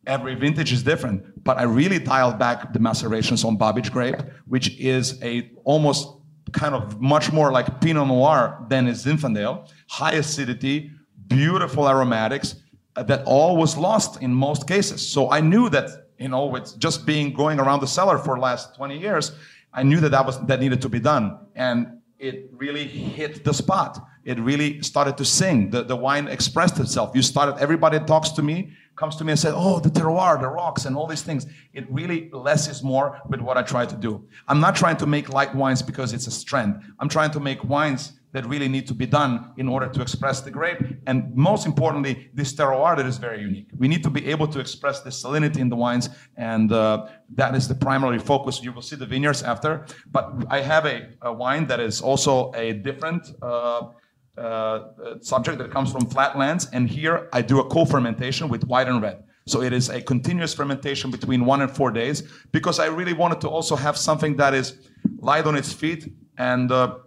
every 0.06 0.34
vintage 0.34 0.72
is 0.72 0.82
different, 0.82 1.37
but 1.48 1.56
I 1.56 1.62
really 1.62 1.98
dialed 1.98 2.38
back 2.38 2.74
the 2.74 2.78
macerations 2.78 3.42
on 3.42 3.56
Babic 3.56 3.90
grape, 3.90 4.20
which 4.48 4.78
is 4.78 5.18
a 5.22 5.50
almost 5.64 6.06
kind 6.52 6.74
of 6.74 7.00
much 7.00 7.32
more 7.32 7.50
like 7.50 7.80
Pinot 7.80 8.06
Noir 8.06 8.66
than 8.68 8.86
is 8.86 9.06
Zinfandel. 9.06 9.66
High 9.88 10.16
acidity, 10.24 10.90
beautiful 11.26 11.88
aromatics, 11.88 12.56
uh, 12.96 13.02
that 13.04 13.22
all 13.24 13.56
was 13.56 13.78
lost 13.78 14.20
in 14.20 14.30
most 14.34 14.68
cases. 14.68 15.00
So 15.08 15.30
I 15.30 15.40
knew 15.40 15.70
that, 15.70 15.88
you 16.18 16.28
know, 16.28 16.44
with 16.44 16.78
just 16.78 17.06
being 17.06 17.32
going 17.32 17.58
around 17.58 17.80
the 17.80 17.86
cellar 17.86 18.18
for 18.18 18.34
the 18.34 18.42
last 18.42 18.76
20 18.76 18.98
years, 18.98 19.32
I 19.72 19.84
knew 19.84 20.00
that 20.00 20.10
that 20.10 20.26
was 20.26 20.38
that 20.48 20.60
needed 20.60 20.82
to 20.82 20.90
be 20.90 21.00
done. 21.00 21.38
And 21.54 21.98
it 22.18 22.50
really 22.52 22.86
hit 22.86 23.42
the 23.42 23.54
spot. 23.54 23.98
It 24.24 24.38
really 24.38 24.82
started 24.82 25.16
to 25.16 25.24
sing. 25.24 25.70
The, 25.70 25.82
the 25.82 25.96
wine 25.96 26.28
expressed 26.28 26.78
itself. 26.78 27.12
You 27.14 27.22
started, 27.22 27.56
everybody 27.58 27.98
talks 28.00 28.30
to 28.32 28.42
me, 28.42 28.72
comes 28.98 29.16
to 29.16 29.24
me 29.24 29.30
and 29.32 29.40
says, 29.40 29.54
Oh, 29.56 29.78
the 29.78 29.88
terroir, 29.88 30.40
the 30.40 30.48
rocks, 30.48 30.84
and 30.84 30.96
all 30.96 31.06
these 31.06 31.22
things. 31.22 31.46
It 31.72 31.90
really 31.90 32.28
less 32.32 32.68
is 32.68 32.82
more 32.82 33.20
with 33.28 33.40
what 33.40 33.56
I 33.56 33.62
try 33.62 33.86
to 33.86 33.96
do. 33.96 34.26
I'm 34.48 34.60
not 34.60 34.74
trying 34.76 34.96
to 34.98 35.06
make 35.06 35.28
light 35.28 35.54
wines 35.54 35.80
because 35.80 36.12
it's 36.12 36.26
a 36.26 36.44
trend. 36.44 36.82
I'm 36.98 37.08
trying 37.08 37.30
to 37.30 37.40
make 37.40 37.62
wines 37.64 38.12
that 38.32 38.44
really 38.46 38.68
need 38.68 38.86
to 38.86 38.94
be 38.94 39.06
done 39.06 39.52
in 39.56 39.68
order 39.68 39.88
to 39.88 40.02
express 40.02 40.42
the 40.42 40.50
grape. 40.50 40.80
And 41.06 41.34
most 41.34 41.64
importantly, 41.64 42.30
this 42.34 42.52
terroir 42.52 42.96
that 42.96 43.06
is 43.06 43.16
very 43.16 43.40
unique. 43.40 43.68
We 43.78 43.88
need 43.88 44.02
to 44.02 44.10
be 44.10 44.26
able 44.26 44.48
to 44.48 44.60
express 44.60 45.00
the 45.00 45.10
salinity 45.10 45.58
in 45.58 45.70
the 45.70 45.76
wines, 45.76 46.10
and 46.36 46.70
uh, 46.70 47.06
that 47.36 47.54
is 47.54 47.68
the 47.68 47.74
primary 47.74 48.18
focus. 48.18 48.62
You 48.62 48.72
will 48.72 48.82
see 48.82 48.96
the 48.96 49.06
vineyards 49.06 49.42
after. 49.42 49.86
But 50.10 50.44
I 50.50 50.60
have 50.60 50.84
a, 50.84 51.08
a 51.22 51.32
wine 51.32 51.66
that 51.68 51.80
is 51.80 52.02
also 52.02 52.52
a 52.52 52.74
different. 52.74 53.22
Uh, 53.40 53.88
uh, 54.38 55.18
subject 55.20 55.58
that 55.58 55.70
comes 55.70 55.90
from 55.92 56.06
flatlands, 56.06 56.68
and 56.72 56.88
here 56.88 57.28
I 57.32 57.42
do 57.42 57.60
a 57.60 57.64
co-fermentation 57.64 58.48
with 58.48 58.64
white 58.64 58.88
and 58.88 59.02
red. 59.02 59.24
So 59.46 59.62
it 59.62 59.72
is 59.72 59.88
a 59.88 60.00
continuous 60.02 60.52
fermentation 60.52 61.10
between 61.10 61.44
one 61.44 61.62
and 61.62 61.70
four 61.70 61.90
days 61.90 62.22
because 62.52 62.78
I 62.78 62.86
really 62.86 63.14
wanted 63.14 63.40
to 63.42 63.48
also 63.48 63.76
have 63.76 63.96
something 63.96 64.36
that 64.36 64.54
is 64.54 64.78
light 65.20 65.46
on 65.46 65.56
its 65.56 65.72
feet 65.72 66.12
and. 66.36 66.70
Uh, 66.70 66.98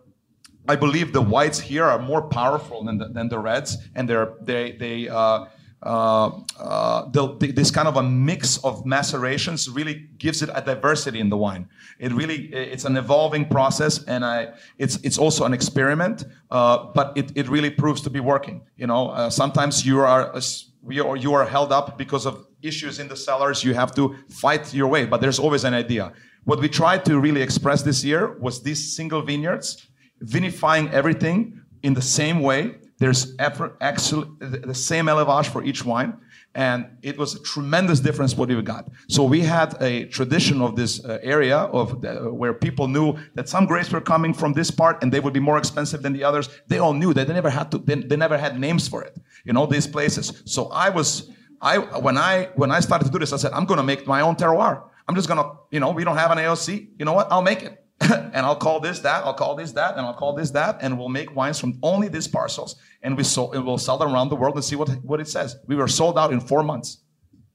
I 0.67 0.75
believe 0.75 1.11
the 1.11 1.23
whites 1.23 1.59
here 1.59 1.85
are 1.85 1.97
more 1.97 2.21
powerful 2.21 2.83
than 2.83 2.99
the, 2.99 3.07
than 3.07 3.29
the 3.29 3.39
reds, 3.39 3.77
and 3.95 4.07
they're 4.07 4.35
they 4.41 4.73
they 4.73 5.09
uh, 5.09 5.45
uh, 5.83 6.29
uh, 6.59 7.09
the, 7.09 7.35
the, 7.37 7.51
this 7.51 7.71
kind 7.71 7.87
of 7.87 7.97
a 7.97 8.03
mix 8.03 8.57
of 8.63 8.85
macerations 8.85 9.67
really 9.69 10.07
gives 10.17 10.41
it 10.41 10.49
a 10.53 10.61
diversity 10.61 11.19
in 11.19 11.29
the 11.29 11.37
wine. 11.37 11.67
It 11.97 12.11
really 12.13 12.45
it's 12.53 12.85
an 12.85 12.97
evolving 12.97 13.47
process, 13.47 14.03
and 14.03 14.23
I 14.23 14.53
it's 14.77 14.97
it's 14.97 15.17
also 15.17 15.45
an 15.45 15.53
experiment, 15.53 16.25
uh, 16.51 16.91
but 16.93 17.13
it, 17.15 17.31
it 17.35 17.49
really 17.49 17.71
proves 17.71 18.01
to 18.01 18.09
be 18.09 18.19
working. 18.19 18.61
You 18.77 18.87
know, 18.87 19.09
uh, 19.09 19.29
sometimes 19.29 19.85
you 19.85 20.01
are 20.01 20.39
we 20.83 20.99
are 20.99 21.15
you 21.15 21.33
are 21.33 21.45
held 21.45 21.71
up 21.71 21.97
because 21.97 22.27
of 22.27 22.45
issues 22.61 22.99
in 22.99 23.07
the 23.07 23.15
cellars. 23.15 23.63
You 23.63 23.73
have 23.73 23.93
to 23.95 24.15
fight 24.29 24.73
your 24.73 24.87
way, 24.87 25.05
but 25.05 25.19
there's 25.19 25.39
always 25.39 25.63
an 25.63 25.73
idea. 25.73 26.13
What 26.43 26.59
we 26.59 26.69
tried 26.69 27.05
to 27.05 27.19
really 27.19 27.41
express 27.41 27.81
this 27.83 28.03
year 28.03 28.37
was 28.39 28.61
these 28.61 28.95
single 28.95 29.21
vineyards 29.21 29.87
vinifying 30.21 30.91
everything 30.91 31.61
in 31.83 31.93
the 31.93 32.01
same 32.01 32.41
way. 32.41 32.75
There's 33.01 33.33
effort, 33.39 33.77
actually 33.81 34.27
the 34.39 34.75
same 34.75 35.05
élevage 35.07 35.47
for 35.47 35.63
each 35.63 35.83
wine, 35.83 36.11
and 36.53 36.85
it 37.01 37.17
was 37.17 37.33
a 37.33 37.41
tremendous 37.41 37.99
difference 37.99 38.37
what 38.37 38.49
we 38.49 38.61
got. 38.61 38.89
So 39.07 39.23
we 39.23 39.41
had 39.41 39.69
a 39.81 40.05
tradition 40.05 40.61
of 40.61 40.75
this 40.75 41.03
uh, 41.03 41.17
area 41.23 41.57
of 41.57 42.01
the, 42.03 42.31
where 42.31 42.53
people 42.53 42.87
knew 42.87 43.17
that 43.33 43.49
some 43.49 43.65
grapes 43.65 43.91
were 43.91 44.01
coming 44.01 44.35
from 44.35 44.53
this 44.53 44.69
part 44.69 45.01
and 45.01 45.11
they 45.11 45.19
would 45.19 45.33
be 45.33 45.39
more 45.39 45.57
expensive 45.57 46.03
than 46.03 46.13
the 46.13 46.23
others. 46.23 46.47
They 46.67 46.77
all 46.77 46.93
knew 46.93 47.11
that 47.15 47.25
they 47.27 47.33
never 47.33 47.49
had 47.49 47.71
to. 47.71 47.79
They, 47.79 47.95
they 47.95 48.17
never 48.17 48.37
had 48.37 48.59
names 48.59 48.87
for 48.87 49.01
it. 49.03 49.17
in 49.47 49.57
all 49.57 49.65
these 49.65 49.87
places. 49.87 50.43
So 50.45 50.67
I 50.67 50.89
was. 50.89 51.31
I 51.59 51.77
when 51.77 52.17
I 52.19 52.49
when 52.55 52.71
I 52.71 52.81
started 52.81 53.05
to 53.05 53.11
do 53.11 53.17
this, 53.17 53.33
I 53.33 53.37
said 53.37 53.51
I'm 53.53 53.65
going 53.65 53.79
to 53.79 53.83
make 53.83 54.05
my 54.05 54.21
own 54.21 54.35
terroir. 54.35 54.83
I'm 55.07 55.15
just 55.15 55.27
gonna, 55.27 55.47
you 55.71 55.79
know, 55.79 55.89
we 55.89 56.03
don't 56.03 56.17
have 56.17 56.31
an 56.31 56.37
AOC. 56.37 56.89
You 56.99 57.05
know 57.05 57.13
what? 57.13 57.31
I'll 57.31 57.41
make 57.41 57.63
it. 57.63 57.80
and 58.33 58.37
I'll 58.37 58.55
call 58.55 58.79
this 58.79 58.99
that, 58.99 59.23
I'll 59.25 59.33
call 59.33 59.55
this 59.55 59.73
that, 59.73 59.95
and 59.95 60.05
I'll 60.05 60.13
call 60.13 60.33
this 60.33 60.51
that, 60.51 60.79
and 60.81 60.97
we'll 60.97 61.09
make 61.09 61.35
wines 61.35 61.59
from 61.59 61.77
only 61.83 62.07
these 62.07 62.27
parcels, 62.27 62.75
and 63.03 63.15
we 63.15 63.23
sold, 63.23 63.55
and 63.55 63.65
we'll 63.65 63.77
sell 63.77 63.97
them 63.97 64.11
around 64.11 64.29
the 64.29 64.35
world 64.35 64.55
and 64.55 64.63
see 64.63 64.75
what 64.75 64.89
what 65.03 65.19
it 65.19 65.27
says. 65.27 65.57
We 65.67 65.75
were 65.75 65.87
sold 65.87 66.17
out 66.17 66.33
in 66.33 66.39
four 66.39 66.63
months, 66.63 67.03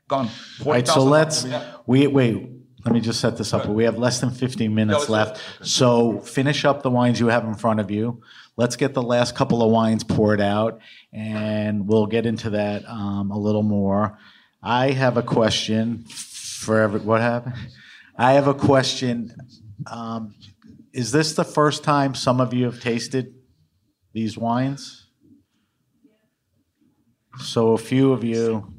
gone. 0.08 0.30
All 0.64 0.72
right, 0.72 0.86
so 0.86 1.02
let's. 1.02 1.46
We, 1.86 2.06
wait, 2.06 2.48
let 2.84 2.94
me 2.94 3.00
just 3.00 3.20
set 3.20 3.36
this 3.36 3.52
up. 3.52 3.66
We 3.66 3.84
have 3.84 3.98
less 3.98 4.20
than 4.20 4.30
15 4.30 4.72
minutes 4.72 5.02
it's 5.02 5.10
left. 5.10 5.40
So 5.62 6.20
finish 6.20 6.64
up 6.64 6.82
the 6.82 6.90
wines 6.90 7.18
you 7.18 7.26
have 7.26 7.44
in 7.44 7.54
front 7.54 7.80
of 7.80 7.90
you. 7.90 8.22
Let's 8.56 8.76
get 8.76 8.94
the 8.94 9.02
last 9.02 9.34
couple 9.34 9.62
of 9.62 9.72
wines 9.72 10.04
poured 10.04 10.40
out, 10.40 10.80
and 11.12 11.88
we'll 11.88 12.06
get 12.06 12.24
into 12.24 12.50
that 12.50 12.88
um, 12.88 13.32
a 13.32 13.38
little 13.38 13.64
more. 13.64 14.16
I 14.62 14.92
have 14.92 15.16
a 15.16 15.22
question 15.22 16.04
for 16.04 16.80
every, 16.80 17.00
what 17.00 17.20
happened? 17.20 17.56
I 18.16 18.32
have 18.32 18.46
a 18.46 18.54
question. 18.54 19.34
Um, 19.90 20.34
Is 20.92 21.12
this 21.12 21.34
the 21.34 21.44
first 21.44 21.84
time 21.84 22.14
some 22.14 22.40
of 22.40 22.54
you 22.54 22.64
have 22.64 22.80
tasted 22.80 23.34
these 24.14 24.38
wines? 24.38 25.06
So 27.38 27.72
a 27.72 27.78
few 27.78 28.12
of 28.12 28.24
you 28.24 28.72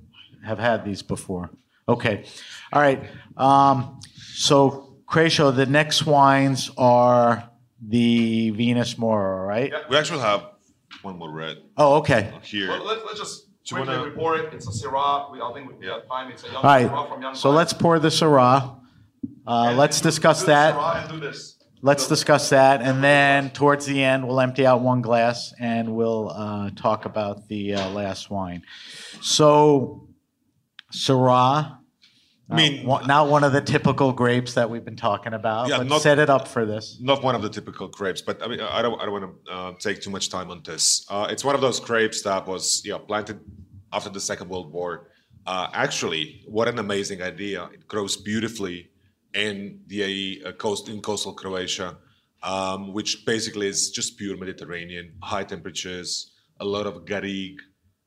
have 0.44 0.58
had 0.60 0.84
these 0.84 1.04
before. 1.04 1.52
Okay. 1.88 2.26
All 2.74 2.82
right. 2.82 3.04
Um, 3.38 4.00
so, 4.34 4.96
Krešo, 5.10 5.56
the 5.56 5.66
next 5.68 6.06
wines 6.06 6.72
are 6.78 7.50
the 7.88 8.52
Vinas 8.52 8.98
Mora, 8.98 9.46
right? 9.46 9.72
Yeah, 9.72 9.82
We 9.90 9.96
actually 9.98 10.22
have 10.22 10.50
one 11.04 11.18
more 11.18 11.32
red 11.32 11.58
Oh, 11.78 11.98
okay. 11.98 12.34
here. 12.42 12.70
Well, 12.70 12.84
let's, 12.84 13.02
let's 13.06 13.20
just 13.20 13.46
Do 13.66 13.76
quickly 13.76 13.94
wanna- 13.96 14.10
report 14.10 14.40
it. 14.40 14.54
It's 14.54 14.68
a 14.68 14.72
Syrah. 14.88 15.32
We, 15.32 15.40
I 15.40 15.52
think 15.54 15.80
we 15.80 15.86
Yeah. 15.88 16.00
time. 16.10 16.32
It's 16.32 16.44
a 16.44 16.48
young 16.48 16.56
All 16.58 16.64
Syrah 16.64 16.90
from 17.08 17.12
right. 17.12 17.22
Young 17.22 17.36
So 17.36 17.50
Vine. 17.50 17.56
let's 17.58 17.74
pour 17.74 18.00
the 18.00 18.08
Syrah. 18.10 18.80
Uh, 19.48 19.74
let's 19.78 20.02
discuss 20.02 20.44
that. 20.44 20.76
Syrah 20.76 21.02
and 21.04 21.10
do 21.12 21.20
this. 21.20 21.54
Let's 21.82 22.08
discuss 22.08 22.50
that, 22.50 22.82
and 22.82 23.04
then 23.04 23.52
towards 23.52 23.86
the 23.86 24.04
end, 24.04 24.28
we'll 24.28 24.42
empty 24.42 24.66
out 24.66 24.82
one 24.82 25.02
glass 25.04 25.54
and 25.60 25.96
we'll 25.96 26.30
uh, 26.32 26.72
talk 26.76 27.06
about 27.06 27.48
the 27.50 27.76
uh, 27.76 27.90
last 27.92 28.32
wine. 28.32 28.64
So, 29.22 30.08
Syrah. 30.92 31.78
I 32.50 32.56
mean- 32.56 32.78
not 32.78 32.86
one, 32.86 33.08
not 33.08 33.30
one 33.30 33.44
of 33.44 33.52
the 33.54 33.62
typical 33.62 34.12
grapes 34.14 34.54
that 34.54 34.70
we've 34.70 34.84
been 34.86 34.96
talking 34.96 35.34
about. 35.34 35.68
Yeah, 35.68 35.78
but 35.80 35.88
not- 35.88 36.02
set 36.02 36.18
it 36.18 36.30
up 36.30 36.48
for 36.48 36.66
this. 36.66 36.98
not 37.02 37.22
one 37.22 37.36
of 37.36 37.42
the 37.42 37.50
typical 37.50 37.88
grapes, 37.90 38.22
but 38.22 38.42
I 38.42 38.48
mean, 38.48 38.60
I 38.62 38.82
don't, 38.82 39.00
I 39.02 39.06
don't 39.06 39.22
want 39.22 39.46
to 39.46 39.52
uh, 39.52 39.74
take 39.80 40.02
too 40.02 40.10
much 40.10 40.30
time 40.30 40.50
on 40.50 40.62
this. 40.64 41.06
Uh, 41.10 41.28
it's 41.30 41.44
one 41.44 41.56
of 41.56 41.62
those 41.62 41.80
grapes 41.80 42.22
that 42.24 42.48
was, 42.48 42.82
yeah, 42.86 42.98
planted 42.98 43.40
after 43.94 44.10
the 44.10 44.20
Second 44.22 44.50
World 44.50 44.72
War. 44.72 45.10
Uh, 45.46 45.68
actually, 45.74 46.42
what 46.48 46.68
an 46.68 46.80
amazing 46.80 47.22
idea! 47.22 47.66
It 47.74 47.88
grows 47.88 48.18
beautifully 48.18 48.90
in 49.34 49.82
the 49.88 50.42
uh, 50.46 50.52
coast 50.54 50.90
in 50.90 51.02
coastal 51.02 51.34
Croatia, 51.34 51.98
um, 52.44 52.94
which 52.94 53.26
basically 53.26 53.68
is 53.68 53.92
just 53.92 54.18
pure 54.18 54.38
Mediterranean, 54.38 55.14
high 55.22 55.44
temperatures, 55.44 56.32
a 56.60 56.66
lot 56.66 56.86
of 56.88 57.06
garrigue, 57.06 57.60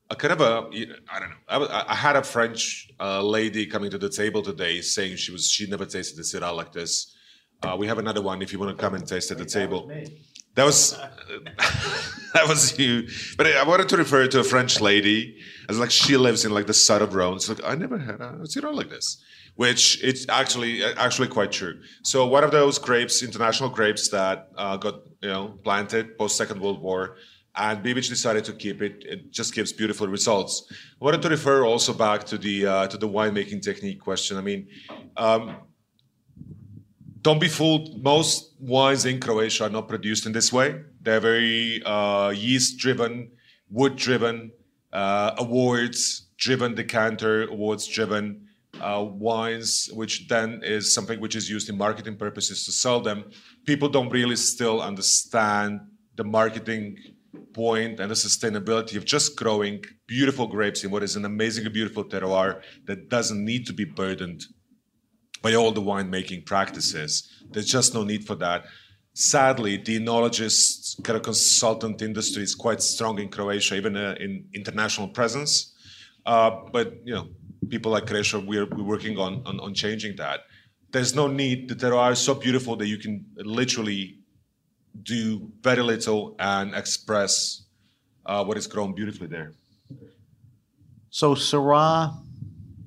a 0.09 0.15
kind 0.15 0.33
of 0.33 0.41
a 0.41 0.67
you 0.71 0.87
know, 0.87 0.95
I 1.11 1.19
don't 1.19 1.29
know. 1.29 1.35
I, 1.47 1.57
I 1.57 1.91
I 1.91 1.95
had 1.95 2.15
a 2.15 2.23
French 2.23 2.89
uh, 2.99 3.21
lady 3.23 3.65
coming 3.65 3.89
to 3.91 3.97
the 3.97 4.09
table 4.09 4.41
today 4.41 4.81
saying 4.81 5.15
she 5.17 5.31
was 5.31 5.49
she 5.49 5.67
never 5.67 5.85
tasted 5.85 6.19
a 6.19 6.23
Syrah 6.23 6.55
like 6.55 6.71
this. 6.73 7.15
Uh, 7.63 7.75
we 7.77 7.87
have 7.87 7.99
another 7.99 8.21
one 8.21 8.41
if 8.41 8.51
you 8.51 8.59
want 8.59 8.75
to 8.75 8.81
come 8.83 8.95
and 8.95 9.07
taste 9.07 9.31
at 9.31 9.37
the 9.37 9.45
table. 9.45 9.89
That 10.55 10.65
was 10.65 10.91
that 12.33 12.47
was 12.47 12.77
you. 12.77 13.07
But 13.37 13.47
I 13.47 13.63
wanted 13.63 13.87
to 13.89 13.97
refer 13.97 14.27
to 14.27 14.39
a 14.39 14.43
French 14.43 14.81
lady 14.81 15.37
as 15.69 15.79
like 15.79 15.91
she 15.91 16.17
lives 16.17 16.43
in 16.43 16.51
like 16.51 16.67
the 16.67 16.73
south 16.73 17.01
of 17.01 17.15
Rome. 17.15 17.35
It's 17.35 17.47
like 17.47 17.63
I 17.63 17.75
never 17.75 17.97
had 17.97 18.19
a 18.19 18.39
Syrah 18.43 18.73
like 18.73 18.89
this, 18.89 19.23
which 19.55 20.03
it's 20.03 20.25
actually 20.29 20.83
actually 20.83 21.27
quite 21.27 21.51
true. 21.51 21.79
So 22.03 22.25
one 22.25 22.43
of 22.43 22.51
those 22.51 22.77
grapes, 22.77 23.23
international 23.23 23.69
grapes 23.69 24.09
that 24.09 24.49
uh, 24.57 24.77
got 24.77 25.01
you 25.21 25.29
know 25.29 25.59
planted 25.63 26.17
post 26.17 26.37
Second 26.37 26.61
World 26.61 26.81
War, 26.81 27.17
and 27.55 27.83
Bibich 27.83 28.09
decided 28.09 28.43
to 28.45 28.53
keep 28.53 28.81
it. 28.81 29.03
It 29.05 29.31
just 29.31 29.53
gives 29.53 29.71
beautiful 29.71 30.07
results. 30.07 30.71
I 30.99 31.05
wanted 31.05 31.21
to 31.23 31.29
refer 31.29 31.65
also 31.65 31.93
back 31.93 32.23
to 32.25 32.37
the 32.37 32.65
uh, 32.65 32.87
to 32.87 32.97
the 32.97 33.07
winemaking 33.07 33.61
technique 33.61 33.99
question. 33.99 34.37
I 34.37 34.41
mean. 34.41 34.67
Um, 35.17 35.55
don't 37.21 37.39
be 37.39 37.47
fooled. 37.47 38.01
Most 38.03 38.55
wines 38.59 39.05
in 39.05 39.19
Croatia 39.19 39.65
are 39.65 39.69
not 39.69 39.87
produced 39.87 40.25
in 40.25 40.31
this 40.31 40.51
way. 40.51 40.81
They're 41.01 41.19
very 41.19 41.83
uh, 41.85 42.33
yeast 42.35 42.79
driven, 42.79 43.31
wood 43.69 43.95
driven, 43.95 44.51
uh, 44.91 45.35
awards 45.37 46.27
driven, 46.37 46.73
decanter 46.73 47.43
awards 47.47 47.85
driven 47.87 48.47
uh, 48.81 49.03
wines, 49.03 49.89
which 49.93 50.27
then 50.27 50.61
is 50.63 50.93
something 50.93 51.19
which 51.19 51.35
is 51.35 51.49
used 51.49 51.69
in 51.69 51.77
marketing 51.77 52.17
purposes 52.17 52.65
to 52.65 52.71
sell 52.71 52.99
them. 52.99 53.29
People 53.65 53.89
don't 53.89 54.09
really 54.09 54.35
still 54.35 54.81
understand 54.81 55.79
the 56.15 56.23
marketing 56.23 56.97
point 57.53 57.99
and 57.99 58.09
the 58.11 58.15
sustainability 58.15 58.95
of 58.97 59.05
just 59.05 59.37
growing 59.37 59.83
beautiful 60.07 60.47
grapes 60.47 60.83
in 60.83 60.91
what 60.91 61.03
is 61.03 61.15
an 61.15 61.25
amazingly 61.25 61.69
beautiful 61.69 62.03
terroir 62.03 62.61
that 62.85 63.09
doesn't 63.09 63.43
need 63.43 63.65
to 63.65 63.73
be 63.73 63.85
burdened 63.85 64.43
by 65.41 65.53
all 65.53 65.71
the 65.71 65.81
winemaking 65.81 66.45
practices. 66.45 67.43
There's 67.51 67.67
just 67.67 67.93
no 67.93 68.03
need 68.03 68.25
for 68.25 68.35
that. 68.35 68.65
Sadly, 69.13 69.77
the 69.77 69.99
enologist 69.99 71.03
kind 71.03 71.17
of 71.17 71.23
consultant 71.23 72.01
industry 72.01 72.43
is 72.43 72.55
quite 72.55 72.81
strong 72.81 73.19
in 73.19 73.29
Croatia, 73.29 73.75
even 73.75 73.97
uh, 73.97 74.15
in 74.19 74.45
international 74.53 75.09
presence. 75.09 75.75
Uh, 76.25 76.51
but 76.71 76.95
you 77.03 77.13
know, 77.13 77.27
people 77.69 77.91
like 77.91 78.07
Croatia, 78.07 78.39
we're, 78.39 78.65
we're 78.65 78.83
working 78.83 79.17
on, 79.17 79.41
on 79.45 79.59
on 79.59 79.73
changing 79.73 80.15
that. 80.17 80.41
There's 80.91 81.15
no 81.15 81.27
need. 81.27 81.69
The 81.69 81.75
terroir 81.75 82.11
is 82.11 82.19
so 82.19 82.33
beautiful 82.33 82.75
that 82.77 82.87
you 82.87 82.97
can 82.97 83.25
literally 83.35 84.17
do 85.03 85.49
very 85.61 85.81
little 85.81 86.35
and 86.39 86.75
express 86.75 87.63
uh, 88.25 88.43
what 88.43 88.57
is 88.57 88.67
grown 88.67 88.93
beautifully 88.93 89.27
there. 89.27 89.53
So, 91.09 91.35
Syrah, 91.35 92.13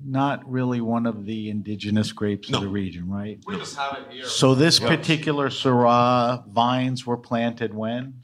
not 0.03 0.49
really 0.49 0.81
one 0.81 1.05
of 1.05 1.25
the 1.25 1.49
indigenous 1.49 2.11
grapes 2.11 2.49
No. 2.49 2.57
of 2.57 2.63
the 2.63 2.69
region, 2.69 3.09
right? 3.09 3.39
We 3.45 3.57
just 3.57 3.75
have 3.75 3.97
it 3.97 4.11
here. 4.11 4.25
So, 4.25 4.55
this 4.55 4.79
particular 4.79 5.49
Syrah 5.49 6.47
vines 6.47 7.05
were 7.05 7.17
planted 7.17 7.73
when? 7.73 8.21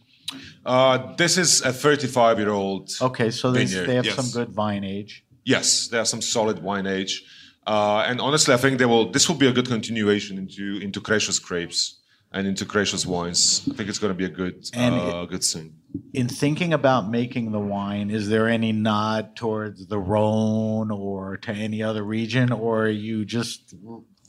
Uh, 0.65 1.15
this 1.15 1.37
is 1.37 1.61
a 1.61 1.73
35 1.73 2.39
year 2.39 2.51
old. 2.51 2.91
Okay, 3.01 3.31
so 3.31 3.51
they, 3.51 3.65
they 3.65 3.95
have 3.95 4.05
yes. 4.05 4.15
some 4.15 4.29
good 4.29 4.53
vine 4.53 4.83
age. 4.83 5.23
Yes, 5.43 5.87
there 5.87 6.01
are 6.01 6.05
some 6.05 6.21
solid 6.21 6.61
wine 6.61 6.87
age, 6.87 7.23
uh, 7.65 8.05
and 8.07 8.21
honestly, 8.21 8.53
I 8.53 8.57
think 8.57 8.79
they 8.79 8.85
will. 8.85 9.11
This 9.11 9.27
will 9.27 9.37
be 9.37 9.47
a 9.47 9.51
good 9.51 9.67
continuation 9.67 10.37
into 10.37 10.79
into 10.81 11.01
Croatia's 11.01 11.39
grapes 11.39 12.01
and 12.31 12.47
into 12.47 12.65
Croatia's 12.65 13.05
wines. 13.05 13.67
I 13.71 13.75
think 13.75 13.89
it's 13.89 13.99
going 13.99 14.13
to 14.13 14.17
be 14.17 14.25
a 14.25 14.29
good 14.29 14.69
uh, 14.75 15.25
good 15.25 15.43
thing. 15.43 15.75
In 16.13 16.27
thinking 16.27 16.73
about 16.73 17.09
making 17.09 17.51
the 17.51 17.59
wine, 17.59 18.09
is 18.09 18.29
there 18.29 18.47
any 18.47 18.71
nod 18.71 19.35
towards 19.35 19.87
the 19.87 19.99
Rhone 19.99 20.89
or 20.91 21.37
to 21.37 21.51
any 21.51 21.83
other 21.83 22.03
region, 22.03 22.51
or 22.51 22.87
you 22.87 23.25
just 23.25 23.75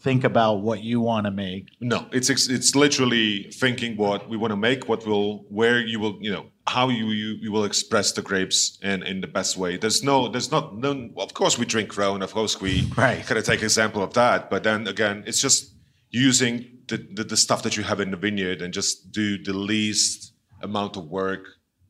think 0.02 0.24
about 0.24 0.54
what 0.62 0.82
you 0.82 1.00
want 1.00 1.26
to 1.26 1.30
make? 1.30 1.68
No, 1.80 2.06
it's 2.12 2.28
it's 2.30 2.74
literally 2.74 3.50
thinking 3.52 3.96
what 3.96 4.28
we 4.28 4.36
want 4.36 4.50
to 4.50 4.56
make, 4.56 4.88
what 4.88 5.06
will, 5.06 5.44
where 5.48 5.80
you 5.80 6.00
will, 6.00 6.18
you 6.20 6.32
know, 6.32 6.46
how 6.66 6.88
you 6.88 7.06
you, 7.10 7.34
you 7.40 7.52
will 7.52 7.64
express 7.64 8.12
the 8.12 8.22
grapes 8.22 8.78
in 8.82 9.02
in 9.02 9.20
the 9.20 9.26
best 9.26 9.56
way. 9.56 9.76
There's 9.76 10.02
no, 10.02 10.28
there's 10.28 10.50
not, 10.50 10.76
no. 10.78 11.10
Of 11.16 11.34
course, 11.34 11.58
we 11.58 11.66
drink 11.66 11.96
Rhone. 11.96 12.22
Of 12.22 12.32
course, 12.32 12.60
we 12.60 12.88
Right. 12.96 13.24
kind 13.26 13.38
of 13.38 13.44
take 13.44 13.62
example 13.62 14.02
of 14.02 14.14
that. 14.14 14.48
But 14.50 14.62
then 14.62 14.86
again, 14.86 15.24
it's 15.26 15.40
just 15.40 15.74
using 16.10 16.78
the, 16.88 16.98
the 17.14 17.24
the 17.24 17.36
stuff 17.36 17.62
that 17.62 17.76
you 17.76 17.82
have 17.82 18.00
in 18.00 18.10
the 18.10 18.16
vineyard 18.16 18.62
and 18.62 18.72
just 18.72 19.10
do 19.12 19.42
the 19.42 19.52
least 19.52 20.34
amount 20.62 20.96
of 20.96 21.06
work 21.06 21.46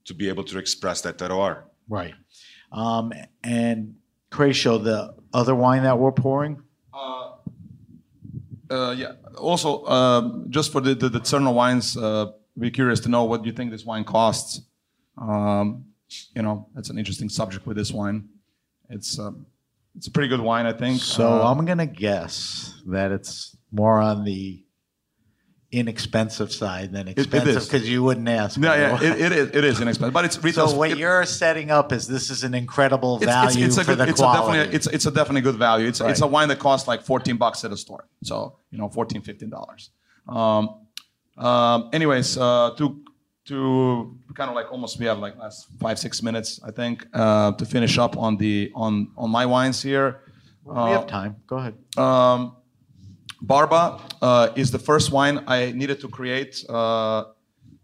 to 0.06 0.14
be 0.14 0.28
able 0.28 0.44
to 0.44 0.58
express 0.58 1.00
that 1.02 1.18
terroir. 1.18 1.64
Right. 1.88 2.14
Um, 2.72 3.12
and 3.44 3.96
Krešo, 4.30 4.82
the 4.82 5.14
other 5.34 5.54
wine 5.54 5.82
that 5.82 5.98
we're 5.98 6.12
pouring, 6.12 6.62
Uh, 8.70 8.94
yeah. 8.96 9.12
Also, 9.36 9.84
um, 9.86 10.46
just 10.48 10.72
for 10.72 10.80
the 10.80 10.94
the, 10.94 11.08
the 11.10 11.20
Cerno 11.20 11.52
wines, 11.52 11.94
uh, 11.96 12.32
be 12.58 12.70
curious 12.70 13.00
to 13.00 13.08
know 13.08 13.24
what 13.24 13.44
you 13.44 13.52
think 13.52 13.70
this 13.70 13.84
wine 13.84 14.04
costs. 14.04 14.62
Um, 15.18 15.86
you 16.34 16.42
know, 16.42 16.68
that's 16.74 16.90
an 16.90 16.98
interesting 16.98 17.28
subject 17.28 17.66
with 17.66 17.76
this 17.76 17.90
wine. 17.92 18.28
It's 18.90 19.18
um, 19.18 19.46
it's 19.96 20.06
a 20.06 20.10
pretty 20.10 20.28
good 20.28 20.40
wine, 20.40 20.66
I 20.66 20.72
think. 20.72 21.00
So 21.00 21.42
Uh, 21.42 21.50
I'm 21.50 21.64
going 21.64 21.78
to 21.78 21.86
guess 21.86 22.74
that 22.86 23.12
it's 23.12 23.56
more 23.70 23.98
on 24.00 24.24
the 24.24 24.62
inexpensive 25.70 26.52
side 26.52 26.92
than 26.92 27.08
expensive 27.08 27.62
because 27.64 27.88
you 27.88 28.02
wouldn't 28.02 28.28
ask. 28.28 28.58
yeah, 28.60 28.62
me. 28.62 29.06
yeah, 29.06 29.12
it, 29.14 29.20
it 29.20 29.32
is 29.32 29.48
it 29.54 29.64
is 29.64 29.80
inexpensive, 29.80 30.12
but 30.12 30.26
it's 30.26 30.42
retail. 30.42 30.68
so 30.68 30.76
what 30.76 30.90
it- 30.90 30.98
you're 30.98 31.24
setting 31.24 31.70
up 31.70 31.92
is 31.92 32.06
this 32.06 32.28
is 32.30 32.44
an 32.44 32.52
incredible 32.54 33.16
it's, 33.16 33.24
it's, 33.24 33.32
value 33.32 33.64
it's 33.66 33.76
a 33.78 33.80
for 33.84 33.92
good, 33.92 33.98
the 33.98 34.08
it's 34.08 34.20
a 34.20 34.24
quality. 34.24 34.58
definitely 34.58 34.76
it's 34.76 34.86
it's 34.88 35.06
a 35.06 35.10
definitely 35.10 35.40
good 35.40 35.56
value. 35.56 35.88
It's 35.88 36.00
it's 36.02 36.20
a 36.20 36.26
wine 36.26 36.48
that 36.48 36.58
costs 36.58 36.86
like 36.86 37.02
14 37.02 37.38
bucks 37.38 37.64
at 37.64 37.72
a 37.72 37.76
store. 37.78 38.06
So 38.22 38.58
you 38.70 38.76
know, 38.78 38.90
14 38.90 39.22
15 39.22 39.48
dollars. 39.48 39.90
Um, 40.28 40.80
um, 41.36 41.90
anyways, 41.92 42.36
uh, 42.36 42.70
to 42.76 43.02
to 43.46 44.16
kind 44.34 44.48
of 44.48 44.54
like 44.54 44.70
almost 44.70 44.98
we 44.98 45.06
have 45.06 45.18
like 45.18 45.36
last 45.36 45.66
five 45.80 45.98
six 45.98 46.22
minutes 46.22 46.60
I 46.64 46.70
think 46.70 47.06
uh, 47.12 47.52
to 47.52 47.64
finish 47.64 47.98
up 47.98 48.16
on 48.16 48.36
the 48.36 48.70
on 48.74 49.08
on 49.16 49.30
my 49.30 49.46
wines 49.46 49.82
here. 49.82 50.20
we 50.64 50.92
have 50.92 51.06
time. 51.06 51.36
Go 51.46 51.56
ahead. 51.56 51.74
Um, 51.98 52.56
Barba 53.42 54.00
uh, 54.22 54.48
is 54.54 54.70
the 54.70 54.78
first 54.78 55.10
wine 55.10 55.42
I 55.48 55.72
needed 55.72 56.00
to 56.00 56.08
create. 56.08 56.64
Uh, 56.68 57.24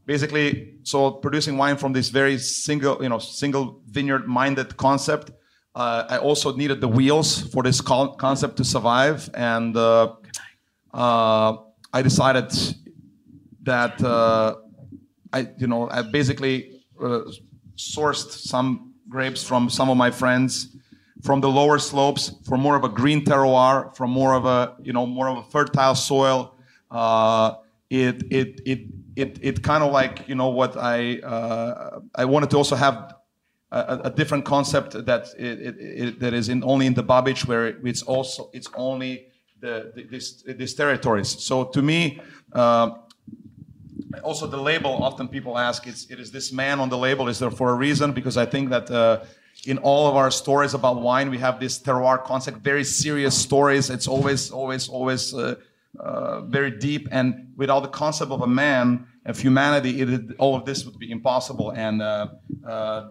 basically, 0.07 0.75
so 0.85 1.11
producing 1.11 1.57
wine 1.59 1.77
from 1.77 1.93
this 1.93 2.09
very 2.09 2.39
single, 2.39 3.03
you 3.03 3.09
know, 3.09 3.19
single 3.19 3.83
vineyard-minded 3.91 4.77
concept. 4.77 5.33
Uh, 5.75 6.05
I 6.09 6.19
also 6.19 6.55
needed 6.55 6.81
the 6.81 6.89
wheels 6.89 7.43
for 7.53 7.63
this 7.65 7.81
con- 7.81 8.17
concept 8.17 8.57
to 8.59 8.65
survive, 8.65 9.29
and 9.35 9.77
uh, 9.77 10.15
uh, 10.95 11.57
I 11.93 12.03
decided 12.03 12.51
that 13.69 14.03
uh, 14.03 14.57
I, 15.33 15.49
you 15.59 15.67
know, 15.67 15.89
I 15.91 16.03
basically 16.03 16.55
uh, 17.01 17.21
sourced 17.77 18.31
some 18.53 18.95
grapes 19.09 19.43
from 19.45 19.69
some 19.71 19.89
of 19.93 19.97
my 19.97 20.11
friends 20.11 20.77
from 21.23 21.41
the 21.41 21.49
lower 21.49 21.79
slopes 21.79 22.25
for 22.47 22.57
more 22.57 22.77
of 22.77 22.85
a 22.85 22.89
green 22.89 23.25
terroir, 23.25 23.95
from 23.97 24.11
more 24.11 24.35
of 24.35 24.45
a, 24.47 24.77
you 24.87 24.93
know, 24.93 25.05
more 25.07 25.29
of 25.29 25.39
a 25.39 25.43
fertile 25.51 25.95
soil. 25.95 26.55
Uh, 26.91 27.55
it, 27.91 28.23
it, 28.31 28.61
it, 28.65 28.81
it, 29.17 29.39
it 29.43 29.63
kind 29.63 29.83
of 29.83 29.91
like, 29.93 30.29
you 30.29 30.35
know, 30.35 30.51
what 30.61 30.77
I, 30.77 31.19
uh, 31.19 32.01
I 32.15 32.25
wanted 32.25 32.51
to 32.51 32.57
also 32.57 32.77
have 32.77 33.15
a, 33.71 34.01
a 34.05 34.11
different 34.11 34.45
concept 34.45 34.93
that 34.93 35.27
it, 35.37 35.61
it, 35.61 35.77
it, 35.79 36.21
that 36.21 36.35
is 36.35 36.49
in 36.49 36.63
only 36.65 36.87
in 36.87 36.95
the 36.95 37.05
Babic 37.05 37.47
where 37.47 37.67
it's 37.87 38.03
also 38.03 38.51
it's 38.53 38.69
only 38.75 39.27
the, 39.61 39.93
the 39.95 40.05
this 40.05 40.43
these 40.61 40.75
territories. 40.75 41.29
So 41.29 41.65
to 41.65 41.83
me, 41.83 42.21
uh, 42.53 42.91
also 44.23 44.47
the 44.47 44.57
label. 44.57 45.03
Often 45.03 45.29
people 45.29 45.59
ask, 45.59 45.87
it's, 45.87 46.11
it 46.11 46.19
is 46.21 46.31
this 46.31 46.53
man 46.53 46.81
on 46.81 46.89
the 46.89 46.99
label. 46.99 47.29
Is 47.29 47.39
there 47.39 47.51
for 47.51 47.71
a 47.71 47.75
reason? 47.75 48.13
Because 48.13 48.37
I 48.37 48.47
think 48.47 48.71
that 48.71 48.91
uh, 48.91 49.25
in 49.67 49.79
all 49.79 50.09
of 50.09 50.17
our 50.17 50.31
stories 50.31 50.75
about 50.75 51.01
wine, 51.01 51.31
we 51.31 51.39
have 51.39 51.61
this 51.61 51.79
terroir 51.79 52.23
concept, 52.23 52.59
very 52.59 52.85
serious 52.85 53.37
stories. 53.37 53.91
It's 53.91 54.09
always, 54.09 54.51
always, 54.51 54.89
always. 54.89 55.35
Uh, 55.35 55.57
uh, 55.99 56.43
very 56.43 56.71
deep, 56.71 57.09
and 57.11 57.53
without 57.57 57.81
the 57.81 57.89
concept 57.89 58.31
of 58.31 58.43
a 58.43 58.47
man 58.47 59.07
of 59.25 59.39
humanity, 59.39 60.01
it, 60.01 60.37
all 60.39 60.55
of 60.55 60.65
this 60.65 60.85
would 60.85 60.99
be 60.99 61.11
impossible. 61.11 61.71
And 61.71 62.01
uh, 62.01 62.29
uh, 62.65 63.09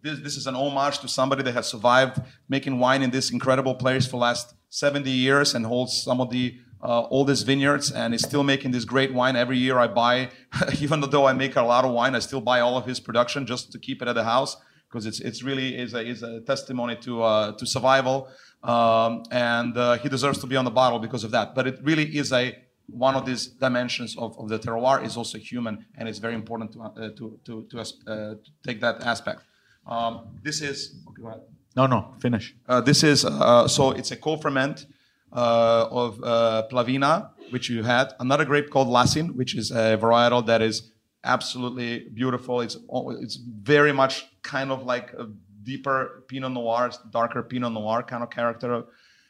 this, 0.00 0.20
this 0.20 0.36
is 0.36 0.46
an 0.46 0.54
homage 0.54 1.00
to 1.00 1.08
somebody 1.08 1.42
that 1.42 1.52
has 1.52 1.68
survived 1.68 2.20
making 2.48 2.78
wine 2.78 3.02
in 3.02 3.10
this 3.10 3.30
incredible 3.30 3.74
place 3.74 4.06
for 4.06 4.16
last 4.16 4.54
70 4.70 5.10
years 5.10 5.54
and 5.54 5.66
holds 5.66 6.02
some 6.02 6.20
of 6.20 6.30
the 6.30 6.58
uh, 6.82 7.24
these 7.24 7.42
vineyards 7.42 7.90
and 7.90 8.14
is 8.14 8.22
still 8.22 8.42
making 8.42 8.70
this 8.70 8.84
great 8.84 9.12
wine. 9.12 9.36
Every 9.36 9.58
year 9.58 9.78
I 9.78 9.86
buy, 9.86 10.30
even 10.80 11.00
though 11.00 11.26
I 11.26 11.32
make 11.32 11.56
a 11.56 11.62
lot 11.62 11.84
of 11.84 11.92
wine, 11.92 12.14
I 12.14 12.20
still 12.20 12.40
buy 12.40 12.60
all 12.60 12.76
of 12.76 12.86
his 12.86 13.00
production 13.00 13.46
just 13.46 13.72
to 13.72 13.78
keep 13.78 14.02
it 14.02 14.08
at 14.08 14.14
the 14.14 14.24
house 14.24 14.56
because 14.88 15.06
it's, 15.06 15.20
it's 15.20 15.42
really 15.42 15.76
is 15.76 15.94
a, 15.94 16.00
is 16.00 16.22
a 16.22 16.40
testimony 16.40 16.96
to, 16.96 17.22
uh, 17.22 17.52
to 17.52 17.66
survival. 17.66 18.28
Um, 18.62 19.22
and 19.30 19.76
uh, 19.76 19.98
he 19.98 20.08
deserves 20.08 20.38
to 20.40 20.46
be 20.46 20.56
on 20.56 20.64
the 20.64 20.70
bottle 20.70 20.98
because 20.98 21.24
of 21.24 21.30
that. 21.30 21.54
But 21.54 21.66
it 21.66 21.78
really 21.82 22.16
is 22.16 22.32
a 22.32 22.56
one 22.92 23.14
of 23.14 23.24
these 23.24 23.46
dimensions 23.46 24.16
of, 24.16 24.38
of 24.38 24.48
the 24.48 24.58
terroir 24.58 25.04
is 25.04 25.16
also 25.16 25.38
human, 25.38 25.86
and 25.96 26.08
it's 26.08 26.18
very 26.18 26.34
important 26.34 26.72
to, 26.72 26.82
uh, 26.82 27.10
to, 27.10 27.38
to, 27.44 27.66
to, 27.70 27.80
uh, 27.80 27.84
to 27.84 28.38
take 28.66 28.80
that 28.80 29.02
aspect. 29.02 29.42
Um, 29.86 30.38
this 30.42 30.60
is 30.60 30.96
okay. 31.08 31.40
No, 31.76 31.86
no, 31.86 32.14
finish. 32.20 32.54
Uh, 32.68 32.80
this 32.80 33.04
is 33.04 33.24
uh, 33.24 33.68
so 33.68 33.92
it's 33.92 34.10
a 34.10 34.16
co-ferment 34.16 34.86
uh, 35.32 35.86
of 35.90 36.22
uh, 36.22 36.66
Plavina, 36.70 37.30
which 37.50 37.68
you 37.68 37.82
had. 37.82 38.12
Another 38.18 38.44
grape 38.44 38.70
called 38.70 38.88
Lassin, 38.88 39.34
which 39.34 39.54
is 39.54 39.70
a 39.70 39.96
varietal 39.96 40.44
that 40.46 40.62
is 40.62 40.90
absolutely 41.24 42.08
beautiful. 42.14 42.60
It's 42.60 42.76
it's 43.20 43.36
very 43.36 43.92
much 43.92 44.26
kind 44.42 44.70
of 44.70 44.84
like 44.84 45.12
a 45.14 45.28
deeper 45.62 46.24
Pinot 46.28 46.52
Noir, 46.52 46.90
darker 47.10 47.42
Pinot 47.42 47.72
Noir 47.72 48.02
kind 48.02 48.22
of 48.22 48.30
character. 48.30 48.84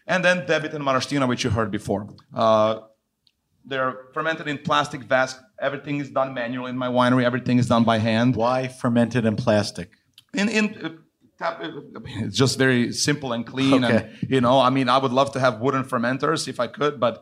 And 0.06 0.24
then 0.24 0.46
Debit 0.46 0.72
and 0.74 0.84
Maraština, 0.84 1.28
which 1.28 1.44
you 1.44 1.50
heard 1.50 1.70
before. 1.70 2.08
Uh, 2.34 2.80
they're 3.64 3.96
fermented 4.14 4.48
in 4.48 4.58
plastic 4.58 5.02
vats. 5.02 5.36
Everything 5.60 6.00
is 6.00 6.10
done 6.10 6.32
manually 6.34 6.70
in 6.70 6.78
my 6.78 6.88
winery. 6.88 7.24
Everything 7.24 7.58
is 7.58 7.68
done 7.68 7.84
by 7.84 7.98
hand. 7.98 8.34
Why 8.34 8.68
fermented 8.68 9.24
in 9.24 9.36
plastic? 9.36 9.90
in 10.34 10.48
in 10.48 10.64
uh, 10.84 10.90
tap, 11.40 11.54
it's 12.24 12.36
just 12.42 12.54
very 12.64 12.82
simple 13.06 13.30
and 13.36 13.42
clean 13.52 13.82
Okay. 13.84 13.96
and 13.96 14.30
you 14.34 14.40
know 14.46 14.56
i 14.68 14.70
mean 14.76 14.86
i 14.96 14.98
would 15.02 15.14
love 15.20 15.30
to 15.36 15.40
have 15.44 15.54
wooden 15.64 15.84
fermenters 15.92 16.40
if 16.52 16.58
i 16.66 16.68
could 16.78 16.94
but 17.06 17.14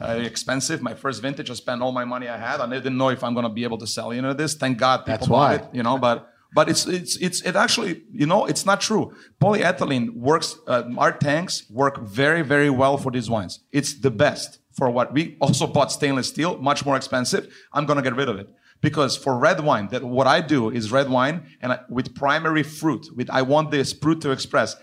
uh, 0.00 0.18
expensive. 0.32 0.78
My 0.90 0.94
first 1.04 1.18
vintage 1.26 1.48
i 1.54 1.54
spent 1.64 1.78
all 1.84 1.92
my 2.00 2.06
money 2.14 2.26
i 2.36 2.38
had 2.48 2.58
and 2.62 2.68
i 2.74 2.76
didn't 2.84 2.98
know 3.02 3.10
if 3.16 3.20
i'm 3.24 3.34
going 3.38 3.48
to 3.52 3.54
be 3.60 3.64
able 3.68 3.78
to 3.84 3.88
sell 3.96 4.08
you 4.16 4.22
know 4.26 4.34
this. 4.42 4.50
Thank 4.62 4.74
god 4.86 4.98
people 4.98 5.12
That's 5.18 5.28
why. 5.36 5.48
it 5.56 5.64
you 5.78 5.82
know 5.86 5.96
but 6.08 6.16
but 6.58 6.64
it's 6.72 6.82
it's 6.98 7.14
it's 7.26 7.38
it 7.48 7.54
actually 7.64 7.92
you 8.20 8.26
know 8.32 8.40
it's 8.50 8.64
not 8.70 8.78
true. 8.88 9.04
Polyethylene 9.44 10.06
works 10.28 10.48
uh, 10.72 10.82
our 11.04 11.12
tanks 11.28 11.54
work 11.82 11.94
very 12.22 12.42
very 12.54 12.70
well 12.82 12.96
for 13.02 13.10
these 13.16 13.28
wines. 13.34 13.52
It's 13.78 13.92
the 14.06 14.10
best 14.24 14.48
for 14.78 14.86
what 14.96 15.06
we 15.16 15.22
also 15.44 15.64
bought 15.76 15.90
stainless 15.92 16.28
steel 16.34 16.52
much 16.70 16.80
more 16.88 16.96
expensive. 17.02 17.42
I'm 17.74 17.84
going 17.88 17.98
to 18.02 18.02
get 18.08 18.16
rid 18.22 18.28
of 18.32 18.36
it 18.42 18.48
because 18.82 19.16
for 19.16 19.38
red 19.38 19.60
wine 19.60 19.88
that 19.88 20.04
what 20.04 20.26
i 20.26 20.40
do 20.40 20.68
is 20.70 20.92
red 20.92 21.08
wine 21.08 21.46
and 21.62 21.72
I, 21.72 21.78
with 21.88 22.14
primary 22.14 22.62
fruit 22.62 23.06
with 23.16 23.30
i 23.30 23.42
want 23.42 23.70
this 23.70 23.92
fruit 23.92 24.20
to 24.22 24.30
express. 24.30 24.76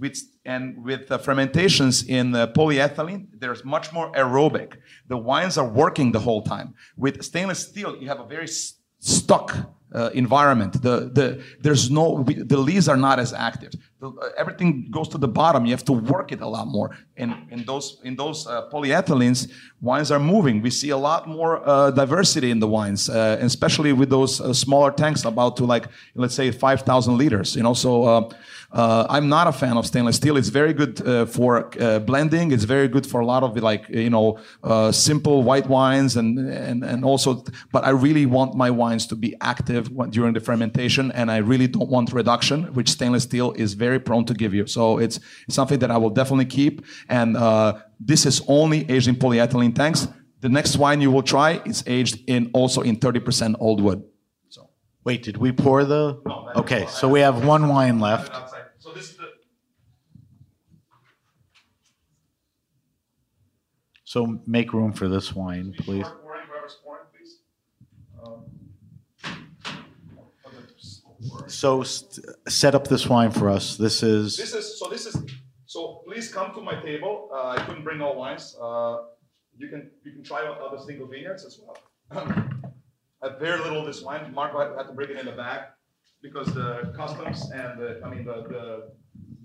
With 0.00 0.16
and 0.46 0.82
with 0.82 1.08
the 1.08 1.18
fermentations 1.18 2.02
in 2.02 2.34
uh, 2.34 2.46
polyethylene 2.46 3.26
there's 3.38 3.62
much 3.66 3.92
more 3.92 4.10
aerobic. 4.12 4.78
The 5.08 5.18
wines 5.18 5.58
are 5.58 5.68
working 5.68 6.12
the 6.12 6.20
whole 6.20 6.42
time. 6.42 6.74
With 6.96 7.22
stainless 7.22 7.68
steel 7.68 7.94
you 8.00 8.08
have 8.08 8.18
a 8.18 8.26
very 8.26 8.48
stuck 8.98 9.54
uh, 9.94 10.10
environment. 10.14 10.82
The 10.82 11.10
the 11.12 11.44
there's 11.60 11.90
no 11.90 12.22
the 12.22 12.56
leaves 12.56 12.88
are 12.88 12.96
not 12.96 13.18
as 13.18 13.34
active. 13.34 13.72
the, 13.74 13.87
everything 14.36 14.88
goes 14.90 15.08
to 15.08 15.18
the 15.18 15.28
bottom. 15.28 15.66
You 15.66 15.72
have 15.72 15.84
to 15.86 15.92
work 15.92 16.30
it 16.32 16.40
a 16.40 16.46
lot 16.46 16.68
more. 16.68 16.96
And 17.16 17.34
in 17.50 17.64
those 17.64 17.98
in 18.04 18.16
those 18.16 18.46
uh, 18.46 18.68
polyethylenes 18.70 19.50
wines 19.80 20.10
are 20.10 20.20
moving. 20.20 20.62
We 20.62 20.70
see 20.70 20.90
a 20.90 20.96
lot 20.96 21.28
more 21.28 21.68
uh, 21.68 21.90
diversity 21.90 22.50
in 22.50 22.60
the 22.60 22.68
wines 22.68 23.08
uh, 23.08 23.38
especially 23.40 23.92
with 23.92 24.10
those 24.10 24.40
uh, 24.40 24.52
smaller 24.52 24.90
tanks 24.90 25.24
about 25.24 25.56
to 25.56 25.64
like 25.64 25.86
let's 26.14 26.34
say 26.34 26.50
5000 26.50 27.16
liters 27.16 27.56
you 27.56 27.62
know? 27.62 27.74
So 27.74 28.30
uh, 28.70 29.06
I'm 29.08 29.28
not 29.28 29.46
a 29.46 29.52
fan 29.52 29.78
of 29.78 29.86
stainless 29.86 30.16
steel. 30.16 30.36
It's 30.36 30.50
very 30.50 30.74
good 30.74 31.06
uh, 31.06 31.24
for 31.24 31.70
uh, 31.80 32.00
blending. 32.00 32.52
It's 32.52 32.64
very 32.64 32.86
good 32.86 33.06
for 33.06 33.20
a 33.20 33.26
lot 33.26 33.42
of 33.42 33.56
like 33.56 33.88
you 33.88 34.10
know 34.10 34.38
uh, 34.62 34.92
simple 34.92 35.42
white 35.42 35.66
wines 35.66 36.16
and 36.16 36.38
and 36.38 36.84
and 36.84 37.04
also. 37.04 37.44
But 37.72 37.84
I 37.84 37.90
really 37.90 38.26
want 38.26 38.54
my 38.54 38.70
wines 38.70 39.06
to 39.06 39.16
be 39.16 39.34
active 39.40 39.90
during 40.10 40.34
the 40.34 40.40
fermentation, 40.40 41.10
and 41.12 41.30
I 41.30 41.38
really 41.38 41.66
don't 41.66 41.88
want 41.88 42.12
reduction, 42.12 42.64
which 42.74 42.90
stainless 42.90 43.22
steel 43.22 43.52
is 43.52 43.72
very 43.72 43.98
prone 43.98 44.26
to 44.26 44.34
give 44.34 44.52
you. 44.52 44.66
So 44.66 44.98
it's, 44.98 45.18
it's 45.46 45.54
something 45.54 45.78
that 45.78 45.90
I 45.90 45.96
will 45.96 46.10
definitely 46.10 46.46
keep. 46.46 46.84
And 47.08 47.36
uh, 47.36 47.78
this 47.98 48.26
is 48.26 48.42
only 48.48 48.88
aged 48.90 49.08
in 49.08 49.16
polyethylene 49.16 49.74
tanks. 49.74 50.08
The 50.40 50.48
next 50.48 50.76
wine 50.76 51.00
you 51.00 51.10
will 51.10 51.22
try 51.22 51.62
is 51.64 51.82
aged 51.86 52.22
in 52.28 52.50
also 52.52 52.82
in 52.82 52.96
30% 52.96 53.56
old 53.58 53.80
wood. 53.80 54.04
So. 54.48 54.70
Wait, 55.04 55.22
did 55.22 55.38
we 55.38 55.52
pour 55.52 55.84
the? 55.84 56.20
No, 56.26 56.50
Okay, 56.54 56.86
so 56.86 57.08
we 57.08 57.20
have 57.20 57.44
one 57.46 57.68
wine 57.68 57.98
left. 57.98 58.32
So 58.78 58.94
this 58.94 59.10
is 59.10 59.16
the. 59.16 59.28
So 64.08 64.40
make 64.46 64.72
room 64.72 64.94
for 64.94 65.06
this 65.06 65.34
wine, 65.34 65.74
please. 65.80 66.06
So 71.46 71.82
st- 71.82 72.24
set 72.48 72.74
up 72.74 72.88
this 72.88 73.06
wine 73.06 73.30
for 73.30 73.50
us. 73.50 73.76
This 73.76 74.02
is 74.02 74.38
This 74.38 74.54
is 74.54 74.78
so. 74.78 74.88
This 74.88 75.04
is 75.04 75.14
so. 75.66 76.00
Please 76.06 76.32
come 76.32 76.54
to 76.54 76.62
my 76.62 76.80
table. 76.80 77.28
Uh, 77.30 77.48
I 77.48 77.62
couldn't 77.66 77.84
bring 77.84 78.00
all 78.00 78.16
wines. 78.16 78.56
Uh, 78.58 79.02
you 79.58 79.68
can 79.68 79.90
you 80.02 80.12
can 80.12 80.24
try 80.24 80.46
out 80.46 80.58
other 80.58 80.78
single 80.78 81.06
vineyards 81.06 81.44
as 81.44 81.60
well. 81.60 81.76
I 82.10 83.28
have 83.28 83.38
very 83.38 83.58
little 83.60 83.80
of 83.80 83.86
this 83.86 84.00
wine. 84.00 84.32
Marko 84.32 84.58
had, 84.58 84.70
had 84.78 84.86
to 84.86 84.94
bring 84.94 85.10
it 85.10 85.18
in 85.18 85.26
the 85.26 85.32
back 85.32 85.74
because 86.22 86.46
the 86.54 86.94
customs 86.96 87.50
and 87.50 87.78
the, 87.78 88.00
I 88.02 88.08
mean 88.08 88.24
the 88.24 88.36
the, 88.54 88.64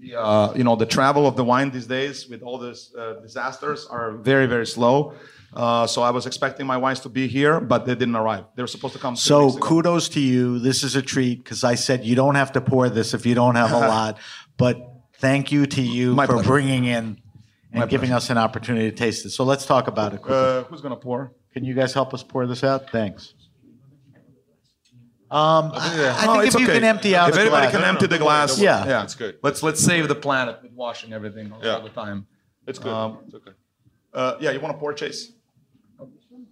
the 0.03 0.15
uh, 0.19 0.53
you 0.57 0.63
know 0.67 0.75
the 0.75 0.85
travel 0.97 1.23
of 1.27 1.35
the 1.35 1.43
wine 1.51 1.69
these 1.71 1.87
days 1.87 2.27
with 2.31 2.41
all 2.47 2.57
these 2.57 2.81
uh, 2.97 3.13
disasters 3.25 3.79
are 3.97 4.09
very 4.31 4.47
very 4.55 4.65
slow. 4.65 5.13
Uh, 5.55 5.85
so 5.85 6.01
I 6.01 6.09
was 6.17 6.25
expecting 6.25 6.65
my 6.65 6.77
wines 6.77 6.99
to 7.01 7.09
be 7.09 7.27
here, 7.27 7.59
but 7.59 7.85
they 7.85 7.93
didn't 8.01 8.15
arrive. 8.15 8.45
They 8.55 8.63
were 8.63 8.67
supposed 8.77 8.95
to 8.95 8.99
come. 8.99 9.15
so 9.15 9.55
kudos 9.59 10.09
to 10.15 10.19
you. 10.19 10.57
This 10.59 10.83
is 10.83 10.95
a 10.95 11.01
treat 11.13 11.43
because 11.43 11.63
I 11.63 11.75
said 11.75 12.03
you 12.03 12.15
don't 12.15 12.35
have 12.41 12.51
to 12.53 12.61
pour 12.61 12.89
this 12.89 13.13
if 13.13 13.23
you 13.27 13.35
don't 13.35 13.55
have 13.63 13.71
a 13.71 13.79
lot. 13.95 14.17
But 14.57 14.75
thank 15.19 15.51
you 15.51 15.67
to 15.67 15.81
you 15.81 16.15
My 16.15 16.25
for 16.25 16.33
pleasure. 16.33 16.47
bringing 16.49 16.85
in 16.85 17.21
and 17.71 17.81
My 17.81 17.85
giving 17.85 18.11
us 18.11 18.31
an 18.31 18.37
opportunity 18.39 18.89
to 18.89 18.95
taste 18.95 19.25
it. 19.27 19.29
So 19.29 19.43
let's 19.43 19.65
talk 19.67 19.87
about 19.87 20.13
it. 20.15 20.21
quickly. 20.23 20.37
Uh, 20.37 20.63
who's 20.63 20.81
gonna 20.81 20.95
pour? 20.95 21.33
Can 21.53 21.63
you 21.63 21.75
guys 21.75 21.93
help 21.93 22.15
us 22.15 22.23
pour 22.23 22.47
this 22.47 22.63
out? 22.63 22.89
Thanks. 22.89 23.35
Um, 25.33 25.71
I, 25.73 25.77
I 26.15 26.27
think 26.27 26.43
it's 26.45 26.55
if 26.55 26.61
you 26.61 26.67
okay. 26.67 26.75
can 26.79 26.83
empty 26.83 27.15
out 27.15 27.29
if 27.29 27.35
the 27.35 27.41
anybody 27.41 27.67
glass- 27.71 27.75
can 27.75 27.83
empty 27.83 28.07
the 28.07 28.19
glass, 28.19 28.59
Yeah. 28.59 28.85
yeah, 28.87 29.03
It's 29.03 29.15
good. 29.15 29.33
Let's 29.41 29.63
let's 29.63 29.81
save 29.83 30.07
the 30.07 30.15
planet 30.27 30.55
with 30.61 30.73
washing 30.73 31.11
everything 31.11 31.51
all, 31.51 31.59
Yeah. 31.63 31.75
all 31.77 31.81
the 31.83 31.89
time. 31.89 32.27
It's 32.67 32.79
good. 32.79 32.93
Um, 32.93 33.17
it's 33.25 33.33
okay. 33.39 33.51
Uh, 34.13 34.35
yeah, 34.39 34.51
you 34.51 34.59
want 34.59 34.73
to 34.75 34.79
pour, 34.79 34.93
Chase? 34.93 35.31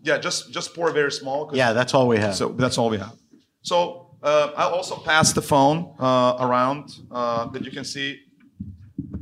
Yeah, 0.04 0.18
just 0.18 0.52
just 0.52 0.74
pour 0.74 0.90
very 0.92 1.12
small. 1.12 1.52
Yeah, 1.54 1.74
that's 1.74 1.94
all 1.94 2.08
we 2.08 2.18
have. 2.18 2.34
So 2.36 2.50
that's 2.64 2.78
all 2.80 2.90
we 2.90 2.98
have. 2.98 3.16
So 3.62 3.76
uh, 4.24 4.52
I'll 4.58 4.74
also 4.80 4.96
pass 4.98 5.32
the 5.34 5.42
phone 5.44 5.78
uh, 6.00 6.38
around 6.46 6.84
uh, 7.12 7.46
that 7.54 7.64
you 7.64 7.72
can 7.72 7.84
see. 7.86 8.08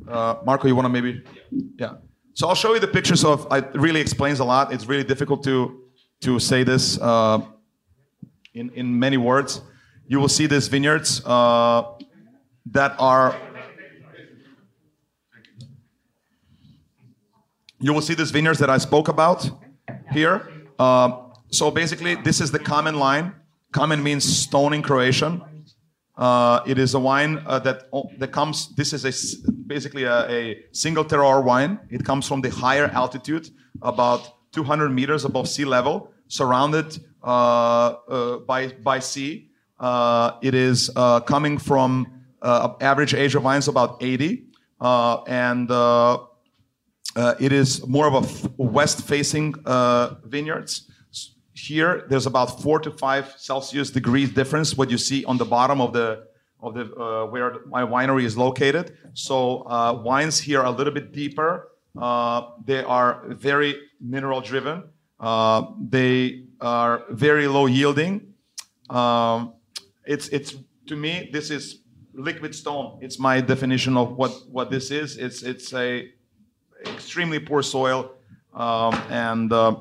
Uh, 0.07 0.35
Marko, 0.45 0.67
you 0.69 0.75
want 0.75 0.85
to 0.85 0.89
maybe? 1.01 1.21
Yeah. 1.77 1.95
So 2.33 2.47
I'll 2.47 2.55
show 2.55 2.73
you 2.73 2.79
the 2.79 2.87
pictures 2.99 3.25
of. 3.25 3.45
It 3.51 3.65
really 3.75 3.99
explains 3.99 4.39
a 4.39 4.45
lot. 4.45 4.71
It's 4.73 4.85
really 4.87 5.03
difficult 5.03 5.43
to 5.43 5.81
to 6.21 6.39
say 6.39 6.63
this 6.63 6.97
uh, 7.01 7.39
in 8.59 8.69
in 8.71 8.99
many 8.99 9.17
words. 9.17 9.61
You 10.07 10.19
will 10.19 10.29
see 10.29 10.47
these 10.47 10.67
vineyards 10.67 11.21
uh, 11.25 11.83
that 12.71 12.95
are. 12.99 13.35
You 17.79 17.93
will 17.93 18.01
see 18.01 18.15
these 18.15 18.31
vineyards 18.31 18.59
that 18.59 18.69
I 18.69 18.77
spoke 18.77 19.07
about 19.07 19.49
here. 20.11 20.51
Um, 20.77 21.31
so 21.51 21.71
basically, 21.71 22.15
this 22.15 22.41
is 22.41 22.51
the 22.51 22.59
Kamen 22.59 22.95
line. 22.95 23.33
Kamen 23.71 24.01
means 24.03 24.23
stone 24.25 24.73
in 24.73 24.81
Croatian. 24.81 25.41
Uh, 26.17 26.59
it 26.65 26.77
is 26.77 26.93
a 26.95 26.99
wine 26.99 27.41
uh, 27.45 27.59
that 27.59 27.89
that 28.17 28.31
comes. 28.31 28.75
This 28.75 28.91
is 28.93 29.05
a 29.05 29.13
basically 29.67 30.03
a, 30.03 30.29
a 30.29 30.65
single 30.71 31.05
terroir 31.05 31.43
wine. 31.43 31.79
It 31.89 32.03
comes 32.03 32.27
from 32.27 32.41
the 32.41 32.49
higher 32.49 32.87
altitude, 32.87 33.49
about 33.81 34.21
200 34.51 34.89
meters 34.89 35.23
above 35.23 35.47
sea 35.47 35.65
level, 35.65 36.11
surrounded 36.29 36.97
uh, 37.21 37.27
uh, 37.27 38.37
by 38.37 38.67
by 38.67 38.99
sea. 38.99 39.49
Uh, 39.79 40.37
it 40.41 40.53
is 40.53 40.89
coming 41.25 41.57
from 41.57 42.07
average 42.41 43.13
age 43.13 43.35
of 43.35 43.43
wines 43.43 43.67
about 43.67 44.01
80, 44.01 44.45
uh, 44.79 45.21
and 45.23 45.69
it 47.39 47.51
is 47.51 47.85
more 47.87 48.07
of 48.07 48.13
a 48.13 48.27
f- 48.27 48.47
west-facing 48.57 49.55
uh, 49.65 50.15
vineyards. 50.25 50.89
Here, 51.53 52.05
there's 52.09 52.25
about 52.25 52.61
four 52.61 52.79
to 52.79 52.91
five 52.91 53.33
Celsius 53.37 53.89
degrees 53.89 54.31
difference. 54.31 54.77
What 54.77 54.89
you 54.89 54.97
see 54.97 55.25
on 55.25 55.37
the 55.37 55.45
bottom 55.45 55.81
of 55.81 55.91
the 55.91 56.29
of 56.61 56.73
the 56.73 56.93
uh, 56.95 57.25
where 57.25 57.57
my 57.67 57.83
winery 57.83 58.23
is 58.23 58.37
located. 58.37 58.97
So 59.13 59.63
uh, 59.67 60.01
wines 60.03 60.39
here 60.39 60.61
are 60.61 60.65
a 60.65 60.71
little 60.71 60.93
bit 60.93 61.11
deeper. 61.11 61.71
Uh, 61.99 62.51
they 62.63 62.83
are 62.83 63.23
very 63.27 63.75
mineral 63.99 64.41
driven. 64.41 64.83
Uh, 65.19 65.65
they 65.79 66.43
are 66.61 67.03
very 67.09 67.47
low 67.47 67.65
yielding. 67.65 68.33
Um, 68.89 69.53
it's 70.05 70.29
it's 70.29 70.55
to 70.87 70.95
me 70.95 71.29
this 71.31 71.49
is 71.51 71.81
liquid 72.13 72.55
stone. 72.55 72.99
It's 73.01 73.19
my 73.19 73.41
definition 73.41 73.97
of 73.97 74.15
what 74.17 74.31
what 74.49 74.71
this 74.71 74.91
is. 74.91 75.17
It's 75.17 75.43
it's 75.43 75.73
a 75.73 76.09
extremely 76.85 77.39
poor 77.39 77.61
soil, 77.61 78.11
um, 78.53 78.93
and 79.09 79.51
uh, 79.51 79.75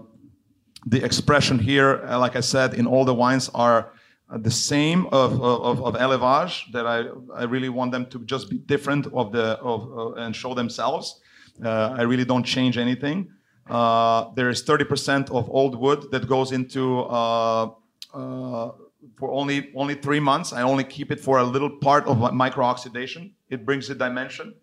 the 0.86 1.04
expression 1.04 1.58
here, 1.58 2.04
uh, 2.04 2.18
like 2.18 2.36
I 2.36 2.40
said, 2.40 2.74
in 2.74 2.86
all 2.86 3.04
the 3.04 3.14
wines 3.14 3.48
are 3.54 3.92
the 4.30 4.50
same 4.50 5.06
of 5.06 5.40
of, 5.40 5.82
of 5.82 5.94
élevage. 5.94 6.70
That 6.72 6.86
I 6.86 7.04
I 7.34 7.44
really 7.44 7.68
want 7.68 7.92
them 7.92 8.06
to 8.06 8.18
just 8.24 8.50
be 8.50 8.58
different 8.58 9.06
of 9.12 9.32
the 9.32 9.58
of 9.60 9.80
uh, 9.96 10.22
and 10.22 10.34
show 10.34 10.54
themselves. 10.54 11.20
Uh, 11.64 11.96
I 11.98 12.02
really 12.02 12.24
don't 12.24 12.44
change 12.44 12.78
anything. 12.78 13.30
Uh, 13.68 14.32
there 14.34 14.48
is 14.48 14.62
30% 14.62 15.30
of 15.30 15.48
old 15.50 15.78
wood 15.78 16.10
that 16.10 16.26
goes 16.26 16.52
into 16.52 17.00
uh, 17.00 17.70
uh, 18.14 18.70
for 19.16 19.30
only 19.30 19.70
only 19.74 19.94
three 19.94 20.20
months. 20.20 20.52
I 20.52 20.62
only 20.62 20.84
keep 20.84 21.12
it 21.12 21.20
for 21.20 21.38
a 21.38 21.44
little 21.44 21.70
part 21.70 22.06
of 22.06 22.32
micro 22.32 22.64
oxidation. 22.64 23.34
It 23.50 23.64
brings 23.64 23.88
the 23.88 23.94
dimension. 23.94 24.54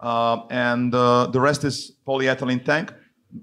Uh, 0.00 0.46
and 0.50 0.94
uh, 0.94 1.26
the 1.26 1.40
rest 1.40 1.64
is 1.64 1.92
polyethylene 2.06 2.64
tank. 2.64 2.92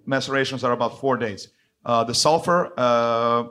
Macerations 0.06 0.64
are 0.64 0.72
about 0.72 1.00
four 1.00 1.18
days. 1.18 1.50
Uh, 1.86 2.04
the 2.04 2.14
sulfur 2.14 2.72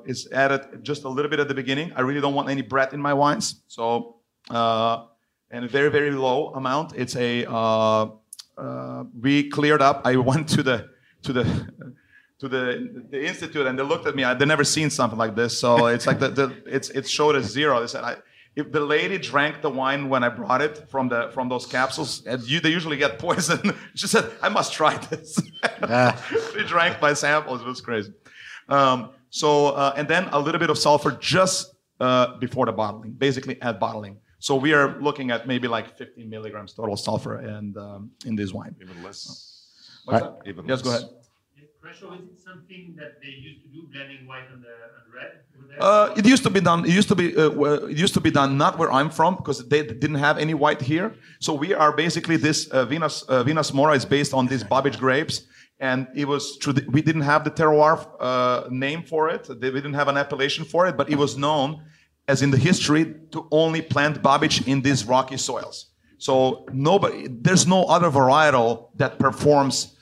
is 0.06 0.28
added 0.32 0.82
just 0.82 1.04
a 1.04 1.08
little 1.08 1.30
bit 1.30 1.38
at 1.38 1.48
the 1.48 1.54
beginning. 1.54 1.92
I 1.94 2.00
really 2.00 2.20
don't 2.20 2.34
want 2.34 2.48
any 2.48 2.62
Brett 2.62 2.92
in 2.92 3.00
my 3.00 3.14
wines, 3.14 3.62
so 3.68 4.16
and 4.50 5.64
a 5.64 5.68
very 5.68 5.90
very 5.90 6.10
low 6.10 6.52
amount. 6.54 6.94
It's 6.96 7.14
a 7.14 7.44
we 9.20 9.48
cleared 9.50 9.82
up. 9.82 10.02
I 10.04 10.16
went 10.30 10.48
to 10.50 10.62
the 10.62 10.92
to 11.22 11.32
the 11.32 11.44
to 12.38 12.48
the 12.48 13.04
the 13.10 13.24
institute 13.24 13.66
and 13.66 13.78
they 13.78 13.82
looked 13.82 14.06
at 14.06 14.14
me. 14.16 14.24
I'd 14.24 14.46
never 14.46 14.64
seen 14.64 14.90
something 14.90 15.18
like 15.18 15.34
this. 15.36 15.58
So 15.58 15.86
it's 15.86 16.06
like 16.06 16.18
the, 16.18 16.28
the 16.28 16.62
it's 16.66 16.90
it 16.90 17.08
showed 17.08 17.36
as 17.36 17.46
zero. 17.46 17.80
They 17.80 17.86
said 17.86 18.04
I, 18.04 18.16
if 18.54 18.70
the 18.70 18.80
lady 18.80 19.16
drank 19.16 19.62
the 19.62 19.70
wine 19.70 20.08
when 20.08 20.22
I 20.22 20.28
brought 20.28 20.60
it 20.60 20.90
from 20.90 21.08
the 21.08 21.30
from 21.32 21.48
those 21.48 21.66
capsules, 21.66 22.26
and 22.26 22.42
you, 22.42 22.60
they 22.60 22.70
usually 22.70 22.96
get 22.96 23.18
poison. 23.18 23.60
She 23.94 24.06
said, 24.06 24.30
"I 24.42 24.48
must 24.48 24.72
try 24.72 24.96
this." 24.96 25.38
she 26.52 26.64
drank 26.64 27.00
my 27.00 27.14
samples. 27.14 27.60
It 27.62 27.66
was 27.66 27.80
crazy. 27.80 28.12
Um, 28.68 29.10
so 29.30 29.68
uh, 29.68 29.94
and 29.96 30.06
then 30.08 30.28
a 30.32 30.38
little 30.38 30.58
bit 30.58 30.70
of 30.70 30.78
sulfur 30.78 31.12
just 31.12 31.74
uh, 32.00 32.36
before 32.38 32.66
the 32.66 32.72
bottling, 32.72 33.12
basically 33.12 33.60
at 33.62 33.78
bottling. 33.78 34.18
So 34.38 34.56
we 34.56 34.72
are 34.72 35.00
looking 35.00 35.30
at 35.30 35.46
maybe 35.46 35.68
like 35.68 35.96
15 35.96 36.28
milligrams 36.28 36.72
total 36.72 36.96
sulfur 36.96 37.36
and 37.36 37.76
um, 37.76 38.10
in 38.26 38.34
this 38.34 38.52
wine. 38.52 38.74
Even 38.82 39.00
less. 39.04 39.51
What's 40.04 40.20
that? 40.22 40.38
Even 40.46 40.66
Yes, 40.68 40.82
go 40.82 40.90
less. 40.90 41.02
ahead. 41.02 41.10
Pressure, 41.80 42.06
is 42.14 42.28
it 42.34 42.38
something 42.40 42.94
that 43.00 43.20
they 43.20 43.28
used 43.48 43.60
to 43.64 43.68
do, 43.68 43.80
blending 43.92 44.24
white 44.28 44.48
on 44.54 44.60
the 44.66 44.68
on 44.68 45.04
red 45.12 45.32
over 45.56 45.66
there? 45.68 45.82
Uh, 45.82 46.14
it 46.18 46.24
used 46.24 46.44
to 46.44 46.50
be 46.50 46.60
done. 46.60 46.84
It 46.84 46.94
used 47.00 47.08
to 47.08 47.16
be. 47.16 47.36
Uh, 47.36 47.50
where- 47.50 47.88
it 47.90 47.96
used 47.96 48.14
to 48.14 48.20
be 48.20 48.30
done 48.30 48.56
not 48.56 48.78
where 48.78 48.92
I'm 48.92 49.10
from 49.10 49.34
because 49.34 49.58
they 49.68 49.82
didn't 49.82 50.20
have 50.26 50.38
any 50.38 50.54
white 50.54 50.80
here. 50.80 51.08
So 51.40 51.52
we 51.54 51.74
are 51.74 51.92
basically 52.04 52.36
this 52.36 52.68
uh, 52.70 52.86
Vinas 52.86 53.24
uh, 53.28 53.42
Vinas 53.42 53.72
Mora 53.74 53.94
is 54.00 54.04
based 54.04 54.32
on 54.32 54.46
these 54.46 54.62
Babic 54.62 54.96
grapes, 54.98 55.42
and 55.80 56.06
it 56.14 56.26
was 56.28 56.56
true. 56.58 56.72
that 56.74 56.86
We 56.96 57.02
didn't 57.02 57.22
have 57.32 57.42
the 57.42 57.50
terroir 57.50 57.96
uh, 58.20 58.68
name 58.70 59.02
for 59.02 59.28
it. 59.34 59.42
They- 59.60 59.70
We 59.74 59.80
didn't 59.80 59.94
have 60.02 60.08
an 60.14 60.16
appellation 60.16 60.64
for 60.64 60.86
it, 60.88 60.96
but 60.96 61.10
it 61.10 61.18
was 61.24 61.36
known 61.36 61.68
as 62.28 62.42
in 62.42 62.50
the 62.52 62.58
history 62.70 63.04
to 63.32 63.48
only 63.50 63.82
plant 63.82 64.22
Babic 64.22 64.54
in 64.68 64.82
these 64.82 65.04
rocky 65.04 65.36
soils. 65.36 65.76
So 66.22 66.64
nobody, 66.72 67.26
there's 67.28 67.66
no 67.66 67.82
other 67.86 68.08
varietal 68.08 68.90
that 68.94 69.18
performs 69.18 69.96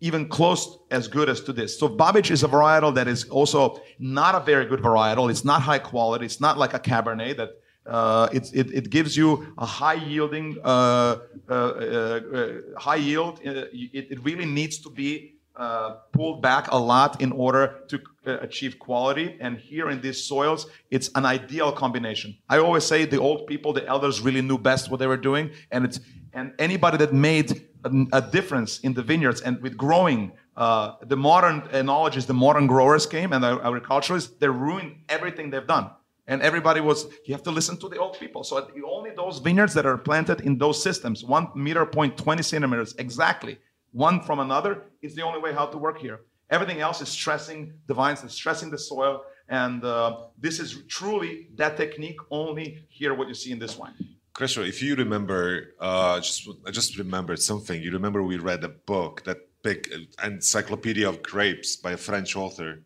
even 0.00 0.28
close 0.28 0.78
as 0.90 1.06
good 1.06 1.28
as 1.28 1.40
to 1.42 1.52
this. 1.52 1.78
So 1.78 1.88
Babic 1.88 2.32
is 2.32 2.42
a 2.42 2.48
varietal 2.48 2.92
that 2.96 3.06
is 3.06 3.22
also 3.28 3.80
not 4.00 4.34
a 4.34 4.40
very 4.40 4.66
good 4.66 4.80
varietal. 4.80 5.30
It's 5.30 5.44
not 5.44 5.62
high 5.62 5.78
quality. 5.78 6.24
It's 6.24 6.40
not 6.40 6.58
like 6.58 6.74
a 6.74 6.80
Cabernet 6.80 7.36
that 7.36 7.50
uh, 7.86 8.28
it's, 8.32 8.50
it, 8.52 8.66
it 8.72 8.90
gives 8.90 9.16
you 9.16 9.54
a 9.58 9.64
high 9.64 10.00
yielding, 10.10 10.58
uh, 10.64 11.18
uh, 11.48 11.52
uh, 11.52 11.54
uh, 11.54 12.52
high 12.76 12.96
yield. 12.96 13.38
Uh, 13.46 13.66
It, 13.72 14.10
it 14.10 14.24
really 14.24 14.44
needs 14.44 14.78
to 14.78 14.90
be 14.90 15.37
uh, 15.58 15.96
pulled 16.12 16.40
back 16.40 16.70
a 16.70 16.78
lot 16.78 17.20
in 17.20 17.32
order 17.32 17.80
to 17.88 18.00
uh, 18.26 18.38
achieve 18.38 18.78
quality. 18.78 19.36
And 19.40 19.58
here 19.58 19.90
in 19.90 20.00
these 20.00 20.22
soils, 20.22 20.68
it's 20.92 21.10
an 21.16 21.26
ideal 21.26 21.72
combination. 21.72 22.36
I 22.48 22.58
always 22.58 22.84
say 22.84 23.04
the 23.04 23.18
old 23.18 23.48
people, 23.48 23.72
the 23.72 23.84
elders, 23.84 24.20
really 24.20 24.40
knew 24.40 24.56
best 24.56 24.88
what 24.88 25.00
they 25.00 25.08
were 25.08 25.16
doing, 25.16 25.50
and 25.72 25.84
it's 25.84 25.98
and 26.32 26.52
anybody 26.60 26.96
that 26.98 27.12
made 27.12 27.66
a, 27.84 27.90
a 28.12 28.22
difference 28.22 28.78
in 28.80 28.94
the 28.94 29.02
vineyards 29.02 29.40
and 29.40 29.60
with 29.60 29.76
growing. 29.76 30.32
Uh, 30.56 30.96
the 31.06 31.16
modern 31.16 31.62
uh, 31.72 31.82
knowledge 31.82 32.16
is 32.16 32.26
the 32.26 32.34
modern 32.34 32.66
growers 32.66 33.06
came 33.06 33.32
and 33.32 33.44
the 33.44 33.60
agriculturists 33.64 34.34
they 34.40 34.48
ruined 34.48 34.96
everything 35.08 35.50
they've 35.50 35.68
done 35.68 35.88
and 36.28 36.42
everybody 36.42 36.80
was 36.80 37.06
you 37.24 37.32
have 37.32 37.44
to 37.44 37.50
listen 37.52 37.76
to 37.76 37.88
the 37.88 37.96
old 37.96 38.18
people 38.18 38.42
so 38.42 38.68
only 38.84 39.10
those 39.10 39.38
vineyards 39.38 39.72
that 39.72 39.86
are 39.86 39.96
planted 39.96 40.40
in 40.40 40.58
those 40.58 40.82
systems 40.82 41.24
one 41.24 41.46
meter 41.54 41.86
point 41.86 42.16
20 42.16 42.42
centimeters 42.42 42.94
exactly 42.98 43.56
one 43.92 44.20
from 44.20 44.40
another 44.40 44.84
is 45.02 45.14
the 45.14 45.22
only 45.22 45.40
way 45.40 45.52
how 45.52 45.66
to 45.66 45.78
work 45.78 45.98
here 45.98 46.20
everything 46.50 46.80
else 46.80 47.00
is 47.00 47.08
stressing 47.08 47.72
the 47.86 47.94
vines 47.94 48.22
and 48.22 48.30
stressing 48.30 48.70
the 48.70 48.78
soil 48.78 49.22
and 49.48 49.84
uh, 49.84 50.24
this 50.38 50.60
is 50.60 50.82
truly 50.88 51.48
that 51.54 51.76
technique 51.76 52.18
only 52.30 52.84
here 52.88 53.14
what 53.14 53.28
you 53.28 53.34
see 53.34 53.52
in 53.52 53.58
this 53.58 53.76
wine 53.78 53.94
Krešo, 54.38 54.68
if 54.68 54.80
you 54.80 54.94
remember, 54.94 55.74
uh, 55.80 56.20
just 56.20 56.48
I 56.64 56.70
just 56.70 56.96
remembered 56.96 57.40
something. 57.42 57.82
You 57.82 57.90
remember 57.90 58.22
we 58.22 58.38
read 58.38 58.62
a 58.62 58.68
book, 58.68 59.24
that 59.24 59.38
big 59.64 59.92
encyclopedia 60.22 61.08
of 61.08 61.22
grapes 61.22 61.74
by 61.74 61.90
a 61.90 61.96
French 61.96 62.36
author, 62.36 62.82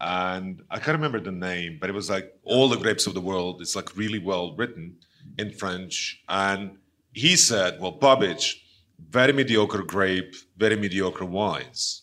and 0.00 0.60
I 0.68 0.80
can't 0.80 0.96
remember 0.96 1.20
the 1.20 1.30
name, 1.30 1.78
but 1.80 1.88
it 1.88 1.92
was 1.92 2.10
like 2.10 2.34
all 2.42 2.68
the 2.68 2.78
grapes 2.78 3.06
of 3.06 3.14
the 3.14 3.20
world. 3.20 3.60
It's 3.60 3.76
like 3.76 3.96
really 3.96 4.18
well 4.18 4.56
written 4.56 4.96
in 5.38 5.52
French, 5.52 6.20
and 6.28 6.78
he 7.12 7.36
said, 7.36 7.80
"Well, 7.80 7.96
Babic, 7.96 8.56
very 9.10 9.32
mediocre 9.32 9.82
grape, 9.82 10.34
very 10.56 10.76
mediocre 10.76 11.24
wines," 11.24 12.02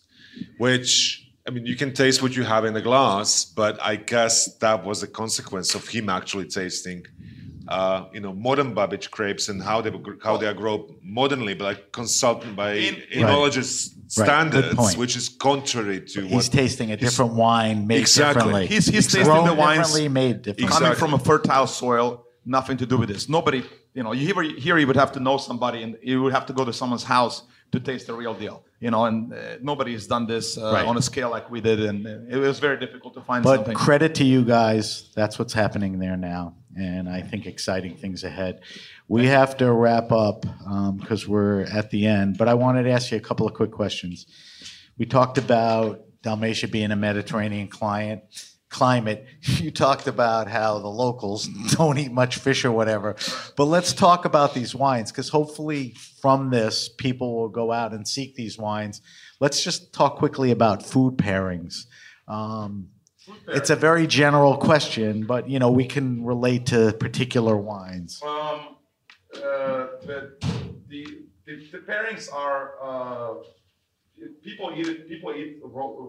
which. 0.58 1.22
I 1.48 1.52
mean, 1.52 1.68
you 1.68 1.76
can 1.76 1.94
taste 1.94 2.24
what 2.24 2.36
you 2.36 2.42
have 2.44 2.66
in 2.66 2.74
the 2.74 2.82
glass, 2.82 3.46
but 3.46 3.80
I 3.80 3.98
guess 3.98 4.56
that 4.58 4.84
was 4.84 5.04
a 5.04 5.08
consequence 5.08 5.76
of 5.76 5.88
him 5.88 6.10
actually 6.10 6.46
tasting 6.48 7.04
uh, 7.68 8.06
you 8.14 8.20
know, 8.20 8.34
modern 8.34 8.74
Babic 8.74 9.10
grapes 9.12 9.48
and 9.50 9.62
how 9.62 9.80
they 9.80 9.92
how 10.24 10.38
they 10.38 10.48
are 10.48 10.56
grown 10.56 10.96
modernly, 11.04 11.54
but 11.54 11.66
like 11.66 11.92
consulted 11.92 12.56
by 12.56 12.72
enologist 13.14 13.92
Right. 14.18 14.26
Standards, 14.28 14.76
point. 14.76 14.98
which 14.98 15.16
is 15.16 15.30
contrary 15.30 16.00
to 16.14 16.22
He's 16.22 16.32
what 16.32 16.46
tasting 16.52 16.92
a 16.92 16.98
different 16.98 17.34
wine 17.34 17.86
made 17.88 18.00
Exactly. 18.02 18.34
differently. 18.42 18.68
He's- 18.68 18.86
he's 18.88 19.06
tasting 19.06 19.24
Grown 19.24 19.46
the 19.48 19.54
wines- 19.56 19.88
differently, 19.88 20.10
made 20.10 20.42
differently. 20.44 20.68
coming 20.78 20.96
from 20.96 21.14
a 21.16 21.20
fertile 21.20 21.66
soil, 21.68 22.24
nothing 22.46 22.78
to 22.78 22.86
do 22.86 22.98
with 22.98 23.10
this. 23.10 23.28
Nobody, 23.28 23.64
you 23.96 24.04
know, 24.04 24.12
you 24.12 24.24
here, 24.34 24.44
here 24.66 24.78
you 24.78 24.88
would 24.88 24.98
have 25.04 25.12
to 25.14 25.20
know 25.20 25.38
somebody, 25.38 25.82
and 25.84 25.98
you 26.04 26.22
would 26.24 26.34
have 26.34 26.46
to 26.48 26.54
go 26.54 26.64
to 26.66 26.74
someone's 26.74 27.04
house 27.06 27.44
to 27.72 27.80
taste 27.80 28.06
the 28.08 28.14
real 28.14 28.34
deal. 28.34 28.58
You 28.80 28.92
know, 28.92 29.06
and 29.06 29.34
uh, 29.34 29.38
nobody 29.62 29.94
has 29.94 30.06
done 30.06 30.28
this 30.28 30.58
uh, 30.58 30.72
Right. 30.74 30.86
on 30.86 30.96
a 30.98 31.02
scale 31.02 31.30
like 31.32 31.50
we 31.50 31.62
did, 31.62 31.80
and 31.90 32.06
uh, 32.06 32.36
it 32.36 32.38
was 32.38 32.60
very 32.60 32.78
difficult 32.78 33.14
to 33.16 33.22
find 33.22 33.44
But 33.44 33.56
something. 33.56 33.76
credit 33.76 34.14
to 34.16 34.24
you 34.26 34.44
guys. 34.44 35.12
That's 35.16 35.40
what's 35.40 35.54
happening 35.54 35.98
there 36.00 36.18
now. 36.18 36.46
and 36.78 37.08
I 37.08 37.22
think 37.22 37.46
exciting 37.46 37.96
things 37.96 38.26
ahead. 38.26 38.60
We 39.08 39.28
have 39.28 39.56
to 39.62 39.72
wrap 39.72 40.12
up 40.12 40.46
because 41.00 41.26
we're 41.26 41.62
at 41.80 41.90
the 41.90 42.06
end, 42.06 42.38
but 42.38 42.48
I 42.50 42.54
wanted 42.54 42.84
to 42.84 42.92
ask 42.92 43.12
you 43.12 43.18
a 43.18 43.22
couple 43.30 43.48
of 43.48 43.54
quick 43.54 43.72
questions. 43.72 44.28
We 44.98 45.06
talked 45.06 45.38
about 45.38 46.02
Dalmatia 46.22 46.68
being 46.68 46.92
a 46.92 46.98
Mediterranean 46.98 47.70
client 47.70 48.24
climate. 48.76 49.26
You 49.66 49.72
talked 49.72 50.08
about 50.08 50.48
how 50.48 50.80
the 50.80 50.90
locals 50.90 51.48
don't 51.78 51.98
eat 51.98 52.12
much 52.12 52.38
fish 52.38 52.66
or 52.66 52.72
whatever. 52.72 53.16
But 53.56 53.66
let's 53.66 53.94
talk 53.94 54.26
about 54.26 54.54
these 54.54 54.76
wines 54.76 55.12
because 55.12 55.30
hopefully 55.30 55.96
from 56.22 56.50
this, 56.50 56.90
people 56.90 57.36
will 57.36 57.50
go 57.50 57.72
out 57.72 57.94
and 57.94 58.08
seek 58.08 58.36
these 58.36 58.58
wines. 58.58 59.02
Let's 59.40 59.64
just 59.64 59.94
talk 59.94 60.18
quickly 60.18 60.52
about 60.52 60.84
food 60.84 61.18
pairings. 61.18 61.86
Um, 62.28 62.90
it's 63.48 63.70
a 63.70 63.76
very 63.76 64.08
general 64.08 64.58
question, 64.58 65.26
but 65.26 65.50
you 65.50 65.58
know 65.58 65.72
we 65.72 65.86
can 65.86 66.24
relate 66.24 66.68
to 66.68 66.94
particular 67.00 67.56
wines. 67.58 68.22
Um, 68.24 68.78
uh, 69.36 69.42
the, 70.08 70.38
the, 70.90 71.02
the, 71.46 71.54
the 71.72 71.80
pairings 71.90 72.32
are 72.32 72.64
uh, 72.84 73.34
people 74.44 74.74
eat 74.76 75.08
people 75.08 75.34
eat 75.34 75.58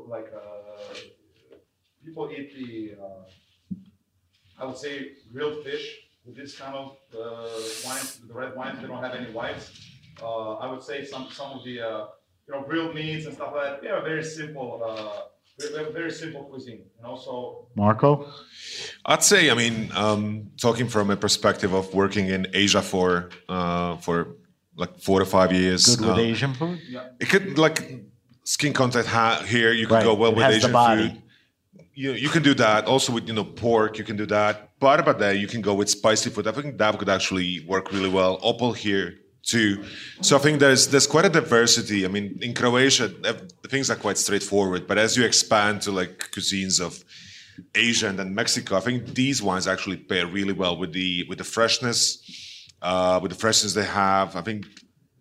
like 0.08 0.30
uh, 0.34 0.94
people 2.06 2.30
eat 2.30 2.54
the 2.56 2.94
uh, 3.02 3.24
I 4.60 4.64
would 4.64 4.78
say 4.78 4.92
grilled 5.32 5.64
fish 5.64 5.84
with 6.24 6.36
this 6.36 6.58
kind 6.58 6.74
of 6.74 6.96
uh, 7.14 7.48
wines, 7.84 8.20
the 8.26 8.32
red 8.32 8.56
wines. 8.56 8.80
They 8.80 8.86
don't 8.88 9.02
have 9.02 9.14
any 9.14 9.30
whites. 9.32 9.66
Uh, 10.22 10.54
I 10.54 10.70
would 10.70 10.82
say 10.82 11.04
some 11.04 11.28
some 11.30 11.50
of 11.56 11.64
the 11.64 11.80
uh, 11.80 12.06
you 12.46 12.54
know 12.54 12.62
grilled 12.68 12.94
meats 12.94 13.26
and 13.26 13.34
stuff 13.34 13.52
like 13.54 13.64
that. 13.82 13.84
Yeah, 13.86 14.00
very 14.00 14.24
simple. 14.24 14.68
Uh, 14.88 15.22
very, 15.58 15.90
very 15.92 16.10
simple 16.10 16.44
cuisine, 16.44 16.82
you 16.96 17.02
know. 17.02 17.16
So 17.16 17.68
Marko, 17.74 18.28
I'd 19.06 19.22
say, 19.22 19.50
I 19.50 19.54
mean, 19.54 19.90
um, 19.94 20.50
talking 20.60 20.86
from 20.88 21.10
a 21.10 21.16
perspective 21.16 21.72
of 21.72 21.94
working 21.94 22.26
in 22.28 22.46
Asia 22.52 22.82
for 22.82 23.30
uh, 23.48 23.96
for 23.96 24.36
like 24.76 25.00
four 25.00 25.18
to 25.20 25.26
five 25.26 25.52
years. 25.52 25.96
good 25.96 26.06
with 26.06 26.18
Asian 26.18 26.52
food. 26.54 26.78
It 27.20 27.28
could 27.30 27.58
like 27.58 27.78
skin 28.44 28.72
contact 28.74 29.08
ha- 29.08 29.42
here. 29.46 29.72
You 29.72 29.86
could 29.86 29.94
Right, 29.94 30.04
go 30.04 30.14
well 30.14 30.32
it 30.32 30.36
with 30.36 30.46
Asian 30.56 30.72
food. 30.72 31.22
You 31.96 32.12
you 32.12 32.28
can 32.28 32.42
do 32.42 32.54
that. 32.54 32.84
Also 32.84 33.10
with 33.10 33.26
you 33.26 33.32
know 33.32 33.44
pork, 33.44 33.96
you 33.96 34.04
can 34.04 34.16
do 34.16 34.26
that. 34.26 34.54
But 34.78 35.00
about 35.00 35.18
that, 35.20 35.38
you 35.38 35.48
can 35.48 35.62
go 35.62 35.72
with 35.72 35.88
spicy 35.88 36.28
food. 36.28 36.46
I 36.46 36.52
think 36.52 36.76
that 36.76 36.98
could 36.98 37.08
actually 37.08 37.64
work 37.66 37.90
really 37.90 38.10
well. 38.10 38.38
Opal 38.42 38.74
here 38.74 39.14
too. 39.42 39.82
So 40.20 40.36
I 40.36 40.40
think 40.40 40.60
there's 40.60 40.88
there's 40.88 41.06
quite 41.06 41.24
a 41.24 41.30
diversity. 41.30 42.04
I 42.04 42.08
mean, 42.08 42.38
in 42.42 42.52
Croatia, 42.52 43.08
things 43.68 43.88
are 43.88 43.96
quite 43.96 44.18
straightforward. 44.18 44.86
But 44.86 44.98
as 44.98 45.16
you 45.16 45.24
expand 45.24 45.80
to 45.82 45.90
like 45.90 46.30
cuisines 46.32 46.82
of 46.86 47.02
Asia 47.74 48.08
and 48.08 48.18
then 48.18 48.34
Mexico, 48.34 48.76
I 48.76 48.80
think 48.80 49.14
these 49.14 49.42
wines 49.42 49.66
actually 49.66 49.96
pair 49.96 50.26
really 50.26 50.52
well 50.52 50.76
with 50.76 50.92
the 50.92 51.24
with 51.30 51.38
the 51.38 51.44
freshness, 51.44 51.98
uh, 52.82 53.18
with 53.22 53.32
the 53.32 53.38
freshness 53.38 53.72
they 53.72 53.86
have. 53.86 54.36
I 54.36 54.42
think 54.42 54.66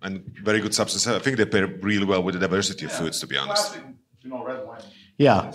and 0.01 0.23
very 0.43 0.59
good 0.59 0.76
substance. 0.76 1.07
I 1.07 1.19
think 1.19 1.38
they 1.38 1.45
pair 1.45 1.67
really 1.67 2.05
well 2.05 2.21
with 2.21 2.34
the 2.36 2.41
diversity 2.41 2.84
of 2.84 2.91
foods. 2.91 3.21
To 3.21 3.28
be 3.28 3.38
honest. 3.38 3.71
classic, 3.71 3.84
you 4.23 4.30
know, 4.30 4.43
red 4.43 4.67
wine. 4.67 4.82
Yeah. 5.17 5.51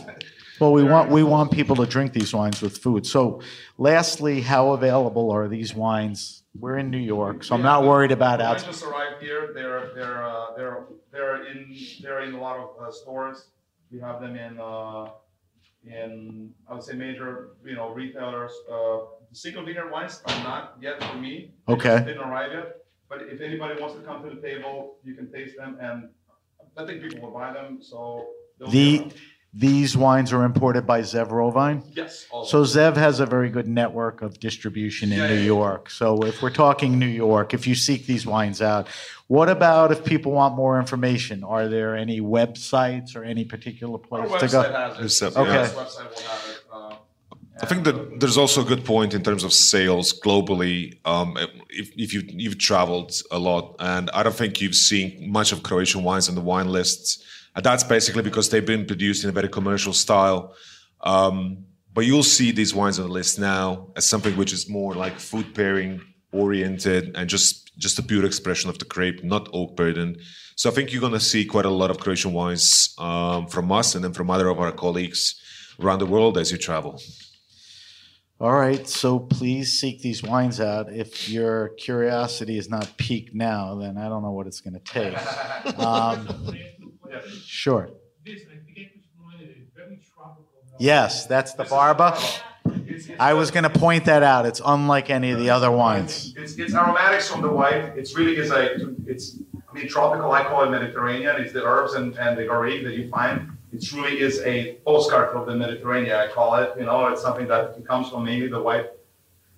Well, 0.61 0.73
we 0.73 0.85
want 0.85 1.11
we 1.11 1.23
want 1.23 1.51
people 1.51 1.75
to 1.77 1.87
drink 1.87 2.13
these 2.13 2.35
wines 2.35 2.61
with 2.61 2.77
food. 2.79 3.07
So, 3.07 3.41
lastly, 3.79 4.43
how 4.43 4.73
available 4.73 5.31
are 5.31 5.49
these 5.49 5.75
wines? 5.75 6.43
We're 6.59 6.77
in 6.79 6.91
New 6.91 6.99
York, 6.99 7.45
so 7.45 7.55
I'm 7.55 7.63
not 7.63 7.85
worried 7.85 8.13
about 8.13 8.41
out. 8.43 8.57
wines 8.57 8.65
just 8.65 8.83
arrived 8.85 9.23
here. 9.23 9.53
They're 9.55 9.91
they're 9.95 10.23
uh, 10.23 10.55
they're 10.57 10.85
they're 11.13 11.47
in 11.47 11.75
they're 12.03 12.23
in 12.25 12.35
a 12.35 12.41
lot 12.41 12.59
of 12.59 12.69
uh, 12.83 12.91
stores. 12.93 13.47
We 13.91 14.01
have 14.01 14.21
them 14.21 14.37
in 14.37 14.61
uh, 14.61 15.07
in 15.87 16.53
I 16.69 16.75
would 16.75 16.83
say 16.83 16.93
major 16.95 17.51
you 17.65 17.75
know 17.77 17.89
retailers. 17.91 18.53
Uh, 18.71 18.99
the 19.31 19.37
single 19.37 19.65
vineyard 19.65 19.91
wines 19.91 20.21
are 20.27 20.43
not 20.43 20.77
yet 20.81 21.03
for 21.03 21.17
me. 21.17 21.53
They 21.69 21.73
Okay. 21.75 21.89
just 21.89 22.07
didn't 22.07 22.29
arrive 22.29 22.53
yet. 22.53 22.77
But 23.09 23.23
if 23.23 23.41
anybody 23.41 23.81
wants 23.81 23.95
to 23.97 24.03
come 24.03 24.23
to 24.29 24.35
the 24.35 24.43
table, 24.43 24.97
you 25.05 25.15
can 25.15 25.33
taste 25.33 25.57
them, 25.57 25.79
and 25.81 26.11
I 26.77 26.85
think 26.85 27.03
people 27.03 27.21
will 27.23 27.31
buy 27.39 27.53
them. 27.53 27.79
So 27.81 28.27
they'll 28.59 28.69
The. 28.69 29.11
These 29.53 29.97
wines 29.97 30.33
are 30.33 30.45
imported 30.45 30.87
by 30.87 31.01
Zev 31.01 31.29
Rovine. 31.31 31.83
yes. 31.97 32.27
all 32.31 32.43
of 32.43 32.49
So. 32.49 32.63
Zev 32.63 32.97
has 32.97 33.19
a 33.19 33.27
very 33.27 33.49
good 33.51 33.67
network 33.67 34.23
of 34.23 34.39
distribution 34.39 35.11
in 35.11 35.19
Yeah, 35.19 35.27
New 35.27 35.35
yeah, 35.35 35.41
yeah. 35.41 35.47
York. 35.47 35.91
So 35.91 36.23
if 36.23 36.41
we're 36.41 36.51
talking 36.51 36.99
New 37.01 37.07
York, 37.07 37.53
if 37.53 37.67
you 37.67 37.75
seek 37.75 38.07
these 38.07 38.25
wines 38.25 38.63
out, 38.63 38.87
what 39.27 39.49
about 39.49 39.91
if 39.91 40.05
people 40.05 40.33
want 40.33 40.55
more 40.55 40.79
information? 40.79 41.43
Are 41.43 41.67
there 41.69 41.97
any 41.97 42.21
websites 42.21 43.17
or 43.17 43.25
any 43.25 43.45
particular 43.45 43.95
Our 43.95 43.99
place 43.99 44.41
to 44.41 44.47
website 44.47 44.51
go? 44.53 44.73
has 45.03 45.23
it. 45.23 45.35
Website, 45.35 45.37
Okay. 45.43 45.53
Yes, 45.53 45.75
website 45.75 46.11
will 46.15 46.23
have 46.23 46.51
it. 46.51 46.61
Uh, 46.73 46.95
I 47.63 47.67
think 47.67 47.85
that 47.85 48.21
there's 48.21 48.39
also 48.39 48.63
a 48.63 48.65
good 48.65 48.85
point 48.85 49.13
in 49.15 49.23
terms 49.23 49.45
of 49.45 49.53
sales 49.53 50.19
globally. 50.19 50.97
Um, 51.05 51.37
if, 51.69 51.91
if 51.97 52.15
you 52.15 52.23
you've 52.27 52.57
traveled 52.59 53.21
a 53.31 53.39
lot, 53.39 53.77
and 53.81 54.09
I 54.15 54.23
don't 54.23 54.35
think 54.35 54.61
you've 54.63 54.75
seen 54.77 55.31
much 55.31 55.53
of 55.53 55.63
Croatian 55.63 56.03
wines 56.03 56.29
on 56.31 56.35
the 56.37 56.41
wine 56.41 56.69
lists, 56.69 57.23
and 57.55 57.65
that's 57.65 57.85
basically 57.85 58.23
because 58.23 58.49
they've 58.51 58.67
been 58.67 58.87
produced 58.87 59.25
in 59.25 59.31
a 59.31 59.33
very 59.33 59.49
commercial 59.49 59.93
style. 59.93 60.55
Um, 61.03 61.65
but 61.93 62.07
you'll 62.07 62.23
see 62.23 62.53
these 62.53 62.75
wines 62.75 62.99
on 62.99 63.07
the 63.07 63.13
list 63.13 63.39
now 63.39 63.89
as 63.97 64.09
something 64.09 64.37
which 64.37 64.53
is 64.53 64.69
more 64.69 64.95
like 64.95 65.19
food 65.19 65.55
pairing 65.55 66.01
oriented 66.33 67.17
and 67.17 67.29
just 67.29 67.77
just 67.77 67.99
a 67.99 68.03
pure 68.03 68.25
expression 68.25 68.69
of 68.69 68.79
the 68.79 68.85
grape, 68.85 69.25
not 69.25 69.49
oak 69.53 69.75
burden. 69.75 70.17
So 70.55 70.69
I 70.69 70.73
think 70.75 70.93
you're 70.93 71.01
going 71.01 71.15
to 71.15 71.21
see 71.21 71.47
quite 71.47 71.65
a 71.65 71.71
lot 71.71 71.91
of 71.91 71.99
Croatian 71.99 72.35
wines 72.35 72.95
um, 72.99 73.47
from 73.47 73.73
us 73.73 73.95
and 73.95 74.05
then 74.05 74.13
from 74.13 74.31
other 74.31 74.49
of 74.49 74.61
our 74.61 74.71
colleagues 74.71 75.41
around 75.81 76.01
the 76.01 76.07
world 76.07 76.37
as 76.37 76.53
you 76.53 76.59
travel. 76.59 77.01
All 78.39 78.53
right, 78.53 78.87
so 78.89 79.19
please 79.19 79.79
seek 79.79 80.01
these 80.01 80.23
wines 80.23 80.61
out. 80.61 80.91
If 80.93 81.29
your 81.29 81.71
curiosity 81.71 82.59
is 82.59 82.71
not 82.71 82.97
piqued 82.97 83.35
now, 83.35 83.75
then 83.75 83.99
I 83.99 84.09
don't 84.09 84.23
know 84.23 84.33
what 84.33 84.47
it's 84.47 84.61
going 84.61 84.75
to 84.75 84.81
take. 84.81 85.79
Um, 85.79 86.27
sure. 87.45 87.91
This, 88.25 88.43
I 88.43 88.57
forget 88.67 88.91
which 88.95 89.41
it 89.41 89.57
is, 89.59 89.69
very 89.75 90.01
tropical. 90.15 90.45
Yes, 90.79 91.27
that's 91.27 91.55
the 91.55 91.65
Barba. 91.65 92.19
I 93.19 93.35
was 93.35 93.51
going 93.51 93.65
to 93.65 93.71
point 93.71 94.05
that 94.07 94.23
out. 94.23 94.47
It's 94.47 94.61
unlike 94.65 95.11
any 95.11 95.31
of 95.31 95.39
the 95.39 95.51
other 95.51 95.71
wines. 95.71 96.35
It's, 96.37 96.57
it's 96.57 96.75
aromatics 96.75 97.29
from 97.29 97.43
the 97.43 97.49
white. 97.49 97.93
It's 97.97 98.17
really 98.17 98.37
is 98.37 98.51
a 98.51 98.95
it's 99.07 99.39
I 99.69 99.75
mean 99.75 99.89
tropical. 99.89 100.33
I 100.33 100.45
call 100.45 100.65
it 100.65 100.71
Mediterranean. 100.71 101.37
It's 101.37 101.53
the 101.53 101.65
herbs 101.65 101.95
and, 101.95 102.17
and 102.19 102.37
the 102.37 102.45
garlic 102.45 102.85
that 102.85 102.95
you 102.95 103.09
find. 103.09 103.57
It 103.73 103.85
truly 103.85 104.21
is 104.21 104.41
a 104.41 104.75
postcard 104.87 105.37
of 105.37 105.47
the 105.47 105.55
Mediterranean. 105.55 106.17
I 106.17 106.29
call 106.29 106.57
it. 106.57 106.73
You 106.79 106.85
know, 106.85 107.07
it's 107.07 107.23
something 107.23 107.47
that 107.49 107.85
comes 107.87 108.09
from 108.11 108.25
mainly 108.25 108.49
the 108.49 108.61
white 108.61 108.91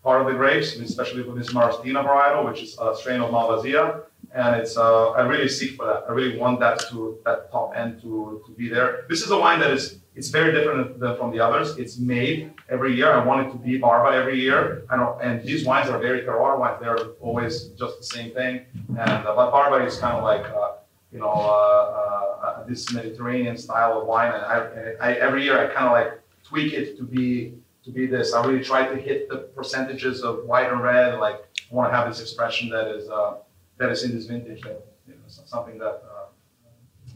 part 0.02 0.20
of 0.20 0.26
the 0.26 0.34
grapes, 0.34 0.76
especially 0.76 1.22
for 1.22 1.34
this 1.34 1.52
Maraština 1.52 2.04
varietal, 2.04 2.44
which 2.44 2.62
is 2.62 2.76
a 2.80 2.94
strain 2.94 3.20
of 3.20 3.30
Malvasia. 3.30 4.02
And 4.34 4.56
it's 4.56 4.76
uh, 4.76 5.10
I 5.10 5.22
really 5.22 5.48
seek 5.48 5.76
for 5.76 5.86
that. 5.86 6.04
I 6.08 6.12
really 6.12 6.38
want 6.38 6.60
that 6.60 6.80
to 6.90 7.18
that 7.24 7.52
top 7.52 7.76
end 7.76 8.00
to, 8.02 8.42
to 8.46 8.52
be 8.52 8.68
there. 8.68 9.04
This 9.08 9.22
is 9.22 9.30
a 9.30 9.38
wine 9.38 9.60
that 9.60 9.70
is 9.70 9.98
it's 10.14 10.28
very 10.28 10.52
different 10.52 11.00
than 11.00 11.16
from 11.16 11.32
the 11.32 11.40
others. 11.40 11.76
It's 11.78 11.98
made 11.98 12.52
every 12.68 12.94
year. 12.94 13.12
I 13.12 13.24
want 13.24 13.46
it 13.46 13.50
to 13.52 13.58
be 13.58 13.78
Barba 13.78 14.16
every 14.16 14.38
year. 14.38 14.84
Know, 14.90 15.18
and 15.22 15.42
these 15.42 15.64
wines 15.64 15.88
are 15.88 15.98
very 15.98 16.22
terroir 16.22 16.58
wines. 16.58 16.78
They're 16.80 16.98
always 17.20 17.68
just 17.80 17.98
the 17.98 18.04
same 18.04 18.32
thing. 18.32 18.60
And 18.88 19.26
uh, 19.26 19.34
but 19.34 19.50
Barba 19.50 19.84
is 19.84 19.98
kind 19.98 20.16
of 20.16 20.22
like 20.22 20.44
uh, 20.44 20.72
you 21.12 21.18
know 21.18 21.32
uh, 21.32 22.46
uh, 22.46 22.66
this 22.66 22.92
Mediterranean 22.92 23.56
style 23.56 24.00
of 24.00 24.06
wine. 24.06 24.32
And 24.32 24.44
I, 24.44 25.08
I 25.08 25.14
every 25.14 25.44
year 25.44 25.58
I 25.58 25.72
kind 25.72 25.86
of 25.86 25.92
like 25.92 26.20
tweak 26.42 26.72
it 26.72 26.96
to 26.98 27.04
be 27.04 27.54
to 27.84 27.90
be 27.90 28.06
this. 28.06 28.32
I 28.32 28.44
really 28.46 28.64
try 28.64 28.86
to 28.86 28.96
hit 28.96 29.28
the 29.28 29.38
percentages 29.56 30.22
of 30.22 30.44
white 30.44 30.70
and 30.70 30.82
red. 30.82 31.18
Like 31.18 31.36
I 31.70 31.74
want 31.74 31.90
to 31.90 31.96
have 31.96 32.08
this 32.08 32.20
expression 32.20 32.68
that 32.70 32.88
is 32.88 33.08
uh, 33.08 33.36
that 33.78 33.90
is 33.90 34.04
in 34.04 34.14
this 34.14 34.26
vintage. 34.26 34.62
That, 34.62 34.86
you 35.06 35.14
know, 35.14 35.20
something 35.26 35.78
that 35.78 36.02
uh, 36.04 36.26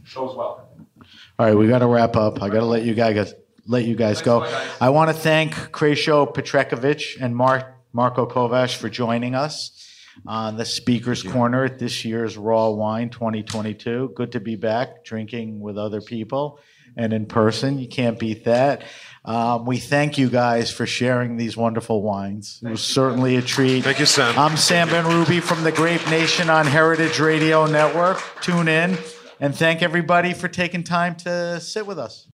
shows 0.05 0.37
well. 0.37 0.69
All 1.39 1.47
right, 1.47 1.55
we 1.55 1.69
got 1.69 1.81
to 1.81 1.87
wrap 1.87 2.17
up. 2.17 2.43
I 2.43 2.49
got 2.49 2.61
to 2.61 2.67
let 2.67 2.85
you 2.85 2.95
guys 2.95 3.35
let 3.67 3.85
you 3.85 3.97
guys 3.97 4.23
go. 4.23 4.41
Thanks 4.41 4.53
a 4.53 4.57
lot, 4.57 4.67
guys. 4.67 4.77
I 4.81 4.91
want 4.91 5.11
to 5.11 5.17
thank 5.17 5.55
Krešo 5.55 6.35
Petrekovic 6.35 7.21
and 7.21 7.37
Mark 7.37 7.67
Marko 7.93 8.27
Kovac 8.27 8.77
for 8.77 8.89
joining 8.89 9.35
us 9.35 9.73
on 10.27 10.57
the 10.57 10.65
Speakers 10.65 11.23
Corner 11.23 11.65
at 11.65 11.79
this 11.79 12.05
year's 12.05 12.37
Raw 12.37 12.71
Wine 12.71 13.11
2022. 13.11 14.13
Good 14.15 14.33
to 14.33 14.41
be 14.41 14.57
back 14.57 15.05
drinking 15.05 15.61
with 15.61 15.77
other 15.77 16.01
people 16.01 16.61
and 16.97 17.13
in 17.13 17.27
person. 17.27 17.79
You 17.79 17.89
can't 17.89 18.19
beat 18.19 18.45
that. 18.45 18.83
Um, 19.27 19.67
we 19.67 19.79
thank 19.79 20.19
you 20.19 20.31
guys 20.31 20.71
for 20.71 20.87
sharing 20.87 21.37
these 21.37 21.57
wonderful 21.57 22.01
wines. 22.01 22.61
It 22.65 22.71
was 22.71 22.85
certainly 22.85 23.35
a 23.37 23.43
treat. 23.43 23.83
Thank 23.83 23.99
you, 23.99 24.07
Sam. 24.07 24.39
I'm 24.39 24.57
Sam 24.57 24.89
Benrubi 24.89 25.43
from 25.43 25.65
the 25.65 25.73
Grape 25.73 26.09
Nation 26.09 26.49
on 26.49 26.65
Heritage 26.65 27.19
Radio 27.19 27.67
Network. 27.67 28.23
Tune 28.41 28.69
in 28.69 28.97
and 29.41 29.53
thank 29.53 29.83
everybody 29.83 30.33
for 30.33 30.47
taking 30.47 30.85
time 30.85 31.17
to 31.17 31.59
sit 31.61 31.89
with 31.89 31.99
us. 31.99 32.29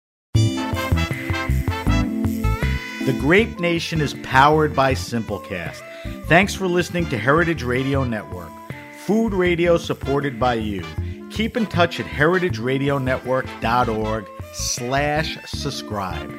The 3.06 3.16
Grape 3.19 3.59
Nation 3.59 4.02
is 4.02 4.12
powered 4.23 4.77
by 4.77 4.93
Simplecast. 4.93 5.81
Thanks 6.27 6.55
for 6.55 6.66
listening 6.69 7.09
to 7.09 7.16
Heritage 7.19 7.62
Radio 7.62 8.05
Network, 8.05 8.51
food 9.06 9.32
radio 9.32 9.78
supported 9.78 10.39
by 10.39 10.55
you. 10.55 10.85
Keep 11.31 11.56
in 11.56 11.64
touch 11.66 11.98
at 11.98 12.06
heritageradionetwork.org 12.06 14.28
slash 14.52 15.39
subscribe. 15.47 16.31